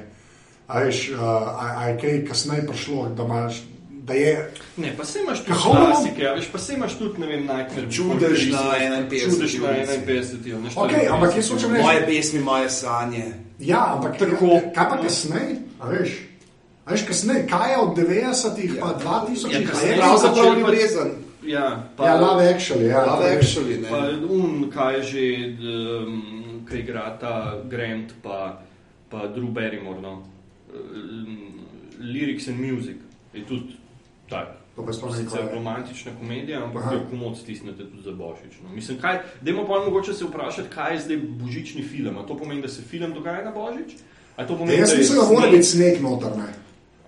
A 0.66 0.84
veš, 0.84 1.10
uh, 1.10 1.20
a, 1.22 1.74
a 1.78 1.88
je 1.88 1.98
kaj 2.00 2.24
kasneje 2.28 2.66
prišlo, 2.66 3.08
da 3.16 3.24
imaš. 3.24 3.64
Da 4.08 4.14
je, 4.14 4.50
Ne, 4.76 4.94
pa 4.96 5.04
se 5.04 5.20
imaš 5.20 5.38
tudi 5.38 5.58
klasike, 5.60 6.22
a 6.22 6.34
veš, 6.34 6.46
pa 6.48 6.58
se 6.58 6.74
imaš 6.74 6.94
tudi, 6.94 7.20
ne 7.20 7.26
vem, 7.26 7.40
Nightmare 7.40 7.90
Čudež 7.90 8.20
na 8.20 8.28
Christmas, 8.28 9.10
51. 9.10 9.30
Čudež 9.30 9.54
na 9.54 9.68
ulici. 9.68 9.98
51. 10.06 10.62
na 10.64 10.68
Ok, 10.76 10.92
ampak 11.10 11.36
jaz 11.36 11.44
54. 11.44 11.52
hočem 11.52 11.70
reči- 11.70 11.82
Moje 11.82 12.06
pesmi, 12.06 12.40
moje 12.40 12.70
sanje. 12.70 13.24
Ja, 13.58 13.92
ampak 13.92 14.18
Tako. 14.18 14.60
kaj 14.74 14.86
pa 14.88 14.96
kasneje? 14.96 15.56
A 15.80 15.88
veš, 15.88 16.10
a 16.86 16.92
veš 16.92 17.02
kasneje, 17.02 17.46
kaj 17.46 17.70
je 17.70 17.78
od 17.78 17.96
90-ih 17.96 18.72
pa 18.80 18.88
2000-ih? 18.94 19.52
Ja, 19.52 19.58
a 19.58 19.60
je 19.60 19.66
kasneje 19.66 19.96
Pravzaprav 19.96 20.58
ljubezen. 20.58 21.10
Ja, 21.42 21.66
pa, 21.96 22.06
Ja, 22.06 22.14
Love 22.16 22.44
Actually, 22.44 22.86
ja. 22.86 23.04
Love 23.06 23.36
Actually, 23.36 23.80
ne. 23.80 23.88
Pa 23.88 23.98
un, 24.24 24.70
kaj 24.70 24.94
je 24.94 25.02
že, 25.02 25.24
um, 25.58 26.22
kaj 26.64 26.78
igra 26.78 27.18
ta 27.20 27.34
Grant, 27.64 28.12
pa, 28.22 28.60
pa 29.08 29.26
Drew 29.26 29.48
Barrymore, 29.48 30.00
no. 30.00 30.22
Um, 30.68 31.54
Lyrics 31.98 32.48
and 32.48 32.60
Music 32.60 32.96
je 33.34 33.44
tudi 33.44 33.76
tak. 34.28 34.56
To 34.76 34.86
pa 34.86 34.92
sploh 34.92 35.16
Sicer 35.16 35.38
kaj 35.38 35.48
je. 35.48 35.54
romantična 35.54 36.12
komedija, 36.20 36.64
ampak 36.64 36.82
Aha. 36.82 36.96
komod 37.10 37.38
stisnete 37.38 37.90
tudi 37.90 38.02
za 38.02 38.12
božič. 38.12 38.60
No. 38.62 38.70
Mislim, 38.74 38.98
kaj, 39.00 39.18
dajmo 39.40 39.66
pa 39.66 39.80
mogoče 39.84 40.12
se 40.14 40.24
vprašati, 40.24 40.68
kaj 40.74 40.94
je 40.94 41.00
zdaj 41.00 41.16
božični 41.16 41.82
film. 41.82 42.18
A 42.18 42.26
to 42.26 42.36
pomeni, 42.38 42.62
da 42.62 42.68
se 42.68 42.82
film 42.82 43.12
dogaja 43.12 43.44
na 43.44 43.50
božič? 43.50 43.96
A 44.36 44.46
to 44.46 44.58
pomeni, 44.58 44.78
jaz 44.78 44.90
da 44.90 44.96
mislim, 44.96 45.18
da 45.18 45.34
mora 45.34 45.50
biti 45.50 45.62
sneg 45.62 46.02
noter. 46.02 46.36
Ne. 46.36 46.52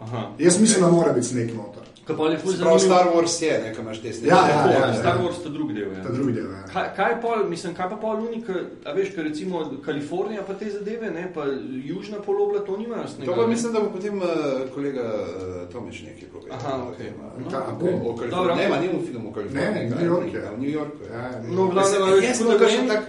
Aha. 0.00 0.30
Jaz 0.38 0.60
mislim, 0.60 0.82
da 0.84 0.90
mora 0.90 1.12
biti 1.12 1.26
sneg 1.26 1.54
noter. 1.54 1.82
Kaj 2.10 2.18
pa 2.18 2.24
je 2.26 2.38
ful 2.38 2.52
Prav 2.52 2.58
zanimivo? 2.72 2.78
Star 2.80 3.06
Wars 3.08 3.34
je, 3.40 3.52
ne, 3.58 3.68
kam 3.70 3.84
imaš 3.84 3.98
te 3.98 4.12
snege. 4.12 4.28
Ja, 4.28 4.40
ja, 4.44 4.58
ja, 4.66 4.78
ja. 4.82 4.94
Star 4.94 5.16
Wars 5.18 5.38
je 5.40 5.50
drugi 5.50 5.74
del. 5.74 5.88
Ja. 5.88 6.02
Ta 6.02 6.10
drugi 6.10 6.32
del. 6.32 6.44
Ja. 6.46 6.62
Kaj, 6.66 6.86
kaj, 6.96 7.10
je 7.10 7.18
pol, 7.20 7.38
mislim, 7.46 7.74
kaj 7.74 7.88
pa 7.88 7.96
pol 7.96 8.16
unik, 8.20 8.44
a 8.84 8.92
veš, 8.92 9.08
ker 9.10 9.22
recimo 9.24 9.54
Kalifornija 9.80 10.42
pa 10.42 10.54
te 10.54 10.70
zadeve, 10.70 11.10
ne, 11.10 11.24
pa 11.34 11.44
južna 11.84 12.18
polobla 12.18 12.60
to 12.60 12.76
nima 12.76 13.06
snega. 13.06 13.26
To 13.26 13.36
pa 13.36 13.42
ne? 13.42 13.48
mislim, 13.48 13.72
da 13.72 13.80
bo 13.80 13.88
potem 13.90 14.16
uh, 14.16 14.28
kolega 14.74 15.04
uh, 15.04 15.28
Tomič 15.68 16.02
nekaj 16.02 16.28
povedal. 16.28 16.56
Aha, 16.56 16.72
o 16.76 16.88
ok. 16.88 16.96
tem, 16.96 17.14
uh, 17.16 17.42
No, 17.42 17.50
Ka- 17.50 17.64
o- 17.72 18.10
o. 18.10 18.26
Dobro. 18.26 18.54
Ne, 18.54 18.68
ma, 18.68 18.76
ni 18.76 18.88
v 18.88 19.02
filmu 19.02 19.28
o 19.28 19.32
Kaliforniji. 19.32 19.70
Ne, 19.72 19.86
v 19.86 19.98
New 19.98 20.06
Yorku 20.06 20.36
je. 20.36 20.40
ja, 20.40 20.50
V 20.50 20.58
New 20.58 20.70
Yorku. 20.70 20.98
Ja, 21.06 21.24
No, 21.48 21.62
v 21.62 21.70
glavnem, 21.70 22.02
a 22.02 22.06
veš, 22.10 22.24
Jaz 22.24 22.36
sem 22.36 22.46
tako 22.46 22.58
da 22.58 22.64
kakšen 22.64 22.80
meni- 22.80 22.90
tak 22.90 23.02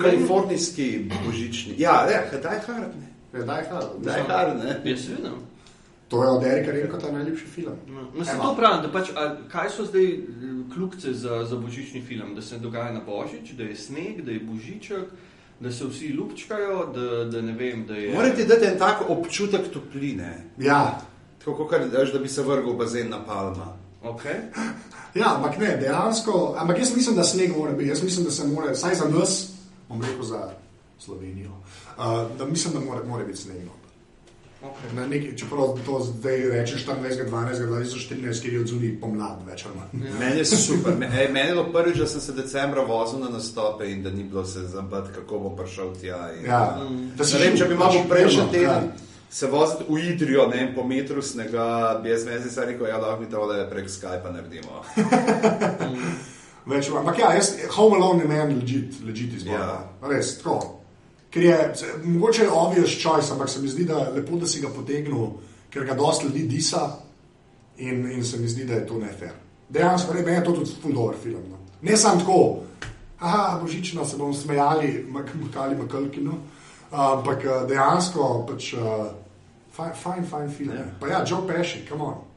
kalifornijski 0.00 0.86
božični. 1.26 1.74
Ja, 1.78 2.06
ne, 2.06 2.38
Die 2.40 2.60
Hard, 2.66 2.92
ne. 2.94 3.06
Ja, 3.34 3.44
daj, 3.44 3.62
hard. 3.64 3.88
Die 3.98 4.22
Hard, 4.28 4.58
ne. 4.58 4.90
Ja, 4.90 4.96
seveda. 4.96 5.30
To 6.10 6.22
je 6.24 6.30
od 6.30 6.44
Erika 6.44 6.72
Renkota 6.72 7.12
najljubši 7.12 7.46
film. 7.46 7.72
No, 7.86 8.00
no, 8.18 8.24
se 8.24 8.32
to 8.42 8.54
pravim, 8.56 8.82
da 8.82 8.92
pač, 8.92 9.10
a, 9.16 9.36
kaj 9.48 9.68
so 9.70 9.84
zdaj 9.86 10.08
kljukce 10.74 11.12
za, 11.14 11.44
za 11.44 11.56
božični 11.56 12.02
film, 12.02 12.34
da 12.34 12.42
se 12.42 12.58
dogaja 12.58 12.92
na 12.92 13.00
božič, 13.06 13.52
da 13.54 13.62
je 13.62 13.76
sneg, 13.76 14.24
da 14.26 14.30
je 14.30 14.40
božiček, 14.40 15.04
da 15.60 15.72
se 15.72 15.86
vsi 15.86 16.12
lupčkajo, 16.12 16.86
da, 16.94 17.24
da 17.30 17.42
ne 17.42 17.52
vem, 17.52 17.86
da 17.86 17.94
je... 17.94 18.14
Morate 18.14 18.44
dati 18.44 18.66
en 18.66 18.78
tak 18.78 19.04
občutek 19.08 19.70
topline. 19.72 20.32
Ja. 20.58 21.00
Tako 21.44 21.66
kot 21.66 21.92
da 21.92 22.18
bi 22.18 22.28
se 22.28 22.42
vrgel 22.42 22.72
v 22.72 22.76
bazen 22.76 23.10
na 23.10 23.24
palma. 23.24 23.76
Okay. 24.02 24.50
ja, 25.14 25.34
ampak 25.36 25.58
ne, 25.58 25.76
dejansko. 25.76 26.54
Ampak 26.58 26.78
jaz 26.78 26.96
mislim, 26.96 27.16
da 27.16 27.22
sneg 27.22 27.56
mora 27.56 27.72
biti. 27.72 27.88
Jaz 27.88 28.02
mislim, 28.02 28.24
da 28.24 28.30
se 28.30 28.48
mora, 28.48 28.74
saj 28.74 28.94
za 28.94 29.08
nas, 29.08 29.52
bom 29.88 30.02
rekel 30.02 30.22
za 30.22 30.50
Slovenijo, 30.98 31.50
uh, 31.50 32.38
da 32.38 32.46
mislim, 32.46 32.74
da 32.74 32.80
mora, 32.80 33.04
mora 33.04 33.24
biti 33.24 33.38
sneg 33.38 33.56
noter. 33.56 33.79
Okay. 34.60 34.92
Na 34.94 35.06
neki, 35.06 35.38
čeprav 35.38 35.78
to 35.86 36.00
zdaj 36.04 36.36
rečeš 36.50 36.86
24. 36.86 37.28
12. 37.28 37.60
2014, 37.60 38.42
kjer 38.42 38.54
je 38.54 38.60
odzuni 38.60 39.00
pomlad, 39.00 39.38
več 39.46 39.64
ali 39.66 39.74
manj. 39.78 40.10
Meni 40.20 40.38
je 40.38 40.44
super. 40.44 40.96
Me- 40.98 41.08
ej, 41.08 41.28
Meni 41.32 41.48
je 41.48 41.54
bilo 41.54 41.64
prvič, 41.72 41.96
da 41.98 42.06
sem 42.06 42.20
se 42.20 42.32
decembra 42.32 42.82
vozil 42.82 43.18
na 43.18 43.28
nastope 43.28 43.88
in 43.90 44.02
da 44.02 44.10
ni 44.10 44.24
bilo 44.24 44.44
se 44.44 44.60
zabati, 44.60 45.14
kako 45.14 45.38
bom 45.38 45.56
prišel 45.56 45.94
tja. 46.00 46.18
In, 46.38 46.44
Ja, 46.44 46.76
uh, 46.82 46.90
da 47.16 47.24
si 47.24 47.38
ne 47.38 47.40
vem, 47.40 47.56
če 47.56 47.64
bi 47.64 47.74
imel 47.74 48.02
prejšnji 48.08 48.36
mirno, 48.36 48.52
teden 48.52 48.68
ja. 48.68 48.82
se 49.30 49.46
voziti 49.46 49.84
v 49.88 49.98
Idrijo, 49.98 50.46
ne 50.46 50.56
vem, 50.56 50.74
po 50.74 50.84
metru 50.84 51.22
snega, 51.22 51.66
bi 52.02 52.10
jaz 52.10 52.26
meni 52.26 52.50
se 52.50 52.64
rekel, 52.66 52.86
ja, 52.86 52.98
lahko 52.98 53.20
mi 53.22 53.30
to 53.30 53.46
le 53.46 53.64
prek 53.70 53.88
Skypa 53.88 54.28
naredimo. 54.30 54.84
Več, 56.70 56.90
ampak 56.92 57.18
ja, 57.18 57.32
jaz, 57.32 57.54
Home 57.78 57.96
Alone 57.96 58.22
je 58.22 58.28
meni 58.28 58.54
legit, 58.60 59.00
legit 59.06 59.32
izbor. 59.40 59.54
Ja. 59.56 59.66
Ja. 60.02 60.08
Res, 60.12 60.36
tako. 60.38 60.79
Ker 61.30 61.42
je, 61.42 61.58
mogoče 62.04 62.48
obvious 62.50 62.96
choice, 63.02 63.32
ampak 63.32 63.48
se 63.48 63.62
mi 63.62 63.68
zdi, 63.68 63.84
da 63.84 64.08
lepo, 64.14 64.36
da 64.36 64.46
si 64.46 64.60
ga 64.60 64.68
potegnil, 64.68 65.28
ker 65.70 65.84
ga 65.86 65.94
dosti 65.94 66.26
ljudi 66.26 66.42
disa 66.42 66.88
in, 67.78 68.10
in 68.10 68.24
se 68.24 68.38
mi 68.38 68.48
zdi, 68.48 68.64
da 68.64 68.74
je 68.74 68.86
to 68.86 68.98
nefer. 68.98 69.30
Dejansko, 69.68 70.14
ne, 70.14 70.22
meni 70.22 70.36
je 70.36 70.44
to 70.44 70.52
tudi 70.52 70.74
ful 70.82 70.92
dober 70.92 71.16
film. 71.22 71.42
No. 71.50 71.58
Ne 71.82 71.96
samo 71.96 72.20
tako, 72.20 72.58
aha, 73.18 73.60
božično 73.62 74.04
se 74.04 74.16
bomo 74.16 74.34
smejali, 74.34 75.06
motali 75.42 75.76
makalkino, 75.76 76.34
ampak 76.90 77.44
eh, 77.44 77.66
dejansko 77.68 78.46
pač 78.48 78.72
uh, 78.74 78.80
fajn, 79.76 79.92
fajn, 80.02 80.26
fajn 80.26 80.50
film. 80.50 80.74
Ja. 80.74 80.80
Ja. 80.80 80.90
Pa 81.00 81.08
ja, 81.08 81.24
Joe 81.28 81.46
Pesci, 81.46 81.86
come 81.88 82.04
on. 82.04 82.29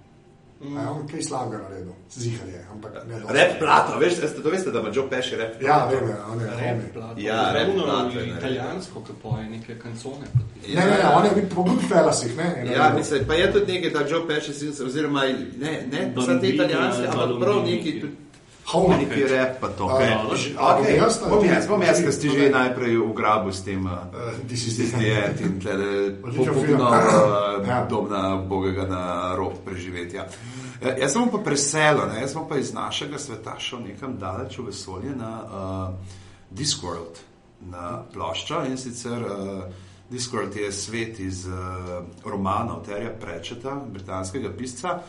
Mm. 0.61 0.77
Je 0.77 0.87
on 0.89 1.07
kaj 1.07 1.21
slabega 1.21 1.63
naredil, 1.63 1.91
zihar 2.11 2.47
je, 2.47 2.65
ne. 3.05 3.19
Rep 3.29 3.59
plato, 3.59 3.99
veš, 3.99 4.13
ste 4.13 4.43
to 4.43 4.49
veste, 4.49 4.71
da 4.71 4.79
ima 4.79 4.89
Joe 4.93 5.09
Pesci 5.09 5.35
rep 5.35 5.59
plato. 5.59 5.65
Ja, 5.67 5.99
vem, 5.99 6.09
ja, 6.09 6.25
on 6.27 6.39
je 6.39 6.47
homi. 6.47 6.83
Ja, 7.17 7.51
ravno 7.53 7.83
plato 7.83 8.09
je 8.09 8.15
naredil. 8.15 8.37
italijansko, 8.37 9.01
ki 9.01 9.11
poje 9.23 9.49
neke 9.49 9.75
kancone. 9.77 10.27
Ne, 10.67 10.75
ne, 10.75 10.91
ne, 10.93 11.15
on 11.15 11.25
je 11.25 11.31
bil 11.31 11.45
po 11.55 11.63
Goodfellasih, 11.63 12.37
ne? 12.37 12.63
je 12.63 12.71
Ja, 12.73 12.93
mislim, 12.97 13.25
pa 13.27 13.33
je 13.33 13.51
tudi 13.53 13.73
nekaj, 13.73 13.89
da 13.91 14.07
Joe 14.07 14.27
Pesci, 14.27 14.53
si- 14.53 14.83
oziroma 14.83 15.21
ne, 15.21 15.33
ne, 15.91 16.11
vse 16.15 16.27
te 16.27 16.31
Bambini, 16.33 16.53
italijanske, 16.55 17.07
ampak 17.07 17.39
prav 17.39 17.63
neki 17.63 17.99
tudi. 18.01 18.15
Homi. 18.65 18.95
Neki 18.95 19.23
rep 19.27 19.59
pa 19.59 19.67
to. 19.69 19.85
A, 19.85 19.93
Okay. 19.93 20.55
Okay. 20.55 20.95
jaz 20.95 21.21
na- 21.21 21.27
Bom 21.27 21.45
jaz, 21.45 21.67
bom 21.67 21.81
jaz, 21.81 21.99
ker 22.01 22.13
si 22.13 22.29
že 22.29 22.49
najprej 22.49 22.97
ugrabil 22.97 23.51
s 23.53 23.61
tem. 23.61 23.85
Uh, 23.85 23.91
Eh, 23.91 24.53
is 24.53 24.63
Tisti 24.63 24.87
the 24.87 25.03
je 25.03 25.35
in 25.41 25.59
tle 25.59 25.75
popolno 26.21 26.87
uh, 26.89 27.67
Ja. 27.67 27.85
dobna 27.85 28.35
bogega 28.39 28.87
na 28.87 29.03
rob 29.35 29.53
preživetja. 29.65 30.25
Eh, 30.81 30.95
Jaz 30.99 31.11
sem 31.11 31.29
pa 31.29 31.37
preselil, 31.37 32.07
ne? 32.07 32.21
jaz 32.21 32.31
sem 32.31 32.41
pa 32.49 32.57
iz 32.57 32.73
našega 32.73 33.17
sveta 33.19 33.59
šel 33.59 33.79
nekam 33.79 34.17
daleč 34.17 34.57
v 34.57 34.65
vesolje 34.65 35.11
na 35.11 35.43
uh, 35.43 35.93
Discworld, 36.49 37.19
na 37.61 38.03
ploščo 38.13 38.65
in 38.65 38.77
sicer 38.77 39.19
uh, 39.21 39.63
Discworld 40.09 40.55
je 40.55 40.71
svet 40.71 41.19
iz 41.19 41.47
uh, 41.47 41.53
romanov 42.25 42.83
Terja 42.85 43.09
Prečeta, 43.11 43.75
britanskega 43.87 44.49
pisca, 44.49 44.99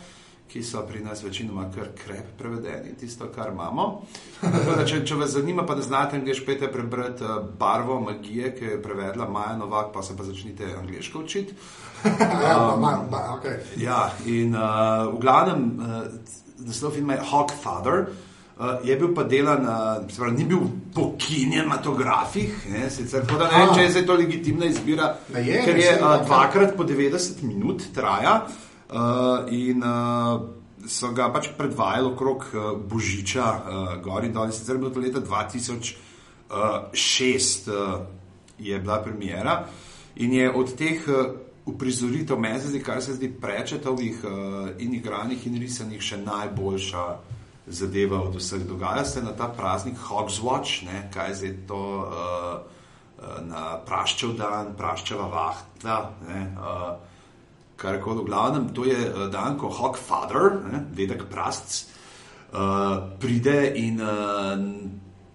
ki 0.48 0.62
so 0.62 0.82
pri 0.86 1.00
nas 1.00 1.22
večinoma 1.22 1.64
kar 1.74 1.88
krep 1.96 2.36
prevedeni, 2.38 2.92
tisto, 2.94 3.26
kar 3.26 3.48
imamo. 3.50 4.02
Da, 4.42 4.84
če, 4.86 5.00
če 5.04 5.14
vas 5.14 5.30
zanima, 5.30 5.64
pa 5.66 5.74
ne 5.74 5.82
znate 5.82 6.16
angliško, 6.16 6.46
pete 6.46 6.68
prebrati 6.68 7.24
uh, 7.24 7.30
Barvo 7.58 8.00
magije, 8.00 8.52
ki 8.54 8.64
jo 8.64 8.70
je 8.70 8.82
prevedla 8.82 9.26
Maja 9.28 9.56
Novak, 9.56 9.92
pa 9.92 10.02
se 10.02 10.16
pa 10.16 10.22
začnite 10.22 10.68
angliško 10.78 11.18
učiti. 11.18 11.54
Ja, 12.04 12.54
pa 12.60 12.76
ma- 12.76 13.34
okej. 13.34 13.56
Ja, 13.76 14.12
in 14.26 14.54
uh, 14.54 14.62
v 15.10 15.18
glavnem, 15.18 15.64
uh, 15.78 16.06
naslov 16.58 16.92
filma 16.92 17.18
je 17.18 17.26
Hawk 17.30 17.50
Father. 17.62 18.06
Uh, 18.54 18.78
je 18.84 18.94
bil 18.96 19.10
pa 19.10 19.24
delan, 19.26 19.64
uh, 19.66 20.04
pravi, 20.16 20.36
ni 20.36 20.44
bil 20.44 20.60
po 20.94 21.16
kinematografih, 21.18 22.68
ne, 22.70 22.90
sicer 22.90 23.24
da 23.26 23.48
ne 23.48 23.58
vem, 23.58 23.72
če 23.74 23.80
je 23.82 23.90
zdaj 23.90 24.04
to 24.06 24.14
legitimna 24.14 24.66
izbira, 24.66 25.08
Ne 25.34 25.42
je, 25.42 25.64
ker 25.64 25.76
je 25.76 25.94
uh, 25.94 26.04
da- 26.04 26.20
dvakrat 26.22 26.76
po 26.76 26.84
90 26.84 27.42
minut 27.42 27.82
traja 27.94 28.36
uh, 28.46 28.60
in 29.50 29.82
uh, 29.82 30.40
so 30.86 31.12
ga 31.12 31.32
pač 31.32 31.48
predvajali 31.58 32.06
okrog 32.12 32.44
uh, 32.52 32.78
Božiča, 32.78 33.44
uh, 33.44 34.02
gor 34.04 34.24
in 34.24 34.32
dol, 34.32 34.50
sicer 34.52 34.74
je 34.76 34.80
bilo 34.82 34.90
to 34.94 35.00
leta 35.00 35.20
2006 35.20 35.94
uh, 37.70 38.00
je 38.58 38.78
bila 38.78 39.02
premjera 39.02 39.64
in 40.16 40.32
je 40.32 40.50
od 40.50 40.76
teh 40.78 41.08
uh, 41.08 41.14
uprizoritev, 41.66 42.38
meni 42.38 42.60
se 42.60 42.68
zdi, 42.68 42.82
kar 42.82 43.02
se 43.02 43.14
zdi 43.14 43.32
prečetovih 43.40 44.24
uh, 44.24 44.30
in 44.78 44.94
igranih 44.94 45.46
in 45.46 45.56
risanih, 45.60 46.02
še 46.02 46.20
najboljša 46.20 47.04
zadeva 47.66 48.20
od 48.20 48.36
vseh. 48.36 48.66
Dogaja 48.68 49.04
se 49.04 49.22
na 49.22 49.32
ta 49.32 49.48
praznik 49.48 49.96
Hogswatch, 49.98 50.84
ne, 50.84 51.08
kaj 51.14 51.32
je 51.40 51.54
to 51.66 51.80
uh, 51.80 52.60
uh, 52.60 53.40
na 53.48 53.78
praščev 53.86 54.36
dan, 54.36 54.74
praščeva 54.76 55.28
vahta. 55.32 55.98
Ne, 56.28 56.42
uh, 56.60 57.13
kar 57.84 58.00
koli 58.00 58.24
v 58.24 58.30
glavnem, 58.30 58.70
to 58.72 58.88
je 58.88 58.96
uh, 58.96 59.26
dan, 59.32 59.58
ko 59.60 59.68
Hogfather, 59.68 60.56
ne, 60.72 60.80
dedek 60.96 61.26
prastc, 61.28 61.84
uh, 62.56 63.12
pride 63.20 63.58
in 63.76 64.00
uh, 64.00 64.56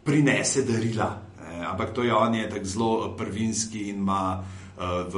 prinese 0.03 0.65
darila. 0.65 1.09
Ne, 1.43 1.65
ampak 1.65 1.93
to 1.93 2.03
je 2.03 2.15
on, 2.15 2.33
je 2.33 2.49
tako 2.49 2.65
zelo 2.65 2.91
eh, 3.05 3.17
prvinski 3.17 3.89
in 3.89 4.01
ima 4.01 4.41
uh, 4.41 5.05
v, 5.13 5.15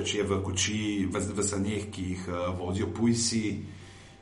je 0.00 0.24
v 0.24 0.40
koči, 0.44 1.08
v, 1.12 1.20
v 1.36 1.44
saneh, 1.44 1.90
ki 1.92 2.08
jih 2.14 2.24
uh, 2.28 2.48
vozijo 2.56 2.88
pujsi. 2.94 3.76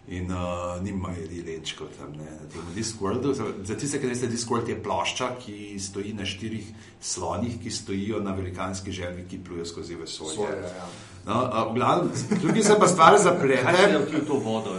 In 0.08 0.30
uh, 0.32 0.80
nimajo 0.80 1.20
rilenčko 1.28 1.84
tam 1.92 2.14
ne, 2.16 2.24
na 2.24 2.46
tem 2.48 2.64
Discordu. 2.72 3.34
Za 3.36 3.74
tiste, 3.76 4.00
ki 4.00 4.08
ne 4.08 4.14
veste, 4.16 4.30
Discord 4.32 4.64
je 4.68 4.78
plošča, 4.80 5.34
ki 5.36 5.76
stoji 5.76 6.14
na 6.16 6.24
štirih 6.24 6.64
slonih, 6.96 7.58
ki 7.60 7.70
stojijo 7.70 8.22
na 8.24 8.32
velikanski 8.32 8.88
želvi, 8.88 9.26
ki 9.28 9.42
plujejo 9.44 9.68
skozi 9.68 10.00
vesolje. 10.00 10.32
Svoje, 10.32 10.62
ja. 10.64 10.88
No, 11.28 11.44
a, 11.52 11.64
v 11.68 11.74
glavnem, 11.76 12.10
tukaj 12.40 12.62
se 12.64 12.74
pa 12.80 12.86
stvar 12.88 13.18
zaplete. 13.20 13.72
vodo? 14.40 14.78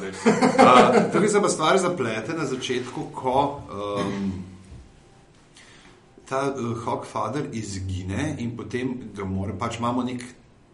a, 0.58 1.04
Tukaj 1.14 1.30
se 1.30 1.42
pa 1.42 1.50
stvar 1.50 1.78
zaplete 1.78 2.34
na 2.34 2.46
začetku, 2.46 3.04
ko 3.14 3.62
um, 3.70 4.32
ta 6.26 6.50
uh, 6.50 6.74
Hogfather 6.86 7.46
izgine 7.54 8.34
in 8.42 8.56
potem 8.58 9.12
ga 9.14 9.30
mora, 9.30 9.54
pač 9.54 9.78
imamo 9.78 10.02
nek 10.04 10.26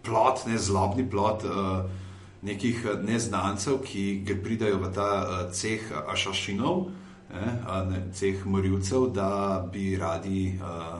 plot, 0.04 0.46
ne 0.48 0.58
zlobni 0.58 1.10
plot. 1.10 1.44
Uh, 1.44 2.04
Nekih 2.46 2.84
eh, 2.86 3.00
neznancev, 3.02 3.80
ki 3.82 4.22
pridajo 4.44 4.78
v 4.78 4.90
ta 4.94 5.10
uh, 5.26 5.38
ceh 5.50 5.82
ašašinov, 6.14 6.92
eh, 7.34 7.56
ne, 7.90 8.02
ceh 8.14 8.44
morilcev, 8.46 9.08
da 9.10 9.66
bi 9.66 9.96
radi 9.98 10.54
uh, 10.54 11.00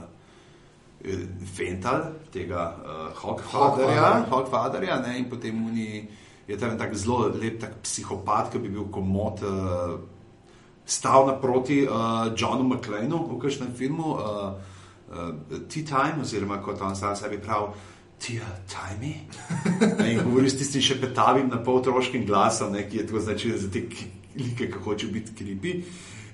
Fental, 1.54 2.12
tega 2.32 2.76
uh, 2.82 3.08
Hogfatherja, 3.14 4.26
Hogfatherja, 4.30 5.00
ne, 5.06 5.18
in 5.18 5.28
potem 5.30 5.66
oni 5.66 6.08
je 6.46 6.56
tam 6.58 6.78
tak 6.78 6.94
zelo 6.94 7.30
lep 7.34 7.60
tak 7.60 7.78
psihopat, 7.82 8.50
ki 8.52 8.58
bi 8.58 8.70
bil 8.74 8.88
komod 8.90 9.42
uh, 9.42 9.98
stal 10.86 11.26
naproti 11.26 11.82
uh, 11.86 12.30
Johnu 12.34 12.66
McLeanu 12.66 13.26
v 13.26 13.38
kažem 13.42 13.70
filmu 13.74 14.14
uh, 14.14 14.54
uh, 15.10 15.30
Tea 15.68 15.86
Time, 15.86 16.22
oziroma 16.22 16.58
kot 16.62 16.82
on 16.82 16.96
sam 16.96 17.16
sebi 17.16 17.38
pravi. 17.38 17.94
Tia, 18.18 18.46
tajmi. 18.64 19.12
In 20.08 20.22
govori 20.24 20.48
s 20.48 20.56
tistim 20.56 20.80
še 20.80 20.96
petavim, 21.02 21.50
na 21.52 21.58
pol 21.60 21.82
otroškim 21.82 22.24
glasom, 22.24 22.72
ne, 22.72 22.86
ki 22.88 23.02
je 23.02 23.06
tako 23.10 23.20
značilen 23.20 23.58
za 23.60 23.68
te 23.68 23.82
like, 24.36 24.70
ki 24.72 24.84
hoče 24.84 25.10
biti 25.12 25.34
kripi. 25.36 25.74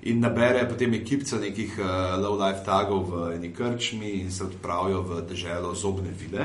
In 0.05 0.19
nabere 0.19 0.65
potem 0.67 0.93
ekipca 0.97 1.37
nekih 1.39 1.77
uh, 1.79 1.85
low-life 2.19 2.65
tagov 2.65 3.05
v 3.07 3.19
eni 3.37 3.53
krčmi 3.55 4.19
in 4.19 4.31
se 4.31 4.43
odpravijo 4.43 4.99
v 5.01 5.21
deželo 5.29 5.71
zobne 5.75 6.11
vile. 6.11 6.43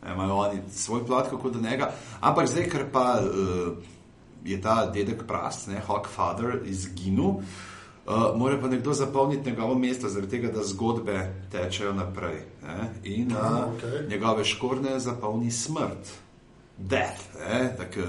E, 0.00 0.12
Imajo 0.12 0.38
oni 0.46 0.62
svoj 0.72 1.04
plat, 1.04 1.28
kako 1.28 1.50
do 1.50 1.60
njega. 1.60 1.90
Ampak 2.20 2.48
zdaj, 2.48 2.68
ker 2.72 2.86
pa 2.92 3.20
uh, 3.20 3.76
je 4.44 4.56
ta 4.60 4.86
dedek 4.86 5.26
prast, 5.28 5.68
ne, 5.68 5.82
Hogfather, 5.84 6.62
izginil, 6.64 7.44
uh, 8.06 8.32
mora 8.36 8.56
pa 8.60 8.68
nekdo 8.72 8.96
zapolniti 8.96 9.50
njegovo 9.50 9.76
mesto, 9.76 10.08
zaradi 10.08 10.30
tega, 10.38 10.52
da 10.52 10.64
zgodbe 10.64 11.18
tečejo 11.52 11.92
naprej. 11.92 12.40
Ne, 12.64 12.88
in 13.04 13.32
uh, 13.32 13.74
okej. 13.74 14.08
njegove 14.08 14.44
škorne 14.44 14.96
zapolni 15.00 15.50
smrt, 15.50 16.16
death, 16.78 17.28
ne, 17.44 17.76
tako 17.76 18.08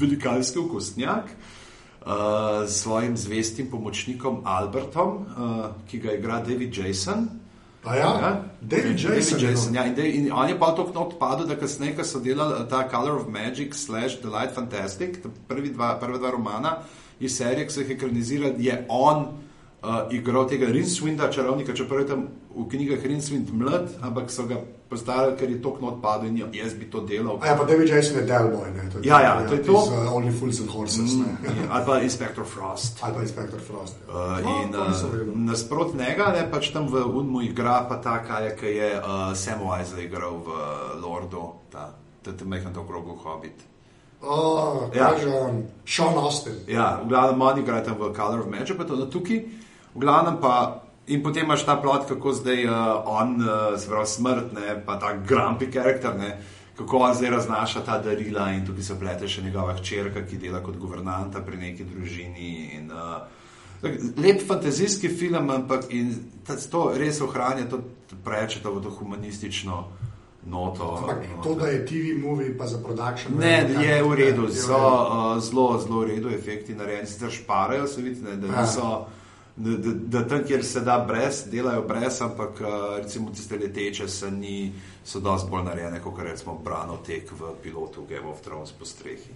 velikanski 0.00 0.64
okostnjak. 0.64 1.24
Uh, 1.24 1.55
s 2.66 2.82
svojim 2.82 3.16
zvestim 3.16 3.70
pomočnikom 3.70 4.40
Albertom, 4.44 5.08
uh, 5.08 5.66
ki 5.90 5.98
ga 5.98 6.12
igra 6.12 6.40
David 6.40 6.78
Jason. 6.78 7.28
A 7.84 7.96
ja? 7.96 8.42
David 8.60 8.98
Jason, 8.98 9.38
David 9.38 9.50
Jason 9.50 9.74
ja, 9.74 9.84
in, 9.86 9.94
de, 9.94 10.10
in 10.10 10.32
on 10.32 10.48
je 10.48 10.58
pa 10.58 10.74
tako 10.74 11.00
odpadel, 11.00 11.46
da 11.46 11.56
kasneje, 11.56 11.96
ko 11.96 12.04
so 12.04 12.20
delali 12.20 12.60
eh, 12.60 12.68
ta 12.70 12.88
Color 12.90 13.20
of 13.20 13.28
Magic 13.28 13.74
slash 13.74 14.18
The 14.22 14.30
Light 14.30 14.54
Fantastic, 14.54 15.22
ta 15.22 15.30
prvi 15.48 15.70
dva, 15.70 15.94
prva 15.98 16.18
dva 16.18 16.30
romana 16.30 16.76
iz 17.20 17.36
serije, 17.36 17.66
ki 17.66 17.72
so 17.72 17.80
jih 17.80 17.94
ekranizirali, 17.94 18.64
je 18.66 18.80
on 18.88 19.22
uh, 19.26 20.10
igral 20.10 20.48
tega 20.50 20.66
Rinswinda, 20.66 21.30
čarovnika, 21.30 21.74
čeprav 21.74 22.00
je 22.00 22.06
tam 22.06 22.26
v 22.56 22.66
knjigah 22.70 23.06
Rinswind 23.06 23.54
mlad, 23.54 23.94
ampak 24.02 24.30
so 24.30 24.46
ga 24.46 24.62
postavili, 24.86 25.36
ker 25.36 25.50
je 25.50 25.58
tokno 25.58 25.88
odpadel 25.88 26.26
in 26.28 26.48
jaz 26.52 26.74
bi 26.74 26.86
to 26.86 27.00
delal. 27.00 27.38
A 27.40 27.46
ja, 27.46 27.54
pa 27.54 27.64
David 27.64 27.88
Jason 27.88 28.16
je 28.16 28.22
Delboy, 28.24 28.70
ne? 28.70 28.90
To 28.90 28.98
je 28.98 29.02
Ja, 29.02 29.20
ja, 29.20 29.42
to 29.42 29.54
je 29.54 29.62
to. 29.62 29.72
iz, 29.74 29.88
uh, 29.88 30.12
Only 30.12 30.30
Fools 30.30 30.60
and 30.60 30.70
Horses, 30.70 31.12
ne? 31.14 31.26
Ali 31.68 31.82
pa 31.84 31.98
Inspector 32.00 32.44
Frost. 32.44 32.98
Ali 33.00 33.14
pa 33.14 33.20
Inspector 33.22 33.60
Frost. 33.60 33.96
ja. 34.00 34.14
Uh, 34.38 34.40
No, 34.40 34.62
in 34.62 34.72
to 34.72 34.80
uh, 34.80 35.36
nasprot 35.36 35.94
njega, 35.94 36.30
ne 36.30 36.46
pač 36.46 36.70
tam 36.70 36.86
v 36.86 37.02
Unmu 37.04 37.42
igra 37.42 37.82
pa 37.82 37.96
ta, 37.96 38.18
kaj 38.20 38.44
je, 38.44 38.56
ki 38.56 38.66
je 38.68 38.90
uh, 38.94 39.04
Samwise 39.32 39.98
igral 40.00 40.36
v 40.36 40.48
uh, 40.48 40.58
Lordu, 40.96 41.42
ta, 41.68 41.90
ta, 42.22 42.32
ta 42.32 42.44
mehna 42.44 42.70
to 42.70 42.82
krogu 42.82 43.16
Hobbit. 43.16 43.58
Oh, 44.22 44.88
Ja. 44.94 45.10
kaže 45.10 45.28
on, 45.28 45.66
Sean 45.84 46.14
Austin. 46.14 46.54
Ja, 46.66 47.00
v 47.04 47.08
glavnem 47.08 47.42
oni 47.42 47.60
igrajo 47.60 47.92
v 47.92 48.12
Color 48.12 48.40
of 48.40 48.48
Magic, 48.48 48.72
pa 48.72 48.84
to 48.84 48.96
na 48.96 49.06
tukaj. 49.06 49.38
V 49.94 49.98
glavnem 49.98 50.36
pa. 50.36 50.85
In 51.06 51.22
potem 51.22 51.44
imaš 51.44 51.64
ta 51.64 51.76
plot, 51.76 52.08
kako 52.08 52.32
zdaj 52.32 52.64
uh, 52.66 52.72
on, 53.06 53.36
uh, 53.40 53.78
se 53.78 53.88
pravi, 53.88 54.06
smrt, 54.06 54.52
ne, 54.52 54.82
pa 54.86 54.98
ta 54.98 55.12
grumpy 55.28 55.70
karakter, 55.72 56.16
ne, 56.18 56.38
kako 56.76 56.98
on 56.98 57.14
zdaj 57.14 57.30
raznaša 57.30 57.80
ta 57.86 57.98
darila 58.02 58.50
in 58.52 58.64
tukaj 58.66 58.82
se 58.82 58.98
plete 58.98 59.28
še 59.28 59.42
njegova 59.42 59.76
hčerka, 59.78 60.24
ki 60.26 60.38
dela 60.42 60.60
kot 60.64 60.76
guvernanta 60.76 61.40
pri 61.46 61.60
neki 61.60 61.86
družini. 61.86 62.48
In, 62.78 62.90
uh, 62.90 63.22
tak, 63.82 63.94
lep 64.18 64.42
fantazijski 64.48 65.08
film, 65.08 65.50
ampak 65.50 65.86
in 65.94 66.10
ta, 66.46 66.56
to 66.56 66.90
res 66.98 67.20
ohranja 67.22 67.68
to 67.70 67.80
preče, 68.24 68.58
to, 68.64 68.72
to 68.82 68.90
humanistično 68.98 69.84
noto. 70.46 70.88
Ampak 71.02 71.22
to, 71.44 71.54
da 71.54 71.68
je 71.70 71.84
TV 71.86 72.16
movie, 72.18 72.50
pa 72.58 72.66
za 72.66 72.80
production. 72.82 73.38
Ne, 73.38 73.60
value, 73.62 73.86
je 73.86 74.02
v 74.02 74.18
redu, 74.22 74.48
je 74.50 74.58
v 74.58 74.64
so 74.64 74.82
uh, 74.82 75.38
zelo, 75.38 75.68
zelo 75.78 76.02
v 76.02 76.10
redu 76.10 76.34
efekti 76.34 76.74
narejeni, 76.74 77.06
sicer 77.06 77.30
šparajo, 77.30 77.86
se 77.86 78.02
vidi, 78.02 78.26
ne, 78.26 78.36
da 78.42 78.50
Ja. 78.50 78.66
niso 78.66 78.82
Da, 78.82 79.15
da, 79.56 79.92
da 79.92 80.28
tam, 80.28 80.44
kjer 80.46 80.64
se 80.64 80.80
da 80.80 80.98
brez, 81.08 81.44
delajo 81.50 81.82
brez, 81.82 82.20
ampak 82.22 82.60
uh, 82.60 82.66
recimo 82.96 83.30
tiste 83.30 83.56
leteče 83.56 84.08
sani 84.08 84.72
so 85.04 85.20
dosti 85.20 85.50
bolj 85.50 85.64
narejene, 85.64 86.00
kot 86.02 86.18
recimo 86.18 86.58
brano 86.64 86.96
tek 87.06 87.30
v 87.32 87.54
pilotu 87.62 88.04
Game 88.08 88.28
of 88.28 88.40
Thrones 88.40 88.72
po 88.72 88.84
strehi. 88.84 89.32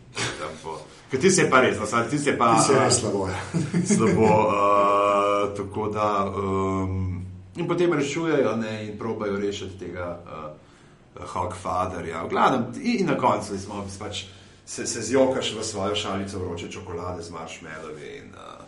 Ker 1.10 1.20
ti 1.20 1.30
se 1.30 1.48
pa 1.50 1.60
res, 1.60 1.78
no, 1.78 2.02
ti 2.10 2.18
se 2.18 2.36
pa 2.38 2.56
Ti 2.56 2.66
se 2.66 2.78
res 2.78 3.00
slabo. 3.00 3.28
Ja. 3.28 3.40
slabo. 3.96 4.28
Uh, 4.28 5.56
tako 5.56 5.88
da. 5.88 6.32
Um, 6.36 7.24
in 7.56 7.68
potem 7.68 7.92
rešujejo 7.92 8.56
ne, 8.56 8.74
in 8.88 8.98
probajo 8.98 9.40
rešiti 9.40 9.86
tega 9.86 10.20
uh, 10.20 11.24
Hogfatherja. 11.32 12.24
V 12.24 12.28
glavnem, 12.28 12.68
in, 12.82 13.00
in 13.00 13.06
na 13.06 13.16
koncu 13.18 13.58
smo 13.58 13.86
pač 13.98 14.26
se, 14.66 14.86
se 14.86 15.00
zjokaš 15.00 15.54
v 15.56 15.64
svojo 15.64 15.94
šalico 15.94 16.38
vroče 16.38 16.70
čokolade 16.70 17.22
z 17.22 17.30
marshmallowi. 17.30 18.16
In, 18.18 18.34
uh, 18.34 18.59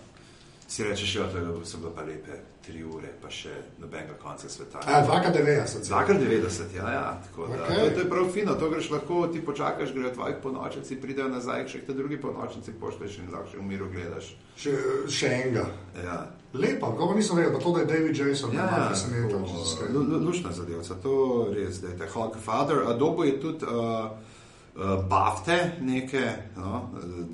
Si 0.73 0.81
rečeš, 0.85 1.15
da 1.35 1.41
so 1.69 1.79
bile 1.79 1.91
pa 1.95 2.03
lepe 2.03 2.33
tri 2.65 2.81
ure, 2.81 3.11
pa 3.21 3.29
še 3.29 3.51
nobenega 3.77 4.15
konca 4.23 4.49
sveta. 4.49 4.81
Ja, 4.89 5.03
290. 5.05 5.85
Zakaj 5.85 6.17
90, 6.17 6.77
ja, 6.77 6.87
ja. 6.89 7.03
Tako, 7.27 7.49
da, 7.51 7.59
Okej. 7.67 7.77
to, 7.77 7.89
to 7.95 8.01
je 8.01 8.09
prav 8.11 8.31
fino, 8.33 8.55
to 8.55 8.71
greš 8.71 8.89
lahko, 8.91 9.27
ti 9.29 9.43
počakaš, 9.45 9.93
grejo 9.93 10.15
tvoji 10.15 10.39
ponočnici, 10.43 10.97
pridejo 11.03 11.27
nazaj, 11.29 11.67
še 11.69 11.83
te 11.85 11.93
drugi 11.93 12.17
ponočnici 12.23 12.73
pošleš 12.81 13.19
in 13.21 13.29
lahko 13.35 13.51
še 13.53 13.59
v 13.61 13.67
miru 13.69 13.91
gledaš. 13.93 14.31
Še, 14.57 14.73
še 15.13 15.35
enega. 15.43 15.67
Ja. 16.07 16.17
Lepa, 16.57 16.95
kako 16.97 17.19
nisem 17.21 17.37
vedel, 17.37 17.53
pa 17.53 17.61
to, 17.67 17.75
da 17.77 17.85
je 17.85 17.91
David 17.93 18.23
Jason. 18.23 18.57
Ja, 18.57 18.71
ja, 18.71 18.81
presenetil, 18.89 19.29
tako, 19.29 19.51
če 19.53 19.61
se 19.61 19.75
skrbi. 19.75 19.93
lu- 19.93 20.07
lu- 20.09 20.23
luštna 20.31 20.55
zadeva, 20.57 20.97
to 21.05 21.19
res, 21.53 21.83
da 21.85 21.93
je 21.93 21.99
te 22.01 22.09
Hogfather. 22.17 22.87
A 22.89 22.97
dobo 22.97 23.29
je 23.29 23.37
tudi 23.45 23.69
uh, 23.69 24.09
uh, 24.09 24.97
bafte 25.05 25.61
neke, 25.85 26.25
no, 26.57 26.87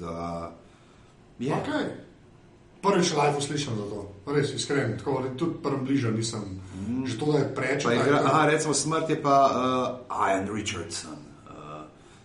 da 0.02 0.18
je. 1.38 1.54
Okay. 1.54 2.07
Prvič 2.82 3.10
live 3.14 3.40
slišim 3.40 3.74
za 3.76 3.86
to, 3.90 4.00
res 4.30 4.52
iskren, 4.54 4.94
tako 4.98 5.22
da 5.22 5.34
tudi 5.36 5.58
prvem 5.62 5.84
bližje 5.84 6.12
nisem. 6.12 6.60
Mm. 6.88 7.06
Že 7.06 7.18
to, 7.18 7.32
da 7.32 7.38
je 7.38 7.96
igra, 7.96 8.20
aha, 8.24 8.46
recimo 8.46 8.74
smrt 8.74 9.10
je 9.10 9.22
pa 9.22 9.36
uh, 9.50 10.28
Ian 10.30 10.46
Richardson. 10.54 11.18
Uh, 11.46 11.82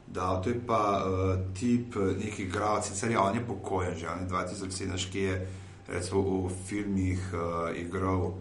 da, 0.08 0.42
to 0.44 0.50
je 0.50 0.60
pa 0.68 1.02
uh, 1.02 1.40
tip 1.60 1.96
neki 1.96 2.44
igralec, 2.44 2.86
sicer 2.86 3.12
je 3.12 3.20
on 3.20 3.36
je 3.36 3.46
pokojen 3.48 3.98
že, 3.98 4.08
on 4.10 4.20
je 4.20 4.30
2017, 4.30 5.12
ki 5.12 5.20
je 5.20 5.48
recimo 5.88 6.22
v 6.48 6.54
filmih 6.66 7.22
uh, 7.34 7.74
igral. 7.78 8.34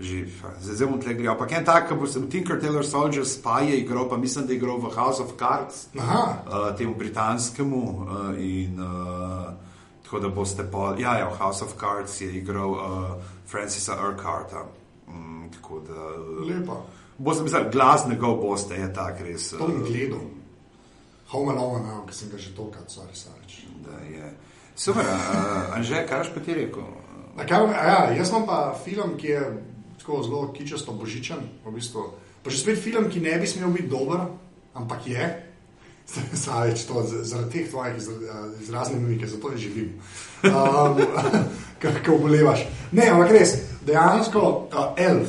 Že, 0.00 0.32
zdaj 0.64 0.88
bom 0.88 0.96
tle 0.96 1.12
gledal. 1.12 1.36
Ampak 1.36 1.52
en 1.52 1.64
tak, 1.64 1.92
bo 1.92 2.08
sem 2.08 2.24
Tinker 2.24 2.56
Tailor 2.56 2.88
Soldier 2.88 3.20
Spy 3.28 3.68
je 3.68 3.84
igral, 3.84 4.08
pa 4.08 4.16
mislim, 4.16 4.48
da 4.48 4.52
je 4.52 4.56
igral 4.56 4.80
v 4.80 4.88
House 4.96 5.20
of 5.20 5.36
Cards, 5.36 5.92
Aha, 5.92 6.24
uh, 6.48 6.72
temu 6.72 6.96
britanskemu. 6.96 7.84
Uh, 7.84 8.32
in, 8.40 8.80
uh, 8.80 9.69
tako 10.10 10.20
da 10.20 10.28
boste 10.28 10.64
pa, 10.72 10.96
ja, 10.98 11.18
ja, 11.18 11.28
v 11.28 11.38
House 11.38 11.64
of 11.64 11.74
Cards 11.80 12.20
je 12.20 12.36
igral 12.36 12.70
uh, 12.70 12.78
Francisa 13.46 13.94
Urquharta. 13.94 14.66
Mm, 15.08 15.50
tako 15.52 15.80
da. 15.80 15.94
Uh, 15.94 16.48
lepa. 16.48 16.82
Boste, 17.18 17.42
mislim, 17.42 17.70
glas 17.72 18.06
njegov 18.08 18.36
boste, 18.36 18.74
je 18.74 18.92
tak 18.94 19.20
res. 19.20 19.50
To 19.50 19.58
bom 19.58 19.70
eh, 19.70 19.90
gledal. 19.90 20.18
Home 21.28 21.52
Alone, 21.52 22.06
ki 22.08 22.14
sem 22.14 22.30
ga 22.30 22.38
že 22.38 22.50
tolkrat, 22.56 22.90
sorry, 22.90 23.14
sorry. 23.14 23.62
da 23.86 24.02
je. 24.02 24.34
Super, 24.74 25.06
uh, 25.06 25.76
Anže, 25.76 26.02
kaj 26.08 26.18
boš 26.18 26.34
pa 26.34 26.40
ti 26.40 26.54
rekel? 26.58 26.82
A 27.38 27.46
kaj, 27.46 27.70
ja, 27.70 28.10
jaz 28.18 28.34
imam 28.34 28.46
pa 28.46 28.74
film, 28.84 29.14
ki 29.16 29.26
je 29.26 29.62
tako 29.98 30.22
zelo 30.22 30.52
kičasto 30.52 30.92
božičen. 30.92 31.38
V 31.64 31.70
bistvu. 31.70 32.02
Pa 32.42 32.50
že 32.50 32.58
spet 32.58 32.82
film, 32.82 33.06
ki 33.06 33.20
ne 33.20 33.38
bi 33.38 33.46
smel 33.46 33.70
biti 33.70 33.86
dober, 33.86 34.26
ampak 34.74 35.06
je. 35.06 35.30
Savič, 36.34 36.82
to, 36.88 37.04
zaradi 37.22 37.50
teh 37.52 37.70
tvojih 37.70 37.96
izra- 37.96 38.50
izraznih 38.62 39.00
mimike, 39.02 39.26
zato 39.26 39.50
ne 39.50 39.56
živim. 39.56 39.92
Um, 40.44 41.00
Kako 41.82 42.14
obolevaš. 42.14 42.66
Ne, 42.92 43.08
ampak 43.08 43.30
res, 43.30 43.54
dejansko 43.86 44.68
uh, 44.72 44.94
elf. 44.96 45.28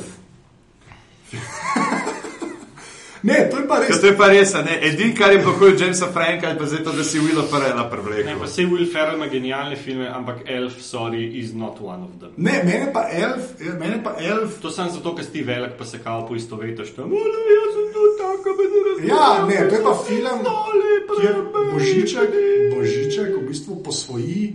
Ne, 3.22 3.48
to 3.50 3.56
je 3.56 3.66
pa 3.68 3.76
Ja, 3.76 3.80
res. 3.82 4.00
to 4.00 4.06
je 4.06 4.16
pa 4.16 4.26
res, 4.26 4.54
a 4.54 4.62
ne. 4.62 4.78
Edini, 4.82 5.14
kar 5.14 5.32
je 5.32 5.40
pokojil 5.40 5.76
Jamesa 5.76 6.06
Franka, 6.08 6.48
je 6.48 6.58
pa 6.58 6.64
zdaj 6.64 6.84
to, 6.84 6.92
da 6.92 7.04
si 7.04 7.18
Willa 7.18 7.44
Ferrella 7.44 7.82
Ne, 7.82 7.90
prevlekel. 7.90 8.38
pa 8.38 8.46
se 8.46 8.62
Will 8.62 8.86
Ferrell 8.86 9.16
ima 9.16 9.26
genialne 9.28 9.76
filme, 9.76 10.08
ampak 10.08 10.42
Elf, 10.46 10.80
sorry, 10.82 11.38
is 11.38 11.52
not 11.54 11.80
one 11.80 12.02
of 12.02 12.18
them. 12.18 12.32
Ne, 12.36 12.62
mene 12.62 12.92
pa 12.92 13.06
elf, 13.08 13.42
mene 13.78 14.02
pa 14.02 14.14
elf 14.20 14.60
To 14.60 14.70
sem 14.70 14.90
zato, 14.90 15.14
ker 15.14 15.24
si 15.24 15.32
ti 15.32 15.42
velik, 15.42 15.72
pa 15.72 15.84
se 15.84 15.98
kao 15.98 16.26
poistovetiš 16.26 16.90
tam. 16.92 17.04
"O, 17.06 17.16
ne, 17.26 17.40
Jaz 17.52 17.70
sem 17.72 17.86
tudi 17.90 18.12
taka, 18.18 18.50
pa 18.50 18.62
ne 18.64 18.78
razumem. 18.80 19.08
Ja, 19.08 19.24
ne, 19.44 19.68
to 19.68 19.74
je 19.74 19.82
pa 19.82 19.94
film, 20.02 20.38
Stali, 20.40 20.90
kjer. 21.14 21.36
Božiček, 21.72 22.30
Božiček 22.72 23.30
v 23.34 23.48
bistvu 23.48 23.82
posvoji 23.82 24.54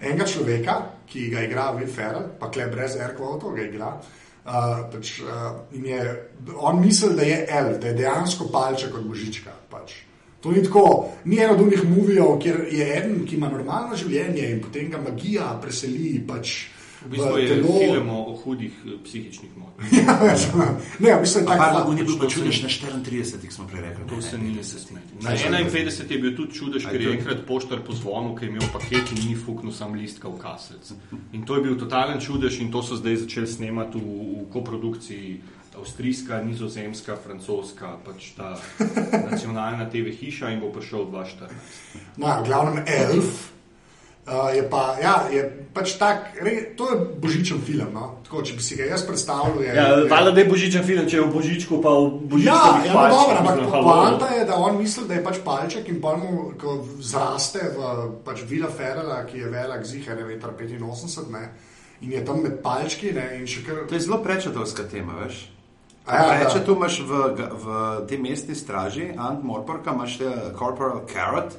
enega 0.00 0.24
človeka, 0.24 0.74
ki 1.06 1.30
ga 1.30 1.40
igra 1.40 1.72
Will 1.72 1.88
Ferrell, 1.88 2.28
pa 2.38 2.48
kle 2.48 2.66
brez 2.66 2.96
airquotov 2.96 3.54
ga 3.54 3.62
igra. 3.62 3.90
Uh, 4.44 4.84
pač, 4.92 5.18
uh, 5.24 5.62
je, 5.72 6.00
on 6.60 6.80
misli, 6.80 7.14
da 7.16 7.22
je 7.24 7.46
elf, 7.48 7.78
da 7.80 7.88
je 7.88 7.94
dejansko 8.02 8.50
palček 8.52 8.94
od 8.94 9.06
Božička. 9.08 9.54
Pač. 9.70 9.94
To 10.44 10.52
ni 10.52 10.60
tako, 10.62 11.08
ni 11.24 11.38
eno 11.40 11.54
od 11.54 11.60
unih 11.60 11.84
movijev, 11.88 12.34
kjer 12.42 12.58
je 12.72 12.88
eden, 12.98 13.22
ki 13.24 13.38
ima 13.38 13.48
normalno 13.48 13.96
življenje 13.96 14.50
in 14.50 14.60
potem 14.60 14.90
ga 14.92 15.00
magija 15.00 15.46
preseli 15.62 16.18
pač, 16.28 16.52
V 17.04 17.10
bistvu 17.10 17.38
je 17.38 17.62
film 17.62 18.08
o, 18.10 18.32
hudih 18.44 18.72
eh, 18.86 18.98
psihičnih 19.04 19.50
motnjah. 19.56 19.92
Ja, 20.04 20.14
manj. 20.54 20.76
ne, 20.98 21.16
v 21.16 21.20
bistvu 21.20 21.40
je 21.40 21.46
tako. 21.46 21.58
Pardon, 21.58 21.90
on 21.90 21.98
je 21.98 22.04
bil 22.04 22.18
pa 22.18 22.26
čudež 22.26 22.62
na 22.62 22.68
34, 22.68 23.50
smo 23.50 23.66
prej 23.68 23.80
rekli. 23.80 24.04
To 24.08 24.22
se 24.22 24.38
ni 24.38 24.54
ne, 24.54 24.64
se 24.64 24.80
smeti. 24.80 25.20
Na 25.20 25.30
ne, 25.30 25.50
ne. 25.50 25.70
51 25.70 26.12
je 26.12 26.18
bil 26.18 26.36
tudi 26.36 26.52
čudež, 26.52 26.86
ker 26.88 27.00
je 27.00 27.12
enkrat 27.12 27.44
poštar 27.46 27.82
pozvonil, 27.86 28.34
ker 28.38 28.48
je 28.48 28.56
imel 28.56 28.68
paket 28.72 29.12
in 29.12 29.28
ni 29.28 29.34
fuknil 29.36 29.72
sam 29.72 29.94
listka 29.94 30.28
v 30.28 30.38
kaselc. 30.40 30.92
In 31.32 31.44
to 31.44 31.60
je 31.60 31.66
bil 31.68 31.76
totalen 31.76 32.20
čudež 32.20 32.60
in 32.60 32.72
to 32.72 32.82
so 32.82 32.96
zdaj 32.96 33.26
začeli 33.26 33.46
snemati 33.46 34.00
v, 34.00 34.08
v 34.44 34.48
koprodukciji. 34.52 35.40
Avstrijska, 35.74 36.38
nizozemska, 36.46 37.16
francoska, 37.18 37.98
pač 38.06 38.38
ta 38.38 38.54
nacionalna 39.30 39.90
TV 39.90 40.14
hiša 40.14 40.54
in 40.54 40.62
bo 40.62 40.70
prišel 40.70 41.10
2014. 41.10 41.50
No, 42.22 42.30
v 42.30 42.46
glavnem 42.46 42.78
elf. 42.86 43.53
Uh, 44.24 44.48
je 44.56 44.62
pa, 44.72 44.96
ja, 45.02 45.28
je 45.28 45.44
pač 45.76 45.98
tak, 46.00 46.32
re, 46.40 46.72
to 46.72 46.86
je 46.88 46.96
božičen 47.20 47.58
film. 47.60 47.90
No? 47.92 48.22
Tako, 48.24 48.40
če 48.40 48.54
bi 48.56 48.62
si 48.64 48.76
ga 48.78 48.86
jaz 48.88 49.02
predstavljal, 49.04 49.58
je. 49.60 49.74
Ja, 49.76 49.88
valjda, 50.08 50.30
da 50.32 50.40
je 50.40 50.46
božičen 50.48 50.84
film, 50.86 51.04
če 51.04 51.18
je 51.18 51.24
v 51.26 51.32
božičku, 51.34 51.80
pa 51.84 51.92
v 51.92 52.40
Ja, 52.40 52.56
božičku. 52.72 52.88
ja 52.88 52.94
no, 52.94 53.02
dobro, 53.12 53.36
ampak 53.42 53.60
poanta 53.68 54.30
je, 54.32 54.46
da 54.48 54.56
on 54.56 54.78
misli, 54.80 55.04
da 55.10 55.18
je 55.18 55.24
pač 55.26 55.42
palček 55.44 55.90
in 55.92 56.00
pa 56.00 56.14
mu 56.16 56.54
ko 56.56 56.78
zraste 57.04 57.68
v 57.76 57.90
pač 58.24 58.40
Vila 58.48 58.72
Ferrela, 58.72 59.20
ki 59.28 59.44
je 59.44 59.50
velik 59.52 59.84
zihar, 59.84 60.16
je 60.16 60.40
1,85 60.40 61.28
m. 61.28 61.36
In 62.00 62.16
je 62.16 62.24
tam 62.24 62.40
med 62.40 62.56
palčki 62.64 63.12
ne, 63.12 63.28
in 63.36 63.44
še 63.44 63.60
kar. 63.68 63.84
To 63.88 63.92
je 63.92 64.00
zelo 64.08 64.22
prečetovska 64.24 64.88
tema, 64.88 65.20
veš. 65.20 65.50
A 66.08 66.16
ja, 66.16 66.24
Reče, 66.40 66.64
tu 66.64 66.76
imaš 66.76 67.00
v, 67.04 67.12
v 67.60 67.64
tej 68.08 68.18
mestni 68.24 68.56
straži, 68.56 69.12
Ant 69.16 69.44
Morporka, 69.44 69.92
imaš 69.92 70.18
te 70.20 70.32
Corporal 70.56 71.04
Carrot, 71.08 71.56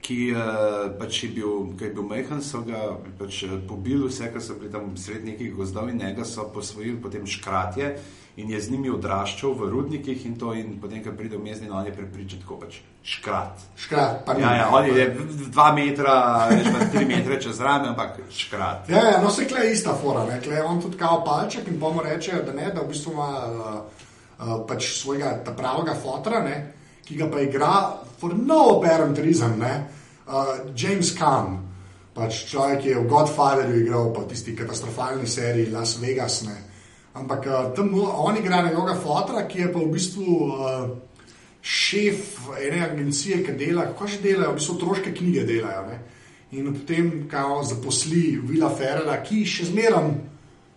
ki, 0.00 0.32
uh, 0.32 0.90
pač 0.98 1.24
je 1.24 1.28
bil, 1.34 1.74
ki 1.78 1.84
je 1.84 1.92
bil 1.94 2.06
majhen, 2.08 2.40
so 2.42 2.62
ga 2.64 2.96
pač 3.18 3.42
eh, 3.44 3.58
pobili 3.68 4.08
vse, 4.08 4.30
kar 4.32 4.42
so 4.42 4.56
bili 4.56 4.72
tam 4.72 4.94
sred 4.96 5.26
nekih 5.26 5.52
gozdov 5.54 5.90
in 5.92 6.00
njega 6.00 6.24
so 6.24 6.48
posvojili 6.54 6.96
potem 7.02 7.26
škratje 7.26 7.94
in 8.40 8.50
je 8.50 8.60
z 8.60 8.70
njimi 8.70 8.90
odraščal 8.90 9.52
v 9.58 9.68
rudnikih 9.68 10.24
in 10.26 10.38
to 10.38 10.54
in 10.56 10.78
potem, 10.80 11.02
ko 11.04 11.12
pride 11.16 11.36
v 11.36 11.42
mestni, 11.44 11.68
no, 11.68 11.76
on 11.76 11.86
je 11.86 11.92
prepričan 11.92 12.40
tako 12.40 12.56
pač 12.62 12.78
škrat. 13.04 13.64
Škrat, 13.76 14.22
pa 14.24 14.34
ni. 14.34 14.42
Ja, 14.42 14.54
ja, 14.56 14.66
on 14.72 14.86
je 14.88 15.06
dva 15.50 15.70
metra, 15.76 16.14
veš 16.48 16.70
pa 16.72 16.88
tri 16.94 17.04
metre 17.08 17.40
čez 17.42 17.60
rame, 17.60 17.90
ampak 17.92 18.22
škrat. 18.32 18.88
Ja, 18.88 19.04
ja, 19.10 19.20
no 19.22 19.30
se 19.34 19.48
kle 19.50 19.66
ista 19.72 19.94
fora, 20.00 20.24
ne, 20.30 20.40
kle 20.40 20.62
on 20.64 20.80
tudi 20.80 20.96
kao 21.00 21.20
palček 21.26 21.68
in 21.68 21.80
bomo 21.80 22.04
reče, 22.06 22.42
da 22.46 22.56
ne, 22.56 22.70
da 22.72 22.80
v 22.80 22.92
bistvu 22.94 23.12
ima 23.12 23.30
uh, 23.30 23.80
uh, 24.38 24.54
pač 24.68 24.92
svojega 25.02 25.40
ta 25.44 25.56
pravega 25.56 25.96
fotra, 25.98 26.40
ne, 26.46 26.58
ki 27.10 27.18
ga 27.18 27.26
pa 27.26 27.42
igra 27.42 27.74
for 28.20 28.34
no 28.38 28.78
apparent 28.78 29.18
reason, 29.18 29.58
ne, 29.58 29.74
uh, 30.30 30.70
James 30.76 31.10
Caan, 31.18 31.56
pač 32.14 32.44
človek, 32.46 32.84
ki 32.84 32.92
je 32.92 33.00
v 33.00 33.08
Godfatherju 33.10 33.80
igral, 33.82 34.10
v 34.14 34.26
tisti 34.30 34.54
katastrofalni 34.54 35.26
seriji 35.26 35.72
Las 35.74 35.96
Vegas, 35.98 36.44
ne. 36.46 36.54
Ampak 37.18 37.46
uh, 37.50 37.70
tam 37.74 37.90
on 37.98 38.38
igra 38.38 38.62
njegovega 38.62 38.94
fotra, 39.02 39.46
ki 39.50 39.64
je 39.64 39.72
pa 39.72 39.82
v 39.82 39.90
bistvu 39.90 40.26
uh, 40.38 40.84
šef 41.62 42.38
ene 42.60 42.84
agencije, 42.86 43.42
ki 43.42 43.56
dela, 43.58 43.88
kako 43.90 44.06
že 44.06 44.22
delajo, 44.22 44.52
v 44.52 44.60
bistvu 44.60 44.76
otroške 44.76 45.14
knjige 45.16 45.44
delajo. 45.48 45.86
Ne? 45.90 45.98
In 46.60 46.70
potem 46.74 47.10
kao 47.30 47.64
zaposli 47.66 48.38
Vila 48.42 48.70
Ferrela, 48.70 49.18
ki 49.22 49.42
še 49.46 49.66
zmeraj 49.72 50.12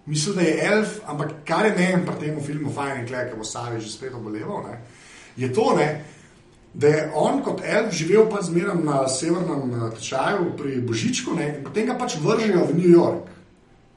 misli, 0.09 0.33
da 0.35 0.41
je 0.41 0.57
elf, 0.71 0.97
ampak 1.07 1.37
kar 1.47 1.69
je 1.69 1.77
meni 1.77 2.01
pri 2.05 2.17
tem 2.19 2.41
filmu 2.43 2.73
fajn, 2.73 3.05
je, 3.05 3.21
ker 3.29 3.37
bo 3.37 3.45
Savi 3.47 3.79
že 3.81 3.93
spet 3.93 4.17
oboleval, 4.17 4.65
ne? 4.67 4.81
je 5.37 5.49
to, 5.53 5.71
ne, 5.77 5.87
da 6.73 6.87
je 6.87 7.11
on 7.15 7.43
kot 7.45 7.61
elf 7.65 7.93
živel 7.93 8.25
pa 8.29 8.41
zmeraj 8.41 8.81
na 8.83 9.07
severnem 9.07 9.73
eh, 9.73 9.95
tečaju 9.97 10.57
pri 10.57 10.81
Božičku 10.81 11.35
ne? 11.37 11.47
in 11.57 11.63
potem 11.63 11.85
ga 11.85 11.97
pač 11.97 12.17
vržejo 12.21 12.65
v 12.65 12.77
New 12.77 12.89
York. 12.89 13.29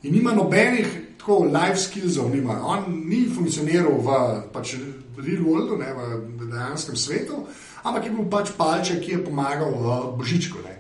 In 0.02 0.12
nima 0.12 0.32
nobenih 0.32 0.86
tako 1.18 1.44
life 1.44 1.76
skillsov, 1.76 2.30
nima. 2.30 2.60
on 2.62 2.84
ni 3.08 3.26
funkcioniral 3.26 3.98
v 3.98 4.08
pač, 4.52 4.76
real 5.18 5.42
worldu, 5.42 5.78
ne, 5.80 5.90
v 6.38 6.46
dejanskem 6.46 6.96
svetu, 6.96 7.46
ampak 7.82 8.06
je 8.06 8.10
bil 8.14 8.28
pač 8.30 8.52
palček, 8.54 9.00
ki 9.02 9.12
je 9.12 9.24
pomagal 9.24 9.74
v 9.74 9.86
Božičku. 10.18 10.62
Ne. 10.62 10.76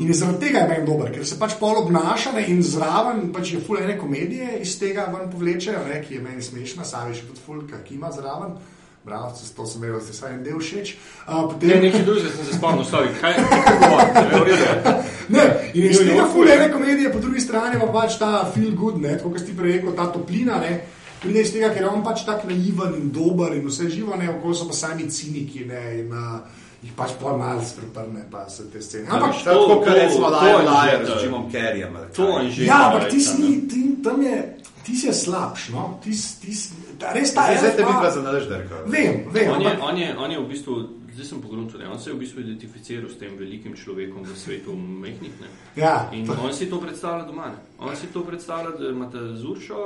In 0.00 0.12
zaradi 0.14 0.46
tega 0.46 0.64
je 0.64 0.68
meni 0.68 0.86
dober, 0.86 1.12
ker 1.12 1.26
se 1.28 1.36
pač 1.40 1.58
pol 1.60 1.76
obnaša 1.82 2.32
ne, 2.32 2.46
in 2.48 2.62
zraven 2.64 3.32
pač 3.32 3.52
je 3.52 3.60
ful 3.60 3.80
ene 3.80 3.98
komedije 4.00 4.60
iz 4.60 4.78
tega 4.80 5.10
ven 5.12 5.28
povlečejo, 5.32 5.84
ne, 5.88 6.00
ki 6.04 6.16
je 6.16 6.24
meni 6.24 6.44
smešna, 6.44 6.84
sami 6.88 7.16
še 7.16 7.28
tudi 7.28 7.44
ful, 7.44 7.60
ki 7.68 7.96
ima 7.96 8.12
zraven. 8.12 8.56
Bravo, 9.04 9.26
to 9.56 9.66
sem 9.66 9.82
imel, 9.82 9.98
zdaj 9.98 10.12
vsaj 10.12 10.32
en 10.32 10.42
del 10.44 10.58
všeč. 10.58 10.88
Uh, 11.22 11.34
Ne, 11.34 11.48
potem, 11.48 11.80
nekaj 11.82 12.02
drugega 12.02 12.28
sem 12.30 12.44
se 12.44 12.54
spomnil, 12.54 12.84
sorry, 12.84 13.08
kaj 13.18 13.34
kaj 13.34 13.76
govorite, 13.80 14.66
ne. 14.84 14.92
Ne, 15.34 15.42
in 15.74 15.84
iz 15.84 15.98
tega 15.98 16.24
ful, 16.24 16.32
fulene 16.36 16.62
ja. 16.62 16.72
komedije, 16.72 17.10
po 17.10 17.18
drugi 17.18 17.40
strani 17.40 17.80
pa 17.80 17.86
pač 17.88 18.14
ta 18.16 18.30
feel 18.46 18.70
good, 18.72 19.00
ne, 19.00 19.16
tako 19.16 19.30
kot 19.30 19.40
si 19.40 19.54
prej 19.54 19.72
rekel, 19.72 19.92
ta 19.92 20.06
toplina, 20.06 20.58
ne, 20.58 20.72
pride 21.18 21.40
iz 21.40 21.50
tega, 21.50 21.70
ker 21.70 21.82
je 21.82 21.90
on 21.90 22.02
pač 22.02 22.22
tako 22.22 22.46
naiven 22.46 22.94
in 22.96 23.10
dober 23.10 23.54
in 23.54 23.66
vse 23.66 23.88
živo, 23.88 24.14
ne, 24.14 24.30
okoli 24.30 24.54
so 24.54 24.66
pa 24.66 24.74
sami 24.76 25.08
ciniki, 25.08 25.64
ne, 25.64 25.82
in 25.98 26.12
uh, 26.12 26.38
jih 26.82 26.94
pač 26.94 27.14
pol 27.18 27.38
malo 27.38 27.62
spreprne, 27.62 28.22
pa 28.28 28.46
se 28.46 28.66
te 28.66 28.78
scene. 28.80 29.06
Ampak, 29.08 29.32
veš, 29.32 29.42
Tako 29.42 29.66
To- 29.66 29.78
kot 29.78 29.92
recimo 29.92 30.26
Lion 30.28 30.62
je 30.62 30.70
Lion 30.70 31.02
z 31.02 31.08
da- 31.08 31.20
Jimom 31.20 31.44
Carreyjem. 31.48 31.92
ali 31.92 32.06
To 32.12 32.38
je 32.38 32.50
že. 32.52 32.64
ja, 32.64 32.78
ampak 32.86 33.08
ti 33.08 33.20
si, 33.20 33.38
ne. 33.40 33.68
ti, 33.68 33.80
tam 33.98 34.22
je, 34.22 34.36
ti 34.82 34.92
si 34.94 35.06
je 35.06 35.14
slabš, 35.16 35.68
no, 35.68 35.98
ti, 35.98 36.10
si- 36.12 36.70
ta, 37.02 37.12
res 37.12 37.34
ta 37.34 37.42
Zdaj 37.50 37.58
zdaj 37.58 37.70
te 37.76 37.82
vidva 37.82 38.00
ima- 38.00 38.10
za 38.10 38.22
naležderka. 38.22 38.74
Vem, 38.86 39.24
vem, 39.34 39.50
On 39.50 39.60
je, 39.60 39.66
ampak, 39.70 39.88
on, 39.90 39.98
je, 39.98 40.08
on 40.18 40.30
je 40.30 40.38
v 40.38 40.48
bistvu, 40.48 40.74
zdaj 41.14 41.26
sem 41.26 41.40
pogrunil, 41.42 41.68
on 41.92 41.98
se 42.00 42.10
je 42.10 42.14
v 42.14 42.18
bistvu 42.18 42.40
identificiral 42.40 43.10
s 43.10 43.18
tem 43.18 43.34
velikim 43.38 43.74
človekom 43.76 44.22
v 44.24 44.36
svetu 44.38 44.72
mehnih. 44.76 45.34
Ne? 45.40 45.48
ja, 45.76 46.08
In 46.12 46.30
on 46.30 46.54
si 46.54 46.70
to 46.70 46.78
predstavlja 46.80 47.26
doma. 47.26 47.50
Ne? 47.50 47.58
On 47.78 47.96
si 47.96 48.06
to 48.06 48.22
predstavlja, 48.24 48.70
da 48.78 48.88
ima 48.88 49.10
ta 49.10 49.20
Zuršo, 49.36 49.80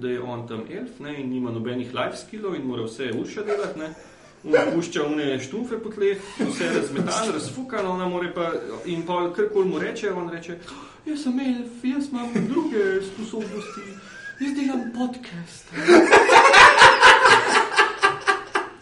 da 0.00 0.08
je 0.08 0.20
on 0.22 0.46
tam 0.48 0.62
elf 0.70 1.00
ne? 1.00 1.20
in 1.20 1.28
nima 1.28 1.50
nobenih 1.50 1.90
life 1.94 2.16
skillov 2.16 2.54
in 2.54 2.62
mora 2.64 2.86
vse 2.86 3.10
Urša 3.12 3.42
delati. 3.42 3.78
Ne? 3.78 3.90
Pušča 4.74 5.02
une 5.04 5.36
štumfe 5.36 5.76
po 5.84 5.90
tleh, 5.92 6.16
vse 6.40 6.64
razmetan, 6.72 7.28
razfukan, 7.36 7.84
ona 7.86 8.08
more 8.08 8.30
pa 8.32 8.46
in 8.88 9.02
pa 9.04 9.28
karkoli 9.36 9.68
mu 9.68 9.78
reče, 9.78 10.12
on 10.16 10.30
reče, 10.32 10.56
jaz 11.04 11.22
sem 11.22 11.36
elf, 11.40 11.84
jaz 11.84 12.08
imam 12.08 12.32
druge 12.48 13.02
sposobnosti, 13.04 13.84
jaz 14.40 14.56
delam 14.56 14.88
podcast. 14.96 15.68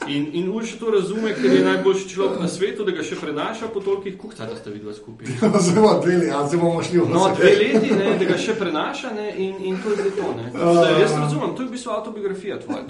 In, 0.09 0.27
in 0.33 0.49
Urša 0.49 0.79
to 0.79 0.91
razume, 0.91 1.35
ker 1.35 1.53
je 1.53 1.63
najboljši 1.63 2.09
človek 2.09 2.41
na 2.41 2.49
svetu, 2.49 2.85
da 2.85 2.93
ga 2.93 3.03
še 3.03 3.17
prenaša 3.17 3.69
po 3.69 3.81
tolikih 3.81 4.17
kuhcah, 4.17 4.49
da 4.49 4.57
ste 4.57 4.71
videli 4.71 4.95
skupaj. 4.95 5.27
zdaj 5.61 5.75
bomo 5.75 6.01
dve 6.01 6.17
leti, 6.17 6.31
a 6.31 6.47
zdaj 6.47 6.59
bomo 6.59 6.83
šli 6.83 6.99
v 6.99 7.07
No, 7.09 7.25
vse. 7.25 7.37
dve 7.37 7.53
leti, 7.55 7.91
ne, 7.93 8.09
da 8.17 8.25
ga 8.25 8.37
še 8.39 8.55
prenaša 8.55 9.13
ne, 9.13 9.27
in, 9.39 9.55
in 9.63 9.77
to 9.77 9.89
je 9.89 9.97
zdaj 9.97 10.13
to. 10.13 10.27
Ne. 10.35 10.45
Zdaj, 10.51 11.01
jaz 11.01 11.13
razumem, 11.15 11.51
to 11.53 11.63
je 11.63 11.69
v 11.69 11.73
bistvu 11.73 11.91
autobiografija 11.93 12.59
tvoja. 12.59 12.83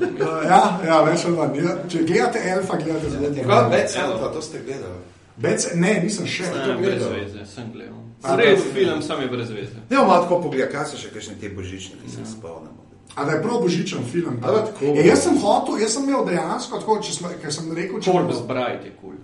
ja, 0.44 0.62
ja, 0.84 1.02
več 1.02 1.20
ali 1.24 1.36
manj. 1.36 1.58
Ja, 1.58 1.76
če 1.86 1.98
gledate 2.04 2.38
elfa, 2.46 2.76
gledate 2.76 3.10
zelo 3.10 3.28
Kaj, 3.28 3.44
dobro. 3.44 3.68
več 3.70 3.90
Elfa, 3.98 4.28
to 4.30 4.42
ste 4.42 4.58
gledali. 4.60 5.00
Bec, 5.38 5.60
ne, 5.74 5.92
nisem 6.00 6.26
še. 6.26 6.42
Ne, 6.44 6.64
to 6.64 6.72
brez 6.74 6.98
gledal. 6.98 7.12
veze, 7.14 7.46
sem 7.46 7.66
gledal. 7.70 7.94
Res 8.36 8.58
to- 8.60 8.70
film, 8.72 9.02
sam 9.02 9.20
je 9.20 9.28
brez 9.28 9.50
veze. 9.50 9.78
Ne, 9.88 9.96
malo 9.98 10.22
tako 10.22 10.40
pogleda, 10.40 10.66
kaj 10.68 10.86
so 10.86 10.96
še 10.96 11.10
kakšne 11.10 11.34
te 11.40 11.48
božične, 11.50 11.94
ki 11.96 12.10
se 12.10 12.18
jih 12.18 12.28
spomnimo. 12.28 12.87
A 13.14 13.24
da 13.24 13.32
je 13.32 13.42
prav 13.42 13.60
božičen 13.62 14.04
film. 14.12 14.38
A 14.42 14.52
da, 14.52 14.64
tako. 14.64 14.84
Ja, 14.84 15.04
jaz 15.04 15.22
sem 15.22 15.38
hotel, 15.38 15.80
jaz 15.82 15.94
sem 15.96 16.04
imel 16.08 16.24
dejansko 16.26 16.78
tako, 16.78 17.00
če 17.02 17.12
sem, 17.16 17.28
ker 17.42 17.52
sem 17.52 17.72
rekel, 17.74 18.00
če 18.00 18.12
Corpse 18.12 18.44
Bride 18.48 18.84
je 18.84 18.94
kul. 19.00 19.16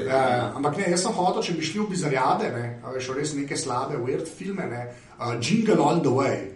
Ja, 0.06 0.52
ampak 0.56 0.78
ne, 0.78 0.90
jaz 0.92 1.06
sem 1.06 1.16
hotel, 1.16 1.44
če 1.48 1.54
bi 1.56 1.64
šli 1.64 1.80
v 1.80 1.88
bizarjade, 1.94 2.50
ne, 2.52 2.66
veš, 2.94 3.14
res 3.16 3.32
neke 3.38 3.58
slabe, 3.58 3.96
weird 3.96 4.28
filme, 4.28 4.68
ne, 4.68 4.82
uh, 5.20 5.38
Jingle 5.40 5.80
All 5.80 6.04
the 6.04 6.12
Way, 6.12 6.51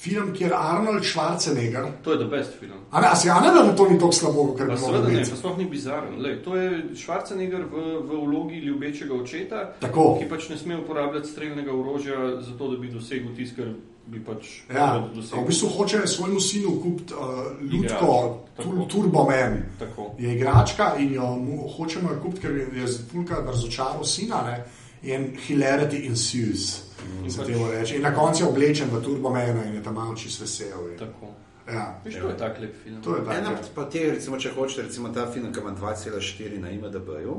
film, 0.00 0.32
kjer 0.32 0.52
Arnold 0.54 1.04
Schwarzenegger, 1.04 1.84
To 2.02 2.12
je 2.12 2.18
the 2.18 2.28
best 2.28 2.50
film. 2.60 2.78
a 2.90 3.00
ne, 3.00 3.06
a 3.06 3.16
si 3.16 3.28
ja 3.28 3.40
ne 3.40 3.50
da 3.50 3.76
to 3.76 3.88
ni 3.88 3.98
tako 3.98 4.12
slabo, 4.12 4.54
ker 4.54 4.66
bi 4.66 4.76
seveda 4.76 4.96
moglo 4.96 5.08
ne, 5.08 5.18
biti. 5.18 5.30
pa 5.30 5.36
sploh 5.36 5.58
ni 5.58 5.64
bizaren. 5.66 6.14
Lej, 6.18 6.42
to 6.42 6.56
je 6.56 6.70
Schwarzenegger 6.94 7.62
v, 7.64 7.76
v 8.00 8.20
vlogi 8.22 8.56
ljubečega 8.58 9.14
očeta, 9.14 9.72
Tako. 9.80 10.16
ki 10.18 10.28
pač 10.28 10.48
ne 10.48 10.56
sme 10.56 10.76
uporabljati 10.76 11.28
streljnega 11.28 11.72
orožja, 11.72 12.16
zato 12.40 12.68
da 12.68 12.76
bi 12.76 12.88
dosegel 12.88 13.34
tisto, 13.36 13.56
kar 13.56 13.72
bi 14.06 14.20
pač 14.20 14.46
Ja, 14.74 15.04
dosegel. 15.14 15.44
v 15.44 15.46
bistvu 15.46 15.68
hoče 15.68 16.06
svojemu 16.06 16.40
sinu 16.40 16.80
kupiti 16.82 17.14
uh, 17.14 17.20
ljudko 17.62 18.08
tur, 18.56 18.64
tako. 18.64 18.86
Turboman. 18.88 19.62
Tako. 19.78 20.14
Je 20.18 20.34
igračka 20.34 20.94
in 20.98 21.14
jo 21.14 21.36
mu, 21.36 21.68
hočemo 21.68 22.10
jo 22.10 22.20
kupiti, 22.22 22.40
ker 22.40 22.50
je 22.74 22.86
fulka 23.12 23.36
razočaral 23.46 24.04
sina 24.04 24.42
ne, 24.42 24.64
in 25.02 25.36
hilarity 25.38 26.06
ensues. 26.06 26.89
In 27.24 27.30
se 27.30 27.40
pač- 27.40 27.70
reče. 27.72 27.96
In 27.96 28.02
na 28.02 28.14
koncu 28.14 28.42
je 28.42 28.48
oblečen 28.48 28.88
v 28.90 29.02
Turbomana 29.02 29.64
in 29.64 29.74
je 29.74 29.82
tam 29.82 29.94
malo 29.94 30.16
čist 30.16 30.40
vesel. 30.40 30.90
in- 30.92 30.98
Tako. 30.98 31.26
Ja, 31.68 32.00
Veš, 32.04 32.14
to 32.14 32.28
je 32.28 32.36
tak 32.36 32.60
lep 32.60 32.74
film. 32.84 33.02
to 33.02 33.16
je 33.16 33.22
Ena 33.22 33.50
tako. 33.50 33.68
pa 33.74 33.84
te, 33.84 34.10
recimo, 34.10 34.36
če 34.38 34.50
hočete, 34.50 34.82
recimo 34.82 35.08
ta 35.08 35.26
film, 35.26 35.52
ki 35.52 35.60
ima 35.60 35.70
2,4 35.70 36.58
na 36.58 36.68
IMDB-ju. 36.68 37.30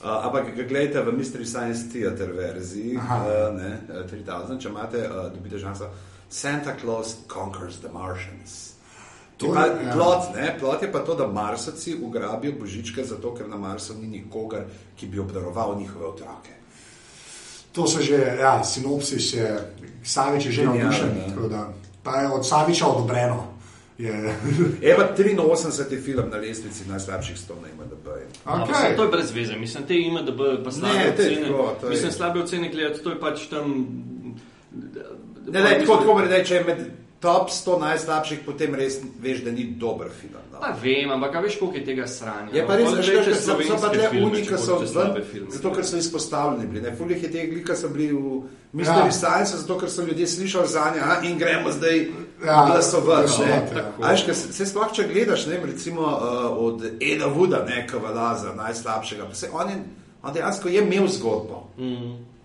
Uh, 0.00 0.06
ampak 0.26 0.56
ga 0.56 0.62
gledajte 0.62 1.02
v 1.02 1.12
Mystery 1.12 1.44
Science 1.44 1.92
Theater 1.92 2.32
verziji, 2.32 2.96
uh, 2.96 3.02
ne, 3.52 3.80
uh, 3.90 4.06
3000, 4.06 4.58
če 4.58 4.68
imate, 4.68 4.96
uh, 4.98 5.28
dobite 5.28 5.58
šanso. 5.58 5.90
Santa 6.28 6.72
Claus 6.80 7.16
Conquers 7.28 7.76
the 7.76 7.88
Martians. 7.92 8.70
To 9.36 9.46
je, 9.46 9.60
ja. 9.86 9.92
plot, 9.92 10.34
ne, 10.36 10.56
plot 10.60 10.82
je 10.82 10.92
pa 10.92 10.98
to, 10.98 11.14
da 11.14 11.26
Marsovci 11.26 11.96
ugrabijo 12.02 12.52
božička 12.60 13.04
zato, 13.04 13.34
ker 13.34 13.48
na 13.48 13.56
Marsu 13.56 13.94
ni 13.94 14.06
nikogar, 14.06 14.64
ki 14.96 15.06
bi 15.06 15.18
obdaroval 15.18 15.76
njihove 15.78 16.06
otroke. 16.06 16.50
To 17.72 17.86
se 17.86 18.02
že, 18.02 18.36
ja, 18.40 18.64
sinopsis 18.64 19.34
je, 19.34 19.58
Savič 20.04 20.46
je 20.46 20.52
že 20.52 20.64
navdušen. 20.64 21.08
ja. 21.18 21.34
tako 21.34 21.48
da, 21.48 21.72
Pa 22.02 22.16
je 22.16 22.28
od 22.28 22.46
Saviča 22.48 22.86
odobreno. 22.86 23.46
Je, 23.98 24.34
Je 24.80 24.96
pa 24.96 25.12
83 25.14 26.04
film 26.04 26.30
na 26.30 26.36
lestvici 26.36 26.88
najslabših 26.88 27.36
100 27.36 27.52
na 27.62 27.68
IMDB-ju. 27.68 28.26
Okay. 28.44 28.64
okay. 28.64 28.96
To 28.96 29.02
je 29.02 29.08
brez 29.08 29.30
veze, 29.30 29.56
mislim, 29.56 29.84
te 29.84 29.94
ima, 29.94 30.22
da 30.22 30.32
bo 30.32 30.44
pa 30.64 30.70
slabe 30.70 30.94
Ne, 30.94 31.12
ocene. 31.14 31.42
tako, 31.42 31.76
to 31.80 31.86
je- 31.86 31.90
Mislim, 31.90 32.12
slabe 32.12 32.40
ocene 32.40 32.68
gledati, 32.68 33.02
to 33.02 33.10
je 33.10 33.20
pač 33.20 33.46
tam. 33.46 33.86
Ne, 35.46 35.60
ne, 35.60 35.78
tako, 35.80 35.96
tako 35.96 36.12
moram 36.14 36.28
reči, 36.28 36.48
če 36.48 36.54
je 36.54 36.64
med 36.64 36.78
top 37.20 37.50
100 37.52 37.80
najslabših, 37.80 38.38
potem 38.46 38.74
res 38.74 38.96
veš, 39.20 39.42
da 39.44 39.52
ni 39.52 39.64
dober 39.76 40.08
film. 40.20 40.40
No. 40.52 40.60
Pa 40.60 40.70
vem, 40.82 41.10
ampak 41.12 41.34
a 41.36 41.40
veš, 41.40 41.58
koliko 41.60 41.76
je 41.76 41.84
tega 41.84 42.06
sranja. 42.08 42.48
Je 42.52 42.64
pa 42.66 42.76
res, 42.76 42.88
Pol 42.88 42.96
veš, 42.96 43.10
da 43.26 43.34
so, 43.34 43.56
so 43.60 43.76
pa 43.80 43.90
če 43.92 44.08
ki 44.48 44.58
so 44.58 44.78
ven, 44.78 45.22
filme. 45.32 45.50
zato 45.50 45.72
ker 45.74 45.84
so 45.84 45.96
izpostavljeni 45.96 46.66
bili. 46.66 46.82
Ne, 46.82 46.94
fulih 46.96 47.22
je 47.22 47.30
teh 47.30 47.50
glika, 47.50 47.76
so 47.76 47.88
bili 47.88 48.08
v 48.12 48.40
Mystery 48.72 49.04
Ja. 49.04 49.04
ja. 49.04 49.12
Science, 49.12 49.56
zato 49.56 49.78
ker 49.78 49.90
so 49.90 50.02
ljudje 50.02 50.26
slišali 50.26 50.68
za 50.68 50.84
nje 50.94 51.30
in 51.30 51.38
gremo 51.38 51.72
zdaj 51.72 51.98
Ja, 51.98 52.46
ja, 52.46 52.66
glasovati. 52.66 53.42
ja. 53.76 53.92
A 54.00 54.12
veš, 54.12 54.24
ker 54.24 54.34
se 54.34 54.52
se 54.52 54.66
sploh, 54.66 54.92
če 54.92 55.08
gledaš, 55.12 55.46
ne, 55.46 55.60
recimo 55.66 56.00
uh, 56.00 56.56
od 56.56 56.84
Eda 57.00 57.26
Wooda, 57.28 57.66
ne, 57.68 57.86
Kavalaza, 57.86 58.54
najslabšega, 58.54 59.26
pa 59.28 59.34
se 59.34 59.48
on, 59.52 59.68
je, 59.68 59.76
on 60.22 60.32
dejansko 60.32 60.68
je 60.68 60.82
imel 60.82 61.08
zgodbo. 61.08 61.66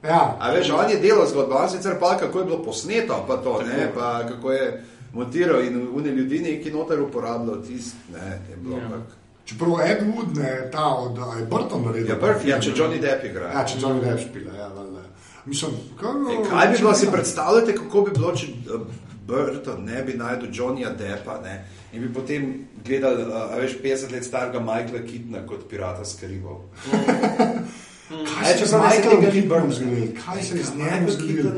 Ja. 0.08 0.38
A 0.39 0.51
veš, 0.51 0.70
on 0.72 0.91
je 0.91 0.99
delal 0.99 1.28
zgodbo, 1.28 1.56
on 1.56 1.70
sicer 1.70 1.99
pa 1.99 2.18
kako 2.18 2.39
je 2.39 2.45
bilo 2.45 2.64
posneto, 2.64 3.26
pa 3.28 3.38
to, 3.38 3.62
ne, 3.62 3.91
pa 3.95 4.24
kako 4.28 4.51
je 4.51 4.84
montiral 5.14 5.62
in 5.64 5.88
une 5.93 6.12
ljudi 6.12 6.39
neki 6.39 6.72
noter 6.72 7.01
uporabljal, 7.01 7.62
tist, 7.62 7.95
ne, 8.14 8.39
je 8.49 8.58
bilo 8.58 8.78
Ja. 8.78 8.84
ja. 8.84 9.01
Čeprav 9.45 9.82
Ed 9.86 9.99
Wood, 10.01 10.38
ne, 10.38 10.70
ta 10.72 10.86
od 10.86 11.18
je 11.39 11.45
Burton 11.45 11.84
naredil. 11.86 12.10
Ja, 12.10 12.16
prvi, 12.20 12.49
ja, 12.49 12.60
če 12.60 12.72
Johnny 12.72 13.01
Depp 13.01 13.26
igra. 13.26 13.51
Ja, 13.53 13.66
če 13.66 13.78
Johnny 13.78 14.01
Depp 14.01 14.24
špila, 14.24 14.56
ja, 14.58 14.68
valjda. 14.74 15.03
Mislim, 15.45 15.76
kaj, 15.99 16.16
E, 16.34 16.38
kaj 16.49 16.68
bi 16.68 16.78
bilo, 16.78 16.93
si 16.93 17.12
predstavljate, 17.12 17.76
kako 17.76 18.01
bi 18.01 18.12
bilo, 18.16 18.34
če 18.36 18.47
uh, 18.74 18.88
Burton 19.28 19.86
ne 19.86 20.01
bi 20.03 20.18
najdel 20.18 20.49
Johnnyja 20.49 20.95
Deppa 20.97 21.38
ne, 21.43 21.60
in 21.93 22.01
bi 22.01 22.14
potem 22.14 22.68
gledal, 22.86 23.22
uh, 23.28 23.36
a 23.53 23.62
veš, 23.62 23.78
50 23.84 24.18
let 24.18 24.26
starega 24.26 24.60
Michaela 24.60 25.06
Kitna 25.06 25.45
kot 25.45 25.70
pirata 25.70 26.06
z 26.06 26.20
Karibov. 26.22 26.66
Kaj 28.08 28.45
se 28.47 28.60
je 28.60 28.66
z 28.66 28.74
Michaelom 28.76 29.22
bilo. 29.22 29.72
zgodilo? 29.72 30.08
Kaj 30.26 30.41
se 30.41 30.58
je 30.58 30.64
z 30.64 30.72
njim 30.76 31.10
zgodilo? 31.10 31.51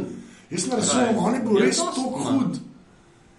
Jaz 0.49 0.67
ne 0.67 0.75
razumem, 0.75 1.17
on 1.17 1.33
je 1.33 1.39
bil 1.39 1.57
Je 1.57 1.65
res 1.65 1.77
tako 1.77 2.01
hud. 2.01 2.53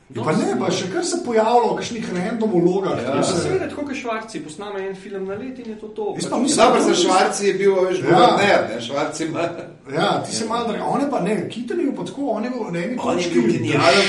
Ja, 0.08 0.22
pa 0.24 0.32
ne, 0.32 0.56
pa 0.58 0.70
še 0.70 0.86
kar 0.88 1.04
se 1.04 1.18
pojavlja 1.20 1.66
v 1.66 1.76
kakšnih 1.76 2.06
random 2.14 2.50
vlogah. 2.54 2.96
Ja. 2.98 3.22
se- 3.22 3.42
seveda, 3.42 3.68
tako 3.68 3.82
kot 3.82 3.96
Švarci, 3.96 4.40
posname 4.40 4.80
en 4.82 4.94
film 4.96 5.26
na 5.26 5.34
let 5.34 5.58
in 5.58 5.68
je 5.68 5.76
to 5.76 5.88
to. 5.88 6.14
Jaz 6.16 6.26
pa 6.26 6.38
mislim- 6.38 6.66
Dobro, 6.66 6.80
za 6.82 6.94
Švarci 6.94 7.46
je 7.46 7.54
bil, 7.54 7.72
a 7.74 7.82
veš, 7.82 7.98
Ja. 7.98 8.04
guverner, 8.04 8.70
ne, 8.70 8.80
Švarci 8.80 9.24
ima. 9.24 9.44
Ja, 9.94 10.22
ti 10.22 10.36
se 10.36 10.44
malo 10.46 10.68
drži. 10.68 10.80
On 10.82 11.00
je 11.00 11.10
pa 11.10 11.20
ne, 11.20 11.48
Keaton 11.48 11.80
je 11.80 11.96
pa 11.96 12.04
tako, 12.04 12.22
on 12.30 12.44
je 12.44 12.50
bil 12.50 12.60
na 12.70 12.78
eni 12.80 12.96
On 12.98 13.18
je 13.18 13.28
bil 13.30 13.42
genijalen 13.44 14.08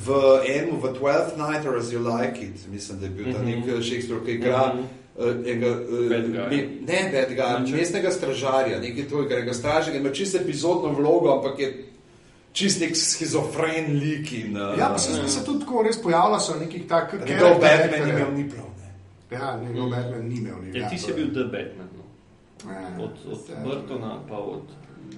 v, 0.00 0.08
enem, 0.48 0.76
v 0.76 0.86
Twelfth 0.92 1.34
Night 1.38 1.66
or 1.66 1.76
As 1.76 1.86
You 1.86 2.00
Like 2.00 2.38
It, 2.40 2.66
mislim, 2.68 2.98
da 2.98 3.06
je 3.06 3.10
bil 3.12 3.26
ta 3.26 3.40
nek 3.40 3.66
eh, 3.68 3.82
Shakespeare, 3.82 4.20
ki 4.24 4.30
igra 4.32 4.66
Mhm. 4.68 4.78
uh, 4.78 4.84
enega, 5.20 5.70
uh, 5.70 6.08
Bad 6.08 6.24
guy. 6.26 6.60
ne 6.82 7.10
bedga, 7.12 7.46
mestnega 7.68 8.10
stražarja, 8.10 8.80
nekaj 8.80 9.08
tvojega, 9.08 9.34
enega 9.34 9.54
stražarja, 9.54 10.00
ima 10.00 10.10
čisto 10.10 10.38
epizodno 10.38 10.92
vlogo, 10.92 11.32
ampak 11.32 11.58
je 11.58 11.84
čist 12.52 12.80
nek 12.80 12.96
schizofren 12.96 13.92
lik 13.94 14.32
in 14.34 14.56
uh, 14.56 14.78
Ja, 14.78 14.88
pa 14.88 14.98
se 14.98 15.12
zdi 15.12 15.28
se 15.28 15.44
tudi 15.44 15.60
tako 15.60 15.82
res 15.82 16.02
pojavlja 16.02 16.40
so 16.40 16.56
nekih 16.56 16.88
takih 16.88 17.20
njegov 17.20 17.60
Batman 17.60 18.00
ni 18.00 18.10
imel 18.10 18.32
ni 18.34 18.50
prav. 18.50 18.66
Ne. 18.76 18.88
Ja, 19.30 19.60
njegov 19.62 19.90
Batman 19.90 20.28
ni 20.28 20.34
imel. 20.36 20.54
ni, 20.62 20.78
Ja, 20.78 20.88
ti 20.88 20.96
to 20.96 21.02
si 21.02 21.12
bil 21.12 21.26
The 21.28 21.44
Batman. 21.46 21.88
No. 21.92 22.04
Ja, 22.66 22.88
Od, 22.98 23.10
od 23.26 23.38
ja. 23.48 23.56
Burtona 23.64 24.18
pa 24.28 24.36
od. 24.36 24.62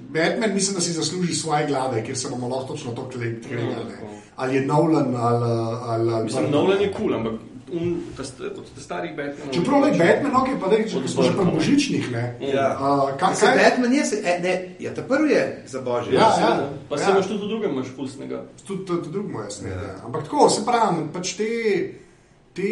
Batman 0.09 0.55
mislim, 0.55 0.75
da 0.75 0.81
si 0.81 0.93
zasluži 0.93 1.35
svoje 1.35 1.67
glave, 1.67 2.05
ker 2.05 2.19
se 2.19 2.29
bomo 2.29 2.49
lahko 2.49 2.67
točno 2.67 2.93
to 2.93 3.03
Ja, 3.03 3.09
kregali. 3.41 3.75
tako. 3.75 4.07
Ali 4.37 4.57
je 4.57 4.67
Nolan 4.67 5.15
ali, 5.17 5.45
ali, 5.83 6.13
ali 6.13 6.25
Mislim. 6.25 6.51
Nolan 6.51 6.81
je 6.81 6.93
kul, 6.93 7.01
cool, 7.01 7.15
ampak 7.15 7.33
un, 7.73 7.87
ta, 8.17 8.23
sta- 8.23 8.45
od 8.47 8.67
ta 8.67 8.81
starih 8.81 9.11
Batmanov. 9.13 9.53
Čeprav 9.53 9.85
je 9.85 9.93
Batman, 9.95 10.33
ok, 10.35 10.49
pa 10.57 10.69
da 10.69 10.77
če 10.79 10.89
smo 11.07 11.23
že 11.23 11.31
Burtona. 11.31 11.51
božičnih, 11.51 12.05
ne. 12.11 12.25
Ja. 12.43 12.67
Uh, 12.75 13.17
kaj, 13.17 13.35
kaj? 13.35 13.57
Batman 13.59 13.93
je, 13.93 14.05
se, 14.05 14.17
e, 14.19 14.39
ne, 14.39 14.53
ja, 14.79 14.93
ta 14.93 15.03
prvi 15.03 15.31
je 15.31 15.43
za 15.67 15.81
božje. 15.81 16.13
Ja, 16.13 16.21
Ja, 16.21 16.49
ja. 16.51 16.69
pa 16.89 16.97
se 16.97 17.05
Ja. 17.05 17.11
imaš 17.11 17.27
tudi 17.27 17.41
v 17.41 17.49
drugem, 17.49 17.71
imaš 17.71 17.91
pulsnega. 17.97 18.45
Tudi 18.63 18.85
to, 18.85 18.97
to 18.97 19.11
drugo 19.11 19.29
moje 19.31 19.51
sneg. 19.51 19.73
Ja. 19.73 19.83
Ja. 19.83 19.97
Ampak 20.03 20.23
tako, 20.23 20.49
se 20.51 20.65
pravi, 20.65 21.07
pač 21.09 21.33
te, 21.33 21.49
te, 22.53 22.69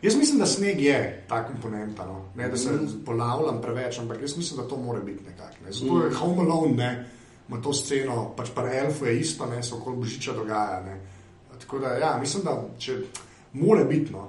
jaz 0.00 0.16
mislim, 0.16 0.38
da 0.38 0.46
sneg 0.46 0.80
je 0.80 0.96
ta 1.28 1.44
komponenta. 1.44 2.04
No. 2.04 2.24
Ne, 2.34 2.48
da 2.48 2.56
se 2.56 2.70
Mhm. 2.70 3.04
ponavljam 3.04 3.60
preveč, 3.60 3.98
ampak 3.98 4.20
jaz 4.20 4.36
mislim, 4.36 4.56
da 4.56 4.68
to 4.68 4.76
mora 4.76 5.00
biti 5.00 5.24
nekako. 5.24 5.56
Ne. 5.64 5.72
Zato 5.72 6.04
je 6.04 6.14
Home 6.14 6.42
Alone, 6.42 6.74
ne, 6.74 7.06
ima 7.48 7.60
to 7.60 7.72
sceno, 7.72 8.32
pač 8.36 8.48
pri 8.50 8.76
Elfu 8.76 9.04
je 9.04 9.20
isto, 9.20 9.46
ne, 9.46 9.62
se 9.62 9.74
okoli 9.74 9.96
Božiča 9.96 10.32
dogaja. 10.32 10.82
Ne. 10.82 11.00
Tako 11.58 11.78
da, 11.78 11.88
ja, 11.90 12.16
mislim, 12.20 12.42
da 12.44 12.62
če 12.78 12.96
mora 13.52 13.84
biti. 13.84 14.12
No. 14.12 14.28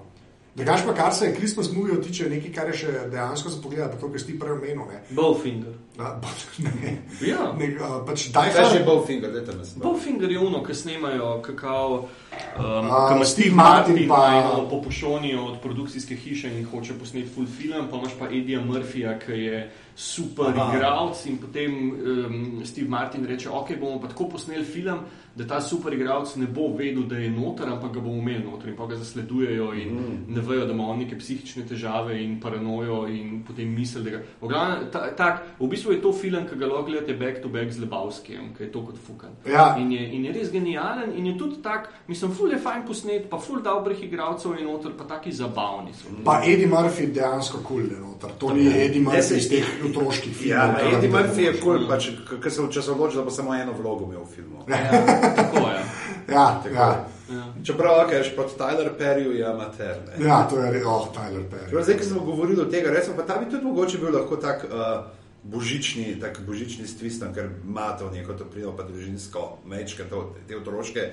Drugač 0.57 0.81
pa, 0.85 0.93
kar 0.93 1.13
se 1.13 1.25
je 1.25 1.35
Christmas 1.35 1.67
movie 1.71 2.01
tiče, 2.01 2.29
nekaj, 2.29 2.51
kar 2.53 2.67
je 2.71 2.77
še 2.81 2.93
dejansko 3.13 3.49
za 3.53 3.59
pogled, 3.61 3.91
pa 3.91 3.97
to, 4.01 4.09
kar 4.09 4.19
si 4.19 4.25
ti 4.31 4.39
prej 4.39 4.55
omenil. 4.55 4.87
Ne. 4.89 5.01
Bowfinger. 5.13 5.75
A, 6.01 6.15
pa, 6.21 6.29
ne, 6.65 6.97
Ja. 7.21 7.51
ne, 7.57 7.67
a, 7.77 7.99
pač 8.05 8.23
Die 8.33 8.33
Kaj 8.33 8.53
že 8.53 8.81
Hard. 8.81 8.85
Bowfinger, 8.85 9.29
dajte 9.33 9.53
me 9.53 9.65
smeti. 9.65 9.83
Bowfinger 9.85 10.31
je 10.31 10.39
uno, 10.39 10.63
ki 10.65 10.73
snemajo 10.73 11.41
kakao. 11.45 12.09
Um, 12.57 12.89
A, 12.89 13.13
ki 13.13 13.25
Steve 13.25 13.53
Martin 13.55 14.01
pa 14.09 14.33
eno 14.33 14.65
popušonijo 14.69 15.45
od 15.45 15.59
produkcijske 15.61 16.15
hiše 16.15 16.49
in 16.49 16.65
hoče 16.65 16.97
posneti 16.99 17.29
full 17.29 17.45
film, 17.47 17.85
pa 17.91 17.97
imaš 18.01 18.17
pa 18.19 18.25
Edija 18.25 18.61
Murphyja, 18.61 19.19
ki 19.21 19.31
je 19.31 19.61
super 19.97 20.53
igralec 20.53 21.25
in 21.25 21.37
potem 21.41 21.71
um, 21.89 22.65
Steve 22.65 22.89
Martin 22.89 23.25
reče, 23.25 23.49
ok, 23.49 23.79
bomo 23.79 23.97
pa 23.99 24.07
tako 24.07 24.27
posneli 24.29 24.65
film, 24.65 24.99
da 25.35 25.47
ta 25.47 25.61
super 25.61 25.93
igralec 25.93 26.35
ne 26.35 26.45
bo 26.45 26.67
vedel, 26.77 27.03
da 27.09 27.17
je 27.17 27.31
noter, 27.31 27.69
ampak 27.69 27.95
ga 27.95 28.01
bomo 28.05 28.21
imeli 28.21 28.43
noter 28.45 28.69
in 28.69 28.75
pa 28.77 28.85
ga 28.85 28.95
zasledujejo 28.95 29.71
in 29.73 29.95
mm. 29.95 30.19
ne 30.35 30.41
vejo, 30.41 30.67
da 30.69 30.73
ima 30.73 30.85
on 30.91 30.99
neke 31.01 31.17
psihične 31.17 31.65
težave 31.65 32.19
in 32.21 32.35
paranojo 32.41 33.07
in 33.09 33.41
potem 33.47 33.73
misel, 33.73 34.03
da 34.05 34.13
ga... 34.13 34.21
V, 34.41 34.51
glavnem, 34.51 34.83
ta, 34.93 35.01
tak, 35.17 35.41
v 35.59 35.69
bistvu 35.71 35.95
je 35.95 36.01
to 36.05 36.13
film, 36.13 36.45
ki 36.45 36.59
ga 36.61 36.69
lahko 36.69 36.91
gledate 36.91 37.17
back 37.17 37.41
to 37.41 37.49
back 37.49 37.73
z 37.73 37.81
Lebavskim, 37.81 38.53
ki 38.57 38.67
je 38.67 38.71
to 38.71 38.85
kot 38.85 39.01
fukan. 39.07 39.33
Ja. 39.49 39.71
In 39.81 39.91
je, 39.91 40.05
in 40.13 40.29
je 40.29 40.35
res 40.37 40.53
genijalen, 40.53 41.15
in 41.17 41.31
je 41.31 41.37
tudi 41.41 41.57
tak, 41.65 41.89
mislim, 42.07 42.37
ful 42.37 42.53
je 42.53 42.61
fajn 42.61 42.85
posnet, 42.85 43.25
pa 43.29 43.41
ful 43.41 43.65
dobrih 43.65 44.05
igralcev 44.05 44.53
je 44.59 44.65
noter, 44.65 44.93
pa 44.97 45.09
taki 45.09 45.33
zabavni 45.33 45.97
so. 45.97 46.13
Pa 46.25 46.43
Eddie 46.45 46.69
Murphy 46.69 47.09
dejansko 47.09 47.65
kul 47.65 47.89
je 47.89 47.97
noter. 47.97 48.37
To 48.37 48.53
ni 48.53 48.69
Eddie 48.69 49.01
Murphy 49.01 49.41
iz 49.41 49.49
teh 49.49 49.65
otroških 49.89 50.37
filmov. 50.37 50.57
Ja, 50.57 50.75
ki 50.79 50.95
Eddie 50.95 51.11
Murphy 51.11 51.43
je 51.45 51.53
kul, 51.59 51.77
cool, 51.77 51.87
pač, 51.89 52.09
ker 52.43 52.51
se 52.51 52.67
če 52.71 52.81
se 52.81 52.91
odloči, 52.91 53.17
da 53.17 53.23
bo 53.27 53.33
samo 53.33 53.55
eno 53.55 53.75
vlogo 53.77 54.07
imel 54.07 54.23
v 54.23 54.31
filmu. 54.35 54.63
Ja, 54.67 54.81
tako 55.39 55.67
je. 55.69 55.83
Ja, 56.27 56.47
Tako 56.63 56.75
ja. 56.75 56.89
Ja. 57.27 57.43
Čeprav, 57.63 58.05
okay, 58.05 58.23
še 58.23 58.35
pod 58.35 58.53
Tyler 58.55 58.87
Perryju 58.95 59.33
je 59.35 59.43
amater. 59.47 59.99
ne. 60.07 60.25
ja, 60.25 60.43
to 60.47 60.59
je 60.59 60.71
res, 60.71 60.83
oh, 60.87 61.07
Tyler 61.11 61.43
Perry. 61.51 61.67
Čeprav 61.67 61.83
Zdaj, 61.83 61.97
ko 61.99 62.03
smo 62.03 62.21
govorili 62.23 62.61
o 62.63 62.67
tega, 62.71 62.91
recimo, 62.91 63.15
pa 63.19 63.23
ta 63.27 63.35
bi 63.39 63.49
tudi 63.51 63.67
mogoče 63.67 63.99
bil 63.99 64.15
lahko 64.15 64.39
tak 64.39 64.63
uh, 64.67 65.07
božični, 65.43 66.19
tak 66.23 66.39
božični 66.47 66.87
stvist, 66.87 67.23
ker 67.35 67.51
ima 67.67 67.91
to 67.99 68.07
neko 68.11 68.35
toplino, 68.39 68.71
pa 68.75 68.87
družinsko 68.87 69.59
mečke, 69.67 70.07
to, 70.07 70.35
te 70.47 70.55
otroške. 70.55 71.03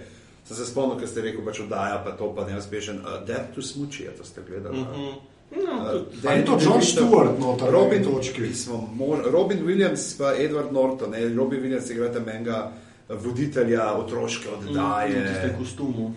Sem 0.44 0.56
se 0.56 0.66
spomnil, 0.68 0.98
ker 1.00 1.08
ste 1.08 1.22
rekel, 1.24 1.42
pač 1.46 1.62
oddaja, 1.64 1.98
pa 2.04 2.14
to 2.14 2.30
pa 2.36 2.46
neuspešen. 2.46 3.02
Uh, 3.02 3.22
Death 3.26 3.54
to 3.54 3.62
Smuchi, 3.62 4.06
to 4.14 4.22
ste 4.26 4.42
gledali. 4.46 4.82
Uh, 4.82 4.86
Mhm. 4.86 5.33
No, 5.56 5.92
tudi- 5.92 6.28
A 6.28 6.36
ni 6.36 6.44
to 6.44 6.58
John 6.60 6.80
Stewart 6.82 7.38
na 7.60 7.70
Robin, 7.70 8.04
točki? 8.04 8.54
smo 8.54 8.88
mož- 8.98 9.30
Robin 9.30 9.66
Williams 9.66 10.18
pa 10.18 10.34
Edward 10.34 10.72
Norton. 10.72 11.10
Ne? 11.10 11.28
Robin 11.28 11.60
Williams 11.60 11.90
igrata 11.90 12.20
menga 12.20 12.72
voditelja 13.10 13.94
otroške 13.94 14.48
oddaje. 14.50 15.20
v 15.20 15.28
tistem 15.28 15.58
kostumu. 15.58 16.14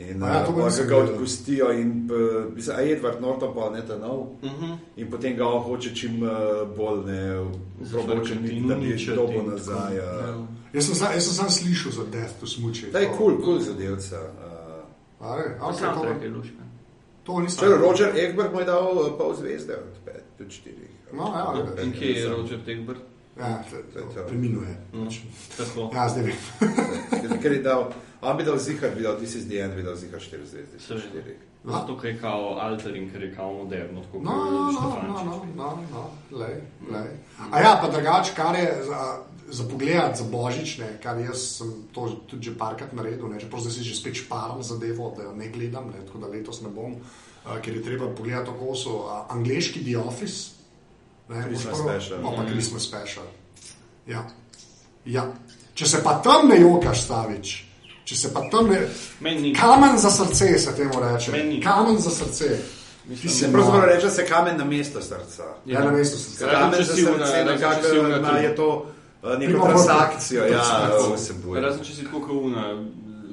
In 0.00 0.22
A 0.22 0.28
ja, 0.28 0.46
uh, 0.48 0.88
ga 0.88 0.96
odpustijo, 0.96 1.72
in 1.72 2.08
uh, 2.08 2.54
mislim, 2.54 2.76
a 2.76 2.82
Edward 2.82 3.20
Norton 3.20 3.54
pa 3.54 3.70
ne 3.70 3.86
ta 3.86 3.98
nov. 3.98 4.26
Mhm. 4.42 4.72
In 4.96 5.10
potem 5.10 5.36
ga 5.36 5.46
on 5.46 5.62
hoče 5.62 5.94
čim 5.94 6.22
uh, 6.22 6.28
bolj 6.76 7.04
ne 7.06 7.46
Zafrkati, 7.80 8.34
da 8.68 8.74
bi 8.74 8.86
uničiti 8.86 9.12
dobo 9.12 9.32
in 9.32 9.46
nazaj. 9.46 9.90
Uh. 9.90 9.96
Ja. 9.96 10.34
Jaz 10.72 10.84
sem, 10.86 10.94
sam- 10.94 11.12
jaz 11.14 11.24
sem 11.24 11.34
sam 11.34 11.50
slišal 11.50 11.92
za 11.92 12.02
Death 12.12 12.32
to 12.40 12.46
Smuchi. 12.46 12.92
Ta 12.92 12.98
je 12.98 13.06
kul, 13.08 13.16
cool, 13.16 13.36
kul 13.36 13.44
cool 13.44 13.58
zadevca. 13.60 14.16
Uh, 14.16 14.48
A, 15.20 15.36
ne, 15.36 15.56
Pa 15.60 15.66
okay, 15.66 15.74
soundtrack 15.74 16.18
to, 16.18 16.24
je 16.24 16.30
luškan. 16.30 16.67
To 17.28 17.40
nisem. 17.44 17.60
Čelo, 17.60 17.76
Roger 17.76 18.08
Egbert 18.16 18.52
mu 18.56 18.60
je 18.60 18.66
dal 18.72 18.88
uh, 18.96 19.12
pol 19.18 19.34
zvezde 19.36 19.76
od 19.76 19.94
pet, 20.04 20.24
od 20.40 20.48
štirih. 20.48 20.88
No, 21.12 21.28
ja, 21.36 21.44
ja. 21.76 21.82
In 21.84 21.92
kje 21.92 22.08
je 22.16 22.28
Roger 22.28 22.58
Tegbert? 22.64 23.04
Ja, 23.38 23.62
preminuje. 24.28 24.72
Mm. 24.92 25.08
Tako. 25.56 25.90
Ja, 25.94 26.08
zdaj 26.08 26.22
vem. 26.24 27.38
Ker 27.42 27.52
je 27.52 27.60
dal, 27.62 27.92
on 28.20 28.36
bi 28.36 28.44
dal 28.44 28.58
zihar, 28.58 28.90
bi 28.96 29.02
dal 29.04 29.16
This 29.20 29.34
is 29.34 29.46
the 29.46 29.60
end, 29.62 29.76
bi 29.76 29.82
dal 29.86 29.94
zihar 29.96 30.20
štiri 30.20 30.46
zvezde. 30.46 30.80
Seveda. 30.80 31.04
Štiri. 31.06 31.36
Zato, 31.64 31.98
ker 32.00 32.10
je 32.10 32.18
kao 32.20 32.56
alter 32.58 32.96
in 32.96 33.10
ker 33.12 33.22
je 33.22 33.34
kao 33.36 33.52
moderno, 33.52 34.02
tako 34.02 34.18
No, 34.24 34.30
kot 34.30 34.50
no, 34.50 34.62
no, 34.62 34.72
Štefančič. 34.72 35.26
no, 35.26 35.46
no, 35.56 35.68
no, 35.92 36.38
lej, 36.38 36.56
lej. 36.90 37.10
A 37.52 37.60
ja, 37.60 37.78
pa 37.82 37.88
drugače, 37.90 38.32
kar 38.36 38.54
je 38.58 38.68
za, 39.50 39.62
za 39.62 39.68
pogled, 39.70 40.16
za 40.16 40.24
božične, 40.24 40.98
kar 41.02 41.18
jaz 41.20 41.58
sem 41.58 41.72
to 41.92 42.08
tudi 42.26 42.50
že 42.50 42.58
parkrat 42.58 42.92
naredil, 42.92 43.28
ne, 43.28 43.40
čeprav 43.40 43.60
zdaj 43.60 43.72
si 43.72 43.82
že 43.82 43.96
spet 43.96 44.14
šparam 44.14 44.62
zadevo, 44.62 45.14
da 45.16 45.22
jo 45.22 45.32
ne 45.32 45.48
gledam, 45.48 45.88
ne, 45.88 46.06
tako 46.06 46.18
da 46.18 46.26
letos 46.26 46.60
ne 46.60 46.68
bom, 46.68 46.96
uh, 46.96 47.58
ker 47.62 47.76
je 47.76 47.82
treba 47.82 48.10
pogledati 48.14 48.50
tako 48.50 48.74
so 48.76 48.90
uh, 48.90 49.24
angliški 49.28 49.84
The 49.84 49.98
Office, 49.98 50.50
ne, 51.28 51.42
Christmas 51.44 51.78
prvo- 51.78 51.88
special. 51.88 52.22
No, 52.22 52.36
pa 52.36 52.44
Christmas 52.44 52.82
special. 52.82 53.24
Ja. 54.06 54.24
ja. 55.04 55.32
Če 55.74 55.86
se 55.86 56.02
pa 56.02 56.18
tam 56.24 56.48
ne 56.48 56.60
jokaš, 56.60 57.04
stavič, 57.04 57.64
če 58.04 58.16
se 58.16 58.32
pa 58.34 58.42
tam 58.50 58.70
ne... 58.72 58.80
Meni 59.20 59.40
ni. 59.40 59.54
Kamen 59.54 59.98
za 59.98 60.10
srce 60.10 60.58
se 60.58 60.72
temu 60.76 61.00
reče. 61.00 61.32
Meni 61.32 61.56
ni. 61.56 61.62
Kamen 61.62 61.98
za 61.98 62.10
srce. 62.10 62.58
Ti 63.08 63.28
si 63.28 63.28
Se 63.28 63.52
pravzaprav 63.52 63.84
reče 63.88 64.10
se 64.10 64.26
kamen 64.26 64.58
na 64.58 64.64
mesto 64.64 65.00
srca. 65.00 65.44
Ja, 65.66 65.84
na 65.84 65.90
mestu 65.90 66.18
srca. 66.18 66.50
Kamen 66.50 66.84
za 66.84 66.96
srce, 66.96 67.44
nekako 67.44 68.36
je 68.36 68.56
to 68.56 68.86
neko 69.22 69.38
Primo 69.52 69.64
transakcijo, 69.66 70.44
ja, 70.44 70.62
vsebuje. 71.16 71.60
Razen 71.60 71.84
če 71.84 71.94
si 71.94 72.04
tako 72.04 72.20
kauna, 72.20 72.84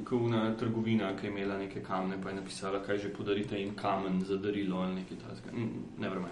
kauna 0.09 0.53
trgovina, 0.59 1.11
ki 1.17 1.25
je 1.25 1.31
imela 1.31 1.57
neke 1.57 1.81
kamne, 1.81 2.17
pa 2.23 2.29
je 2.29 2.35
napisala, 2.35 2.79
kaj 2.79 2.97
že 2.97 3.09
podarite 3.09 3.57
jim 3.57 3.75
kamen 3.75 4.23
za 4.27 4.37
darilo 4.37 4.77
ali 4.81 4.95
nekaj 4.95 5.17
takega. 5.17 5.57
Ne 5.97 6.09
vrem. 6.09 6.25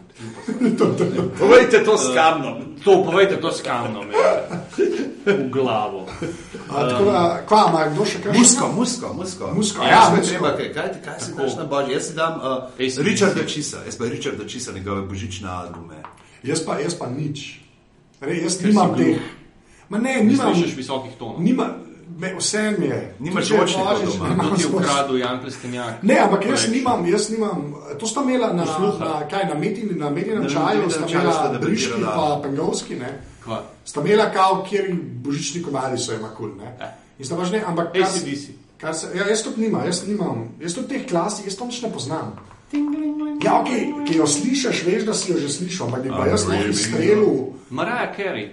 Povejte 1.39 1.83
to 1.83 1.97
s 1.97 2.13
kamnom. 2.13 2.75
To 2.83 3.03
povejte, 3.03 3.37
to 3.41 3.51
s 3.51 3.61
kamnom. 3.61 4.05
ja. 4.11 4.33
V 5.25 5.49
glavo. 5.49 6.05
A, 6.69 6.89
tako 6.89 7.03
da, 7.05 7.41
kva, 7.47 7.65
ima 7.69 7.81
kdo 7.93 8.05
še 8.05 8.19
kaj? 8.21 8.33
Musko, 8.37 8.67
musko, 8.75 9.13
musko. 9.13 9.51
Musko, 9.55 9.83
ja, 9.83 9.89
ja, 9.89 10.01
musko. 10.11 10.27
treba, 10.29 10.49
kaj, 10.57 10.73
kaj, 10.73 10.87
ti- 10.93 11.01
kaj 11.05 11.19
si 11.19 11.31
daš 11.33 11.55
na 11.55 11.63
božji? 11.65 11.93
Jaz 11.93 12.03
si 12.09 12.13
dam 12.13 12.33
uh, 12.37 12.45
AC/DC. 12.75 13.05
Richarda 13.07 13.45
Čisa, 13.47 13.77
jaz 13.85 13.95
pa 13.97 14.05
Richarda 14.05 14.43
Čisa, 14.47 14.73
njegove 14.75 15.01
božične 15.07 15.47
albume. 15.49 16.01
Jaz 16.43 16.65
pa, 16.65 16.75
jaz 16.79 16.95
pa 16.99 17.07
nič. 17.07 17.59
Re, 18.21 18.35
jaz 18.37 18.59
nimam 18.63 18.97
teh. 18.97 19.15
Ma 19.93 19.97
ne, 20.01 20.13
Ne 20.17 20.23
nimam. 20.23 20.53
slišiš 20.53 20.73
visokih 20.77 21.11
tonov. 21.19 21.37
Nima, 21.41 21.67
me, 22.19 22.33
vse 22.39 22.75
mi 22.77 22.85
je. 22.89 22.99
Nimaš 23.19 23.49
božič, 23.49 23.77
doma. 24.17 24.55
ti 24.55 24.61
je 24.61 24.67
ukradel 24.67 25.17
Jan 25.17 25.37
Plestenjak. 25.41 26.01
Ne, 26.03 26.17
ampak 26.19 26.45
jaz 26.45 26.65
nimam, 26.71 27.05
jaz 27.05 27.29
nimam, 27.29 27.73
to 27.99 28.07
sta 28.07 28.21
imela 28.21 28.53
na, 28.53 28.65
Posluha. 28.65 28.99
na, 28.99 29.27
kaj, 29.29 29.45
na, 29.49 29.55
metin, 29.55 29.93
na 29.95 30.09
medijnem 30.09 30.43
Na 30.43 30.49
čaju, 30.49 30.89
sta 30.89 31.05
imela 31.09 31.59
briški 31.61 32.01
pa 32.01 32.39
pengovski, 32.43 32.95
ne. 32.95 33.11
Kva? 33.43 33.61
Sta 33.85 34.01
imela 34.01 34.31
kao, 34.31 34.65
kjer 34.69 34.91
božični 35.23 35.63
komadi 35.63 35.97
so 35.97 36.13
ima 36.13 36.29
kul, 36.37 36.49
ne. 36.57 36.75
Ja. 36.79 36.93
In 37.19 37.25
sta 37.25 37.35
pač 37.35 37.51
ne, 37.51 37.63
ampak 37.67 37.93
ACDC. 37.95 38.49
Kar 38.77 38.95
se, 38.95 39.07
ja, 39.15 39.27
jaz 39.29 39.43
tudi 39.43 39.61
nimam, 39.61 39.85
jaz 39.85 40.01
nimam, 40.07 40.47
jaz 40.59 40.73
tudi 40.75 40.87
teh 40.87 41.05
klasik, 41.07 41.45
jaz 41.45 41.55
to 41.55 41.65
nič 41.65 41.81
ne 41.81 41.91
poznam. 41.93 42.33
Ja, 43.43 43.59
ok, 43.61 43.69
ki 44.07 44.17
jo 44.17 44.25
slišiš, 44.27 44.83
veš, 44.85 45.03
da 45.05 45.13
si 45.13 45.31
jo 45.31 45.37
že 45.39 45.49
slišal, 45.49 45.87
ampak 45.87 46.03
bi 46.03 46.09
pa 46.09 46.25
jaz 46.27 46.47
lahko 46.49 46.71
izstrelil. 46.71 47.53
Mariah 47.69 48.09
Carey. 48.17 48.47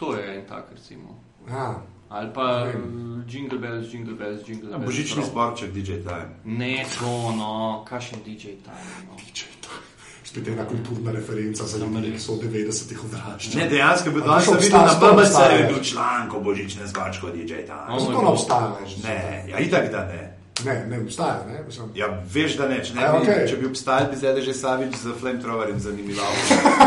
To 0.00 0.16
je 0.16 0.24
en 0.36 0.44
tak, 0.48 0.72
recimo. 0.72 1.20
Ja, 1.44 1.76
Ali 2.10 2.30
pa 2.34 2.66
uh, 2.66 3.22
Jingle 3.26 3.58
Bells, 3.58 3.92
Jingle 3.92 4.14
Bells, 4.14 4.48
Jingle 4.48 4.70
Bells. 4.70 4.84
Božični 4.84 5.22
Rock. 5.22 5.30
zborček 5.30 5.70
DJ 5.72 6.02
Time. 6.02 6.30
Ne, 6.44 6.84
to, 6.98 7.32
no, 7.38 7.84
kakšen 7.88 8.18
DJ 8.26 8.58
time. 8.66 9.06
No. 9.06 9.14
je 9.14 9.46
to. 9.60 9.68
Spet 10.24 10.48
ena 10.48 10.66
kulturna 10.66 11.12
referenca 11.12 11.64
za 11.64 11.78
ljudi, 11.78 12.12
ki 12.12 12.18
so 12.18 12.34
v 12.34 12.50
90-ih 12.50 13.04
odraščali. 13.04 13.62
Ne, 13.62 13.68
dejansko 13.68 14.10
bi 14.10 14.20
to 14.20 14.26
danes 14.26 14.62
videl 14.62 14.82
na 14.82 14.94
to 15.00 15.12
BBC 15.14 15.38
je 15.54 15.66
bil 15.70 15.82
članek 15.84 16.34
o 16.34 16.40
božičnem 16.40 16.86
zborčku 16.86 17.26
DJ 17.30 17.62
Time. 17.66 17.86
Oh 17.88 18.00
Zato 18.00 18.12
moj 18.12 18.24
ne 18.24 18.30
obstaja 18.30 18.74
več. 18.80 18.96
Ne, 19.04 19.44
ja, 19.48 19.58
itak 19.58 19.90
da 19.90 20.04
ne. 20.10 20.29
Ne, 20.64 20.74
ne 20.90 21.00
obstaja, 21.00 21.44
ne. 21.48 21.62
Mislim, 21.66 21.90
Ja, 21.94 22.08
veš, 22.34 22.56
da 22.56 22.68
ne. 22.68 22.80
Če, 22.84 22.94
ne 22.94 23.02
Ja, 23.02 23.12
bi, 23.12 23.24
okej. 23.24 23.48
če 23.48 23.56
bi 23.56 23.66
obstajal, 23.66 24.10
bi 24.10 24.16
zdaj 24.16 24.42
že 24.42 24.54
Savič 24.54 24.96
z 24.96 25.14
flamethrowerjem 25.20 25.78
zanimival. 25.80 26.32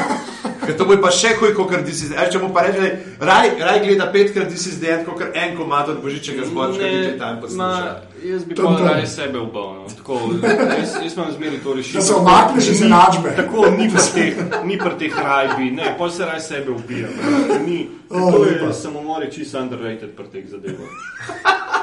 Ker 0.65 0.78
to 0.80 0.86
bo 0.88 0.95
pa 1.01 1.11
še 1.11 1.34
huj, 1.39 1.51
kot 1.57 1.74
This 1.84 2.03
is 2.03 2.13
the 2.13 2.19
End. 2.24 2.32
Če 2.32 2.39
mu 2.39 2.49
pa 2.55 2.63
reče, 2.63 2.91
raj, 3.19 3.49
raj 3.59 3.82
gleda 3.84 4.07
petkrat 4.13 4.47
This 4.47 4.67
is 4.67 4.80
the 4.80 4.93
End, 4.93 5.05
kot 5.05 5.19
en 5.34 5.57
komad 5.57 5.89
od 5.89 5.99
božičnega 6.03 6.47
zborčka 6.47 6.84
DJ 6.84 7.17
Time 7.19 7.41
posluša. 7.41 7.91
Jaz 8.24 8.45
bi 8.45 8.55
Tam, 8.55 8.78
raje 8.78 9.07
sebe 9.07 9.39
ubal. 9.39 9.74
No. 9.76 9.86
Tako, 9.89 10.19
jaz, 10.71 10.95
jaz 10.97 11.13
imam 11.13 11.32
zmeraj 11.32 11.59
to 11.59 11.74
rešitev. 11.74 11.95
Da 11.95 12.05
se 12.05 12.13
umakneš 12.15 12.67
iz 12.67 12.82
enačbe. 12.82 13.36
Tako, 13.36 13.57
ni 13.71 13.89
pri 13.89 14.01
teh, 14.13 14.34
ni 14.63 14.78
pri 14.78 14.91
teh 14.99 15.13
rajbi, 15.17 15.71
ne, 15.71 15.95
pol 15.97 16.09
se 16.09 16.26
raje 16.26 16.39
sebe 16.41 16.71
ubijam. 16.71 17.09
Ni, 17.65 17.89
O, 18.11 18.32
to 18.32 18.38
lepa. 18.39 18.65
je 18.65 18.74
samomor 18.74 19.24
je 19.24 19.32
čisto 19.32 19.59
underrated 19.59 20.11
pri 20.11 20.26
teh 20.28 20.45
zadevah. 20.47 20.89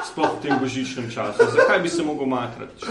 Sploh 0.04 0.30
v 0.30 0.42
tem 0.42 0.54
božičnem 0.56 1.06
času. 1.06 1.38
Zakaj 1.50 1.78
bi 1.78 1.88
se 1.88 2.02
mogel 2.02 2.26
matrati? 2.26 2.86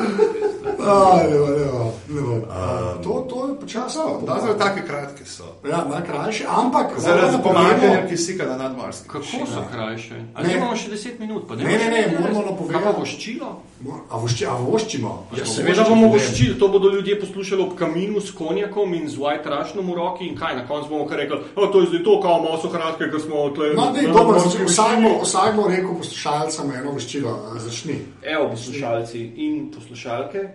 To, 3.04 3.14
to 3.22 3.47
je 3.47 3.56
počasno. 3.56 4.22
Da, 4.22 4.38
zelo 4.38 4.54
take 4.56 4.82
kratke 4.82 5.26
so. 5.26 5.43
Ja, 5.64 5.86
najkrajši, 5.86 6.45
ampak 6.50 6.88
Zaradi 6.97 7.38
napovedati- 7.38 8.10
kisika 8.10 8.45
na 8.45 8.58
nadmorski. 8.58 9.08
Kako 9.08 9.24
so 9.24 9.64
krajše? 9.72 10.16
A 10.36 10.41
Ne. 10.41 10.47
ne 10.47 10.56
imamo 10.56 10.76
še 10.76 10.89
10 10.89 11.20
minut? 11.20 11.47
Pa 11.47 11.56
Ne, 11.56 11.64
ne, 11.64 11.78
ne, 11.88 12.18
moramo 12.20 12.41
napovedati. 12.41 12.84
Kako 12.86 13.06
voščilo? 13.40 14.06
A 14.10 14.18
vošči, 14.18 14.46
a 14.46 14.54
voščimo? 14.60 15.12
Ja, 15.38 15.46
seveda 15.48 15.86
bomo 15.88 16.10
voščili, 16.12 16.58
to 16.60 16.68
bodo 16.68 16.90
ljudje 16.92 17.20
poslušali 17.20 17.64
ob 17.64 17.76
kaminu 17.80 18.22
s 18.22 18.32
konjakom 18.36 18.94
in 18.94 19.08
z 19.10 19.18
white 19.18 19.48
rushnom 19.48 19.88
v 19.88 19.96
roki 19.96 20.28
in 20.28 20.36
kaj, 20.38 20.56
na 20.58 20.68
koncu 20.68 20.90
bomo 20.90 21.08
kar 21.08 21.20
rekli, 21.20 21.40
o, 21.56 21.68
to 21.68 21.82
je 21.82 21.92
zdaj 21.94 22.04
to, 22.04 22.18
kao 22.22 22.42
malo 22.44 22.60
so 22.62 22.70
kratke, 22.70 23.10
ker 23.12 23.22
smo 23.22 23.50
tle. 23.56 23.72
No, 23.78 23.92
ne, 23.96 24.04
na 24.08 24.14
dobro, 24.14 24.36
nadmorski 24.36 24.68
vsak 24.68 24.92
voščili." 24.92 25.08
bo, 25.08 25.24
vsak 25.24 25.56
bo 25.56 25.68
rekel 25.72 25.96
poslušalcem 26.02 26.76
eno 26.82 26.96
voščilo, 26.98 27.36
a, 27.54 27.64
začni. 27.64 27.98
Evo, 28.22 28.50
poslušalci 28.54 29.26
in 29.48 29.58
poslušalke, 29.76 30.46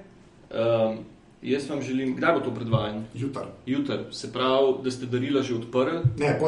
um, 0.50 0.98
jaz 1.44 1.70
vam 1.70 1.82
želim, 1.82 2.16
kdaj 2.16 2.32
bo 2.32 2.40
to 2.40 2.50
predvajanje? 2.50 3.02
Jutar. 3.14 3.46
Jutr, 3.66 3.98
se 4.10 4.32
pravi, 4.32 4.72
da 4.84 4.90
ste 4.90 5.06
darila 5.06 5.42
že 5.42 5.54
odprli. 5.54 6.00
Ne. 6.18 6.40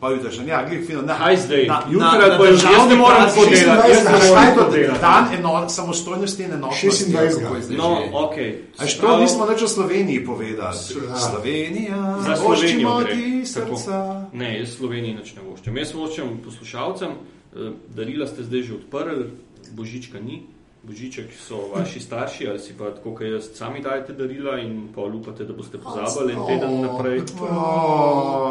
Pa 0.00 0.08
vidiš, 0.08 0.40
ja, 0.46 0.66
glej, 0.66 0.82
film. 0.82 1.06
Na, 1.06 1.18
Kaj 1.18 1.36
zdaj? 1.38 1.66
Na, 1.66 1.82
Jutri 1.84 1.98
na, 1.98 2.10
ali 2.30 2.48
jutri? 2.48 2.68
Jaz 2.68 2.88
ne 2.88 2.96
morem 2.96 3.16
praznik, 3.16 3.44
tako 3.44 3.50
delati, 3.50 3.90
jaz 3.90 4.04
ne 4.04 4.10
26. 4.10 4.12
morem 4.12 4.34
Kaj 4.34 4.46
je 4.46 4.54
to 4.54 4.60
tako 4.60 4.72
delati. 4.72 5.00
Dan 5.00 5.24
eno, 5.34 5.68
samostojnosti 5.68 6.42
in 6.42 6.52
enotnosti. 6.52 7.04
26. 7.06 7.42
kako 7.42 7.56
je 7.56 7.62
zdaj 7.62 7.76
No, 7.76 7.88
ok. 8.14 8.36
A 8.78 8.86
što 8.86 9.06
pravi- 9.06 9.20
nismo 9.20 9.46
več 9.46 9.62
o 9.62 9.68
Sloveniji 9.68 10.24
povedali? 10.24 10.76
Ja. 11.08 11.16
Slovenija, 11.16 12.18
Za 12.20 12.36
Slovenijo 12.36 12.98
gre. 12.98 13.46
srca. 13.46 14.26
Ne, 14.32 14.58
jaz 14.58 14.68
Sloveniji 14.70 15.14
nič 15.14 15.34
ne 15.34 15.42
voščam. 15.42 15.76
Jaz 15.76 15.94
voščam 15.94 16.28
poslušalcem, 16.44 17.08
eh, 17.08 17.58
darila 17.88 18.26
ste 18.26 18.42
zdaj 18.42 18.62
že 18.62 18.74
odprli, 18.74 19.24
božička 19.70 20.20
ni. 20.20 20.42
Božiček 20.82 21.26
so 21.48 21.70
vaši 21.74 22.00
starši 22.00 22.48
ali 22.48 22.58
si 22.58 22.74
pa 22.78 22.84
tako, 22.94 23.14
kot 23.14 23.26
jaz, 23.26 23.50
sami 23.54 23.82
dajete 23.82 24.12
darila 24.12 24.58
in 24.58 24.88
pa 24.94 25.00
upate, 25.00 25.44
da 25.44 25.52
boste 25.52 25.78
pozabili 25.78 26.32
en 26.32 26.46
teden 26.46 26.80
naprej. 26.80 27.22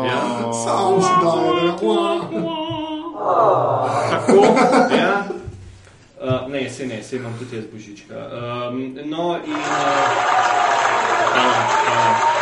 Ja. 0.08 0.52
Sam 0.66 1.02
si 1.02 1.14
dal, 1.24 1.78
Tako, 4.10 4.42
ja. 4.98 5.24
Uh, 6.22 6.52
ne, 6.52 6.70
se 6.70 6.88
ne, 6.88 7.04
se 7.04 7.16
imam 7.16 7.34
tudi 7.40 7.56
jaz 7.56 7.66
božička. 7.74 8.14
Um, 8.70 8.98
no, 9.06 9.38
in. 9.46 9.54
Uh, 9.54 9.60
hvala, 11.34 11.54
hvala. 11.86 12.38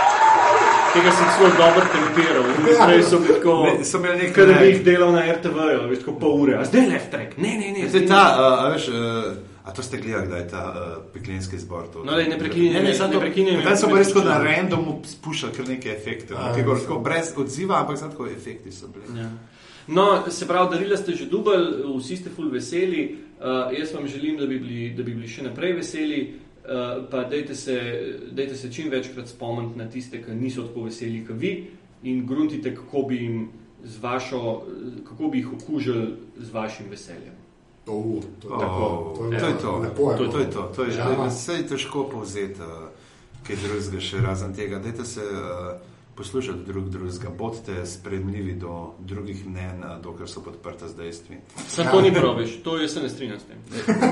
Tega 0.94 1.12
sem 1.12 1.28
zelo 1.38 1.50
dobro 1.58 1.86
temperal. 1.92 2.44
Prej 2.86 3.04
so 3.04 3.20
bili 3.20 3.34
tako, 3.34 3.64
Ne, 3.64 3.86
so 3.86 3.98
imeli 3.98 4.18
nekaj 4.18 4.34
Ker 4.34 4.54
bi 4.60 4.68
jih 4.68 4.84
delal 4.84 5.12
na 5.12 5.26
RTV-ju, 5.34 5.90
veš, 5.90 6.00
tako 6.00 6.14
pol 6.20 6.42
ure. 6.42 6.56
A 6.58 6.66
zdaj 6.66 6.88
left 6.88 7.12
track. 7.12 7.38
Ne, 7.38 7.58
ne, 7.60 7.72
ne. 7.72 7.90
Zdaj 7.90 8.08
ta, 8.08 8.24
uh, 8.40 8.74
veš, 8.74 8.88
uh, 8.88 9.55
a 9.66 9.72
to 9.74 9.84
ste 9.84 9.98
gledali, 9.98 10.28
da 10.28 10.38
je 10.38 10.48
ta 10.48 10.64
uh, 10.70 11.14
peklenski 11.14 11.58
zbor. 11.58 11.88
To, 11.94 12.04
No, 12.04 12.12
lej, 12.12 12.30
ne 12.30 12.38
prekinjaj, 12.40 12.74
ne, 12.74 12.84
ne, 12.84 13.08
ne, 13.14 13.20
prekinjaj 13.20 13.62
Zdaj 13.62 13.78
so 13.78 13.90
pa 13.90 13.98
res 13.98 14.14
tako 14.14 14.26
na 14.28 14.38
randomu 14.44 15.00
spuščali 15.10 15.54
kar 15.58 15.68
neke 15.68 15.90
efekte. 15.90 16.36
A, 16.38 16.52
No, 16.52 16.58
ja. 16.58 16.80
tako 16.82 17.00
brez 17.00 17.34
odziva, 17.38 17.80
ampak 17.82 17.98
samo 17.98 18.12
tako 18.14 18.28
efekti 18.30 18.72
so 18.72 18.88
bili. 18.94 19.20
Ja. 19.20 19.30
No, 19.88 20.06
se 20.30 20.48
pravi, 20.48 20.70
darila 20.76 20.98
ste 20.98 21.16
že 21.18 21.26
dubaj, 21.30 21.62
vsi 21.98 22.18
ste 22.18 22.30
ful 22.30 22.50
veseli. 22.54 23.18
Uh, 23.36 23.74
jaz 23.74 23.94
vam 23.94 24.08
želim, 24.08 24.38
da 24.38 24.46
bi 24.46 24.60
bili, 24.60 24.90
da 24.94 25.04
bi 25.04 25.16
bili 25.16 25.28
še 25.28 25.44
naprej 25.50 25.74
veseli. 25.82 26.22
Uh, 26.66 27.06
pa 27.10 27.24
dajte 27.30 27.56
se, 27.56 27.76
dajte 28.32 28.56
se 28.56 28.72
čim 28.74 28.90
večkrat 28.90 29.28
spomniti 29.28 29.78
na 29.78 29.90
tiste, 29.90 30.22
ki 30.22 30.34
niso 30.34 30.66
tako 30.66 30.88
veseli 30.88 31.26
kot 31.26 31.38
vi 31.42 31.56
in 32.04 32.26
gruntite, 32.26 32.76
kako 32.76 33.02
bi, 33.10 33.16
jim 33.16 33.50
z 33.84 33.98
vašo, 34.02 34.62
kako 35.08 35.28
bi 35.28 35.38
jih 35.38 35.54
okužili 35.54 36.08
z 36.38 36.54
vašim 36.54 36.90
veseljem. 36.90 37.34
Oh, 37.88 38.04
to 38.42 38.48
je 38.48 38.60
Tako. 38.60 38.86
Oh, 39.14 39.18
To 39.18 39.26
je 39.26 39.40
to 39.40 39.48
je 39.48 39.54
to. 39.56 39.78
lepo 39.78 40.12
je 40.12 40.18
To 40.18 40.24
je 40.24 40.46
bilo. 40.46 40.46
to. 40.46 40.76
To 40.76 40.84
je 40.84 40.96
Ja. 40.96 41.28
vse 41.28 41.54
je 41.54 41.68
težko 41.68 42.04
povzeti, 42.04 42.62
uh, 42.62 42.68
kaj 43.44 43.56
drugega 43.58 44.00
še 44.02 44.18
razen 44.20 44.54
tega. 44.54 44.80
Dajte 44.80 45.06
se 45.06 45.22
uh, 45.22 45.78
poslušati 46.16 46.60
drug 46.68 46.90
drugega, 46.90 47.30
bodite 47.30 47.86
spremljivi 47.86 48.54
do 48.54 48.72
drugih 49.00 49.48
mnen, 49.48 49.84
dokler 50.04 50.30
so 50.30 50.42
podprta 50.42 50.88
z 50.88 50.96
dejstvi. 50.96 51.38
Sam 51.68 51.86
to 51.92 52.02
ni 52.02 52.14
prav, 52.14 52.36
veš, 52.36 52.64
to 52.64 52.78
jaz 52.78 52.94
se 52.94 53.02
ne 53.02 53.10
strinjam 53.10 53.40
s 53.40 53.44
tem. 53.44 53.58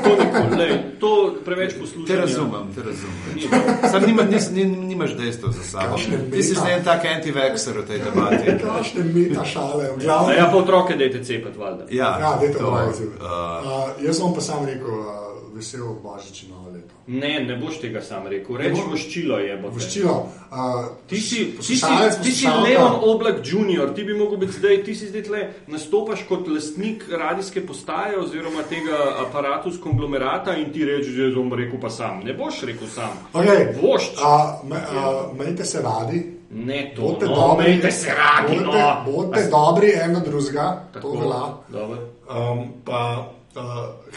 To, 0.03 0.09
nikoli, 0.15 0.57
lej, 0.57 0.73
to 0.99 1.11
preveč 1.45 1.73
poslušam. 1.73 2.05
Te 2.05 2.15
razumem, 2.15 2.67
te 2.75 2.81
razumem. 2.81 3.61
Sam 3.91 4.01
nima, 4.03 4.23
nis, 4.23 4.51
ni, 4.51 4.65
nimaš 4.65 5.15
dejstva 5.15 5.51
za 5.51 5.63
sabo. 5.63 5.97
Ti 6.31 6.43
si 6.43 6.53
zdaj 6.55 6.77
en 6.77 6.83
tak 6.83 7.05
anti-vaxxer 7.05 7.77
v 7.77 7.85
tej 7.85 7.99
debati. 7.99 8.45
Kakšne 8.59 9.03
meta 9.05 9.45
šale, 9.45 9.91
v 9.91 10.03
glavnem. 10.03 10.37
ja, 10.37 10.45
pa 10.45 10.57
otroke 10.57 10.95
dajte 10.95 11.23
cepati, 11.23 11.57
valjda. 11.57 11.83
Ja, 11.89 12.11
Ja, 12.19 12.37
dajte 12.39 12.53
to, 12.53 12.59
to. 12.59 12.71
uh, 12.71 13.33
Uh, 13.63 14.05
jaz 14.05 14.19
bom 14.19 14.33
pa 14.35 14.41
sam 14.41 14.65
rekel, 14.65 14.89
uh, 14.89 15.07
vesel 15.55 15.87
Božič 16.03 16.43
in 16.43 16.51
leto. 16.83 16.93
Ne, 17.07 17.39
ne 17.43 17.55
boš 17.59 17.79
tega 17.81 18.01
sam 18.01 18.27
rekel. 18.27 18.55
Reči 18.57 18.81
bo- 18.81 18.91
voščilo 18.91 19.39
je. 19.39 19.55
Voščilo. 19.63 20.13
Uh, 20.51 20.85
Ti 21.07 21.19
si, 21.19 21.39
ti, 21.57 21.75
si, 21.75 21.87
ti 22.23 22.31
si. 22.31 22.47
Leon 22.47 22.99
Oblak 23.01 23.41
Junior, 23.43 23.89
ti 23.95 24.03
bi 24.03 24.13
mogel 24.13 24.37
biti 24.37 24.59
zdaj, 24.59 24.83
ti 24.83 24.95
si 24.95 25.07
zdaj 25.07 25.23
tle, 25.23 25.41
nastopaš 25.67 26.23
kot 26.29 26.47
lastnik 26.47 27.03
radijske 27.11 27.65
postaje 27.67 28.19
oziroma 28.19 28.63
tega 28.69 28.99
aparatu 29.25 29.71
z 29.71 29.81
konglomerata 29.81 30.55
in 30.55 30.71
ti 30.71 30.85
rečeš, 30.85 31.11
že 31.11 31.31
bom 31.35 31.51
rekel 31.53 31.79
pa 31.81 31.89
sam. 31.89 32.21
Ne 32.23 32.33
boš 32.33 32.61
rekel 32.63 32.87
sam. 32.87 33.11
Okay. 33.33 33.73
Vošč. 33.81 34.15
Uh, 34.15 34.63
me, 34.69 34.77
uh, 34.77 35.37
majte 35.37 35.65
se 35.65 35.81
radi. 35.81 36.23
Ne 36.53 36.93
to, 36.95 37.01
Bodite 37.01 37.25
no, 37.25 37.35
dobri, 37.35 37.67
mejte 37.67 37.91
se 37.91 38.13
radi, 38.13 38.59
bodite, 38.59 38.77
no. 38.77 39.03
bodite 39.05 39.47
dobri 39.49 39.91
en 39.97 40.13
do 40.13 40.19
drugega, 40.19 40.83
to 41.01 41.11
velja. 41.11 41.97
Um, 42.29 42.67
pa 42.85 43.25
uh, 43.55 43.63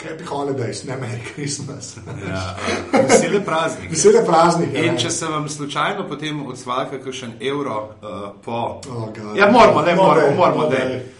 happy 0.02 0.24
holidays, 0.24 0.84
ne 0.84 0.96
Merry 0.96 1.20
Christmas. 1.34 1.96
ja, 2.28 2.56
uh, 2.92 3.00
vesele 3.08 3.44
praznike. 3.44 3.88
Vesele 3.88 4.24
praznike. 4.26 4.86
In 4.86 4.96
če 4.98 5.10
se 5.10 5.26
vam 5.26 5.48
slučajno 5.48 6.08
potem 6.08 6.46
odsvalka 6.46 6.98
kakšen 7.04 7.36
evro 7.40 7.76
uh, 8.02 8.28
po. 8.44 8.80
Oh, 8.90 9.08
God. 9.16 9.36
ja, 9.36 9.50
moramo, 9.52 9.82
ne 9.82 9.94
No, 9.94 10.02
moramo, 10.02 10.36
moramo, 10.36 10.62
no, 10.62 10.68
da 10.68 10.76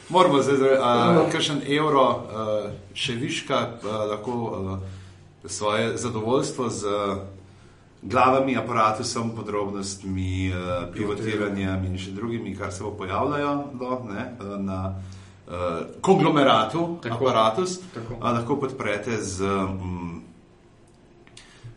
moramo 0.08 0.42
zdaj, 0.42 0.76
uh, 0.78 1.32
kakšen 1.32 1.62
evro 1.68 2.08
uh, 2.08 2.70
še 2.94 3.12
viška, 3.12 3.60
uh, 3.82 3.96
lahko 4.10 4.32
uh, 4.32 4.78
svoje 5.44 5.96
zadovoljstvo 5.96 6.68
z 6.68 6.86
uh, 6.86 7.18
glavami, 8.02 8.56
aparatusom, 8.56 9.30
podrobnostmi, 9.36 10.52
uh, 10.52 10.88
pivotiranjem 10.94 11.84
in 11.84 11.98
še 11.98 12.10
drugimi, 12.16 12.56
kar 12.56 12.72
se 12.72 12.84
bo 12.84 12.90
pojavljajo 12.98 13.54
do, 13.74 14.00
ne, 14.08 14.26
na 14.62 14.80
uh, 15.46 15.54
konglomeratu, 16.00 16.98
Tako. 17.02 17.14
aparatus, 17.14 17.78
Tako. 17.94 18.14
uh, 18.14 18.22
lahko 18.22 18.60
podprete 18.60 19.22
z. 19.22 19.44
Um, 19.44 20.22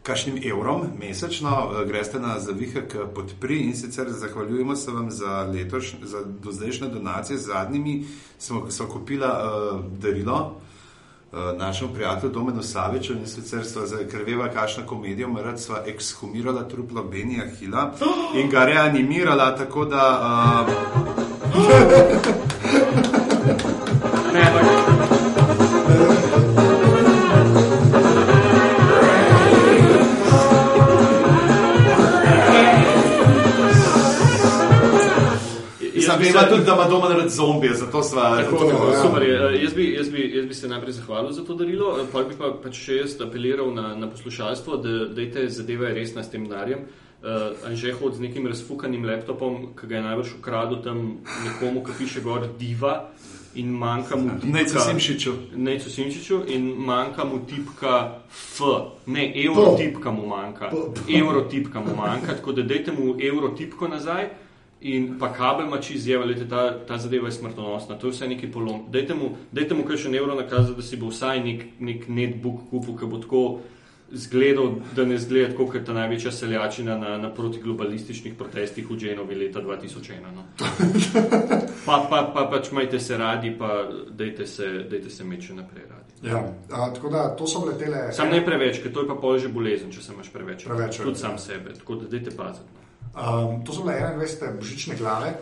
Kašnim 0.04 0.42
evrom 0.44 0.82
mesečno 1.00 1.50
eh, 1.50 1.86
greste 1.86 2.20
na 2.20 2.40
zavihek 2.40 2.96
podpri 3.16 3.60
in 3.60 3.76
sicer 3.76 4.10
zahvaljujemo 4.10 4.76
se 4.76 4.92
vam 4.92 5.12
za 5.12 5.44
letoš, 5.54 5.94
za 6.02 6.24
dozdajšnje 6.26 6.88
donacije. 6.88 7.38
Z 7.38 7.46
zadnjimi 7.46 8.06
smo, 8.38 8.72
smo 8.72 8.88
kupila 8.88 9.28
uh, 9.44 9.82
darilo 10.00 10.56
uh, 11.32 11.40
našemu 11.58 11.94
prijatelju 11.94 12.34
Domenu 12.34 12.64
Saviču 12.64 13.14
in 13.14 13.28
sicer 13.28 13.66
sva 13.66 13.86
zakrveva 13.86 14.48
kašna 14.48 14.86
komedija, 14.86 15.28
mrad 15.28 15.60
sva 15.60 15.84
ekshumirala 15.86 16.68
truplo 16.68 17.04
Benija 17.04 17.46
Hila 17.60 17.94
in 18.42 18.50
ga 18.50 18.66
reanimirala 18.66 19.58
tako 19.58 19.86
da 19.86 20.04
uh, 21.56 22.30
veva 36.20 36.44
tudi, 36.50 36.66
da 36.66 36.74
ima 36.74 36.86
doma 36.90 37.08
rad 37.08 37.30
zombije, 37.30 37.74
zato 37.74 38.04
sva 38.04 38.36
Tako, 38.44 38.58
tako, 38.58 38.92
ja. 38.94 39.02
super 39.02 39.24
je. 39.24 39.36
Eh, 39.36 39.64
Jaz 39.64 39.74
bi, 39.74 39.94
jaz, 39.94 40.10
bi, 40.10 40.32
jaz 40.36 40.46
bi 40.46 40.54
se 40.54 40.68
najprej 40.68 40.94
zahvalil 40.94 41.32
za 41.32 41.44
to 41.46 41.56
darilo, 41.56 41.98
eh, 42.00 42.08
pol 42.12 42.24
bi 42.30 42.36
pa 42.38 42.54
pač 42.64 42.80
še 42.86 43.02
jaz 43.02 43.16
apeliral 43.22 43.74
na, 43.74 43.96
na 43.96 44.10
poslušalstvo, 44.10 44.78
da 44.78 45.06
dajte 45.16 45.50
zadeve 45.50 45.94
resna 45.94 46.24
s 46.24 46.32
tem 46.32 46.48
denarjem. 46.48 46.88
Uh, 47.20 47.68
Anže 47.68 47.92
hod 48.00 48.16
z 48.16 48.24
nekim 48.24 48.48
razfukanim 48.48 49.04
laptopom, 49.04 49.74
ki 49.76 49.88
ga 49.88 49.96
je 49.98 50.04
najbrž 50.04 50.30
ukradel 50.40 50.80
tam 50.84 51.18
nekomu, 51.44 51.84
ki 51.84 51.92
piše 51.98 52.22
gor 52.24 52.46
diva 52.60 53.10
in 53.60 53.74
manjka 53.76 54.16
mu 54.16 54.30
Nejcu 54.44 54.80
Simšiču. 54.80 55.34
Nejcu 55.56 55.90
Simčiču 55.90 56.40
in 56.48 56.70
manjka 56.78 57.26
mu 57.26 57.40
tipka 57.50 58.24
F, 58.32 58.62
ne 59.06 59.34
evro 59.36 59.76
tipka 59.76 60.12
mu 60.12 60.28
manjka, 60.28 60.72
evro 61.12 61.42
tipka 61.42 61.80
mu 61.80 61.96
manjka, 61.96 62.40
tako 62.40 62.52
da 62.52 62.64
dajte 62.64 62.92
mu 62.92 63.16
evro 63.20 63.50
tipko 63.50 63.88
nazaj. 63.88 64.30
In 64.82 65.18
pa 65.20 65.34
kabel 65.34 65.68
mači 65.68 65.94
izjavljate, 65.94 66.48
ta, 66.50 66.86
ta 66.88 66.98
zadeva 66.98 67.28
je 67.28 67.32
smrtonosna, 67.36 67.98
to 68.00 68.08
je 68.08 68.12
vse 68.12 68.28
neki 68.28 68.52
polom. 68.52 68.86
Dajte 68.92 69.14
mu, 69.14 69.34
dajte 69.52 69.76
mu 69.76 69.84
kakšen 69.84 70.16
evro 70.16 70.36
nakazati, 70.36 70.76
da 70.76 70.82
si 70.82 70.98
bo 70.98 71.10
vsaj 71.12 71.44
nek, 71.44 71.66
nek 71.80 72.08
netbook 72.08 72.70
kupil, 72.72 72.96
ki 72.96 73.10
bo 73.12 73.20
tako 73.20 73.44
zgledal, 74.12 74.72
da 74.96 75.06
ne 75.06 75.18
zgleda 75.18 75.56
kot 75.58 75.76
je 75.76 75.84
ta 75.86 75.94
največja 75.94 76.32
seljačina 76.32 76.98
na, 76.98 77.18
na 77.18 77.34
protiglobalističnih 77.34 78.34
protestih 78.40 78.88
v 78.90 78.98
Dženovi 78.98 79.36
leta 79.36 79.62
2001. 79.62 80.32
No. 80.36 80.48
Pa, 81.86 82.06
pa, 82.10 82.32
pa 82.34 82.44
pač 82.52 82.72
majte 82.72 83.00
se 83.00 83.18
radi, 83.18 83.50
pa 83.60 83.88
dejte 84.10 84.46
se, 84.48 84.68
dejte 84.90 85.10
se 85.10 85.24
meče 85.24 85.54
naprej 85.54 85.84
radi. 85.90 86.28
Ja. 86.30 86.44
A, 86.72 86.94
tako 86.94 87.10
da 87.10 87.36
to 87.36 87.48
so 87.48 87.64
bile 87.64 87.78
tele. 87.80 88.12
Sam 88.14 88.30
ne 88.30 88.44
preveč, 88.46 88.82
ker 88.84 88.94
to 88.94 89.02
je 89.02 89.08
pa 89.08 89.16
pol 89.16 89.40
že 89.40 89.50
bolezen, 89.50 89.90
če 89.92 90.04
se 90.04 90.14
imaš 90.14 90.30
preveč. 90.34 90.68
Preveč, 90.68 91.00
Tudi 91.02 91.18
ja. 91.18 91.24
sam 91.24 91.40
sebe, 91.42 91.74
tako 91.74 91.96
da 92.04 92.12
dejte 92.12 92.36
paziti. 92.36 92.70
no. 92.76 92.89
Um, 93.16 93.64
to 93.66 93.74
so 93.74 93.82
bile 93.84 94.14
21. 94.18 94.58
božične 94.58 94.96
glave. 94.96 95.34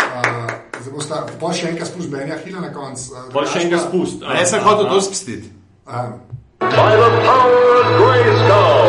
Uh, 0.00 0.50
zdaj 0.80 0.92
bosta, 0.92 1.26
pa 1.40 1.52
še 1.54 1.70
enkrat 1.70 1.88
spust 1.92 2.10
Benja 2.10 2.38
Hila 2.40 2.60
na 2.64 2.72
koncu. 2.74 3.12
Uh, 3.14 3.28
Pol 3.30 3.46
še 3.46 3.62
enega 3.62 3.78
spust. 3.84 4.24
A 4.26 4.40
jaz 4.40 4.50
sem 4.50 4.64
hotel 4.64 4.88
to 4.90 4.98
spustiti. 5.04 5.52
Um, 5.86 6.18
By 6.60 6.92
the 6.96 7.10
power 7.24 7.60
of 7.80 7.86
Grayskull, 8.00 8.88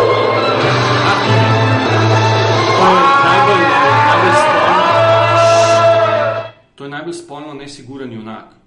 To 6.76 6.84
je 6.84 6.90
najbolj, 6.90 7.14
spolno. 7.14 7.54
Nesiguren 7.54 8.12
junak. 8.14 8.58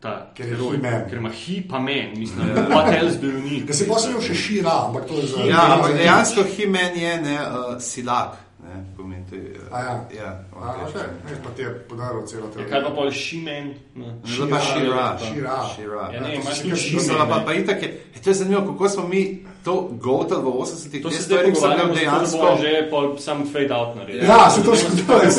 Ta 0.00 0.30
Ker 0.34 0.46
je 0.46 0.54
heroj. 0.54 0.78
Ker 1.10 1.18
ima 1.18 1.30
hi 1.30 1.60
pa 1.68 1.78
men, 1.78 2.14
mislim, 2.18 2.48
what 2.70 2.94
else 2.94 3.18
bi 3.18 3.26
ni. 3.26 3.60
Da 3.66 3.74
si 3.74 3.86
posebej 3.86 4.22
še 4.30 4.34
šira, 4.34 4.74
ampak 4.86 5.06
to 5.10 5.18
je 5.18 5.26
za. 5.30 5.44
Ja, 5.46 5.66
ampak 5.74 5.94
dejansko 5.98 6.44
Himen 6.54 6.96
je 6.98 7.12
ne, 7.22 7.36
uh, 7.42 7.74
silak. 7.82 8.38
Ne, 8.62 8.84
pomeni, 8.96 9.24
je, 9.32 9.58
uh, 9.58 9.74
A 9.74 9.80
ja. 9.80 10.08
ja, 10.16 10.44
A, 10.56 10.74
okay. 10.86 11.02
Ne, 11.24 11.34
pa 11.44 11.50
ti 11.50 11.62
je 11.62 11.78
podaril 11.88 12.26
celo 12.26 12.46
Ja, 12.58 12.66
kaj 12.70 12.82
pa 12.82 12.90
pol 12.94 13.10
šimen? 13.10 13.74
No. 13.94 14.06
Zdaj 14.24 14.50
pa 14.50 14.60
šira. 14.60 15.18
Šira. 15.18 15.56
Šira. 15.76 16.10
Ja, 16.14 16.20
ne, 16.20 16.26
to 16.26 16.34
imaš 16.34 16.54
si 16.54 16.62
tudi 16.62 16.70
kar 16.70 16.78
šimen. 16.78 17.02
Mislim, 17.02 17.18
pa, 17.18 17.38
ne. 17.38 17.44
pa 17.44 17.54
itak 17.54 17.82
je, 17.82 17.88
e, 18.14 18.22
to 18.22 18.30
je 18.30 18.34
zanimivo, 18.34 18.72
kako 18.72 18.88
smo 18.88 19.08
mi 19.08 19.22
to 19.64 19.88
gotali 19.92 20.42
v 20.42 20.46
80-ih 20.46 21.02
To 21.02 21.10
se 21.10 21.34
letih. 21.34 21.54
zdaj 21.54 21.54
so 21.54 21.68
da 21.68 21.94
dejansko. 21.94 22.46
že 22.60 22.90
pol 22.90 23.18
sam 23.18 23.46
fade 23.46 23.70
out 23.70 23.96
naredili. 23.96 24.26
Ja, 24.26 24.50
se 24.50 24.62
to. 24.62 24.76
So 24.76 24.88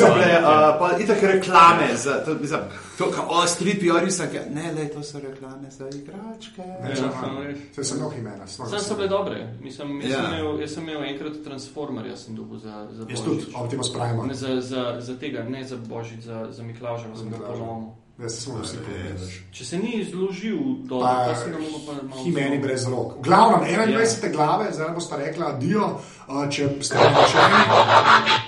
bile, 0.06 0.40
uh, 0.40 0.48
pa 0.78 0.98
itak 0.98 1.22
reklame 1.22 1.96
za 1.96 2.24
to, 2.24 2.34
mislim, 2.34 2.60
to, 2.98 3.10
kao, 3.10 3.24
o, 3.30 3.46
street 3.46 3.78
PR, 3.78 4.10
sem 4.10 4.28
ne, 4.50 4.72
le, 4.72 4.88
to 4.88 5.02
so 5.02 5.18
reklame 5.18 5.70
za 5.70 5.84
igračke. 5.86 6.62
Ja, 6.62 6.96
samo 6.96 7.42
res. 7.42 7.58
Se 7.72 7.84
sem 7.84 7.98
mnogo 7.98 8.14
imena. 8.14 8.46
Sam 8.46 8.80
so 8.80 8.94
bile 8.94 9.08
dobre. 9.08 9.54
Mislim, 9.60 10.00
jaz, 10.00 10.10
Ja. 10.10 10.16
sem 10.16 10.34
imel, 10.34 10.60
jaz 10.60 10.70
sem 10.70 10.82
imel 10.82 11.04
enkrat 11.04 11.32
Transformerja, 11.44 12.16
sem 12.16 12.36
dobil 12.36 12.58
za, 12.58 12.86
za 12.92 13.06
Jaz 13.10 13.20
tudi, 13.20 13.36
Božič. 13.36 13.54
Optimus 13.56 13.92
Prime. 13.92 14.26
Ne, 14.26 14.34
za, 14.34 14.60
za, 14.60 14.96
za 15.00 15.14
tega, 15.16 15.42
ne 15.42 15.64
za 15.64 15.76
Božič, 15.78 16.20
za, 16.20 16.46
za 16.50 16.62
Miklauža, 16.62 17.04
sem 17.14 17.30
ga 17.30 17.36
Miklavža. 17.36 18.03
Ja, 18.14 18.28
se 18.28 18.50
vsi 18.52 18.76
povedali. 18.78 19.30
Če 19.50 19.64
se 19.64 19.78
ni 19.78 20.04
zložil 20.06 20.58
do 20.86 21.00
Pa, 21.00 21.24
tega, 21.24 21.34
si 21.34 21.50
ga 21.50 21.58
bomo 21.58 21.78
pa 21.82 21.92
malo. 22.04 22.22
Himeni 22.22 22.58
brez 22.58 22.86
rok. 22.86 23.16
V 23.18 23.22
glavnem, 23.22 23.66
21. 23.66 24.32
glave, 24.32 24.68
zdaj 24.72 24.94
boste 24.94 25.16
rekli 25.16 25.44
adijo, 25.44 25.88
uh, 26.28 26.44
če 26.48 26.68
ste 26.80 26.94
naročeni. 26.94 28.38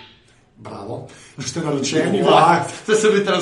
Bravo. 0.56 1.08
Če 1.36 1.48
ste 1.48 1.60
naročeni, 1.60 2.22
vaj. 2.22 2.62
To 2.86 2.94
se 2.94 3.10
bi. 3.10 3.24
Ja. 3.26 3.34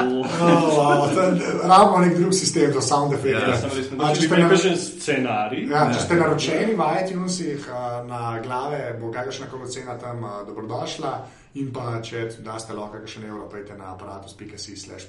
Oh, 0.00 0.68
wow. 0.70 1.14
to 1.14 1.20
je- 1.20 1.56
Rabimo 1.64 1.98
nek 1.98 2.14
drug 2.18 2.34
sistem 2.34 2.72
za 2.72 2.80
sound 2.80 3.12
efekte. 3.12 3.50
Ja, 3.50 3.56
Sem 3.56 3.70
res 3.70 3.90
ne 3.90 4.04
A, 4.04 4.14
če 4.14 4.20
ste 4.20 4.36
bi 4.36 4.42
na- 4.42 4.48
kakšen 4.48 4.76
scenarij. 4.76 5.64
Ja, 5.66 5.90
če 5.92 6.00
ste 6.00 6.14
naročeni 6.14 6.74
v 6.74 6.82
iTunesih 7.00 7.60
uh, 7.66 8.06
na 8.06 8.38
glave, 8.38 8.98
bo 9.00 9.10
kakršna 9.10 9.46
koli 9.46 9.66
cena 9.66 9.98
tam 9.98 10.22
uh, 10.22 10.30
dobrodošla. 10.46 11.26
In 11.58 11.72
pa, 11.74 11.96
če 11.98 12.28
daste 12.46 12.74
lahko 12.76 13.00
kakšen 13.00 13.24
evro, 13.26 13.48
pejte 13.50 13.74
na 13.74 13.88
aparatus.si 13.96 14.76
slash. 14.78 15.08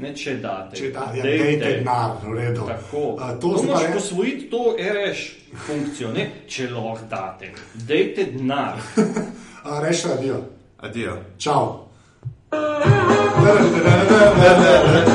Ne, 0.00 0.14
če 0.16 0.38
date. 0.40 0.78
Če 0.78 0.88
da, 0.94 1.10
ja, 1.12 1.22
Dejte. 1.26 1.44
dejte 1.44 1.72
denar, 1.76 2.14
v 2.22 2.32
redu. 2.38 2.64
Tako. 2.70 3.02
Uh, 3.18 3.34
to 3.36 3.50
to 3.52 3.62
moraš 3.68 3.82
re- 3.84 3.92
posvojiti, 3.92 4.48
to 4.48 4.62
reš 4.80 5.24
funkcijo, 5.66 6.12
ne? 6.16 6.24
če 6.48 6.70
lahko 6.72 7.04
date. 7.10 7.52
Dejte 7.74 8.24
denar. 8.32 8.80
uh, 9.68 9.76
Rešite 9.84 10.14
adijo. 10.16 10.40
Adijo. 10.80 11.18
Čau. 11.38 11.80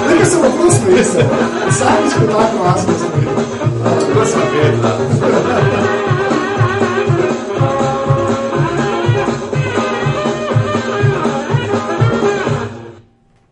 Nekaj 0.05 0.25
se 0.25 0.37
bo 0.37 0.49
prosto, 0.53 0.91
jaz 0.91 1.07
sem. 1.07 1.27
Sami 1.71 2.09
smo 2.13 2.25
tako 2.29 2.57
vas 2.63 2.85
razumeli. 2.87 3.49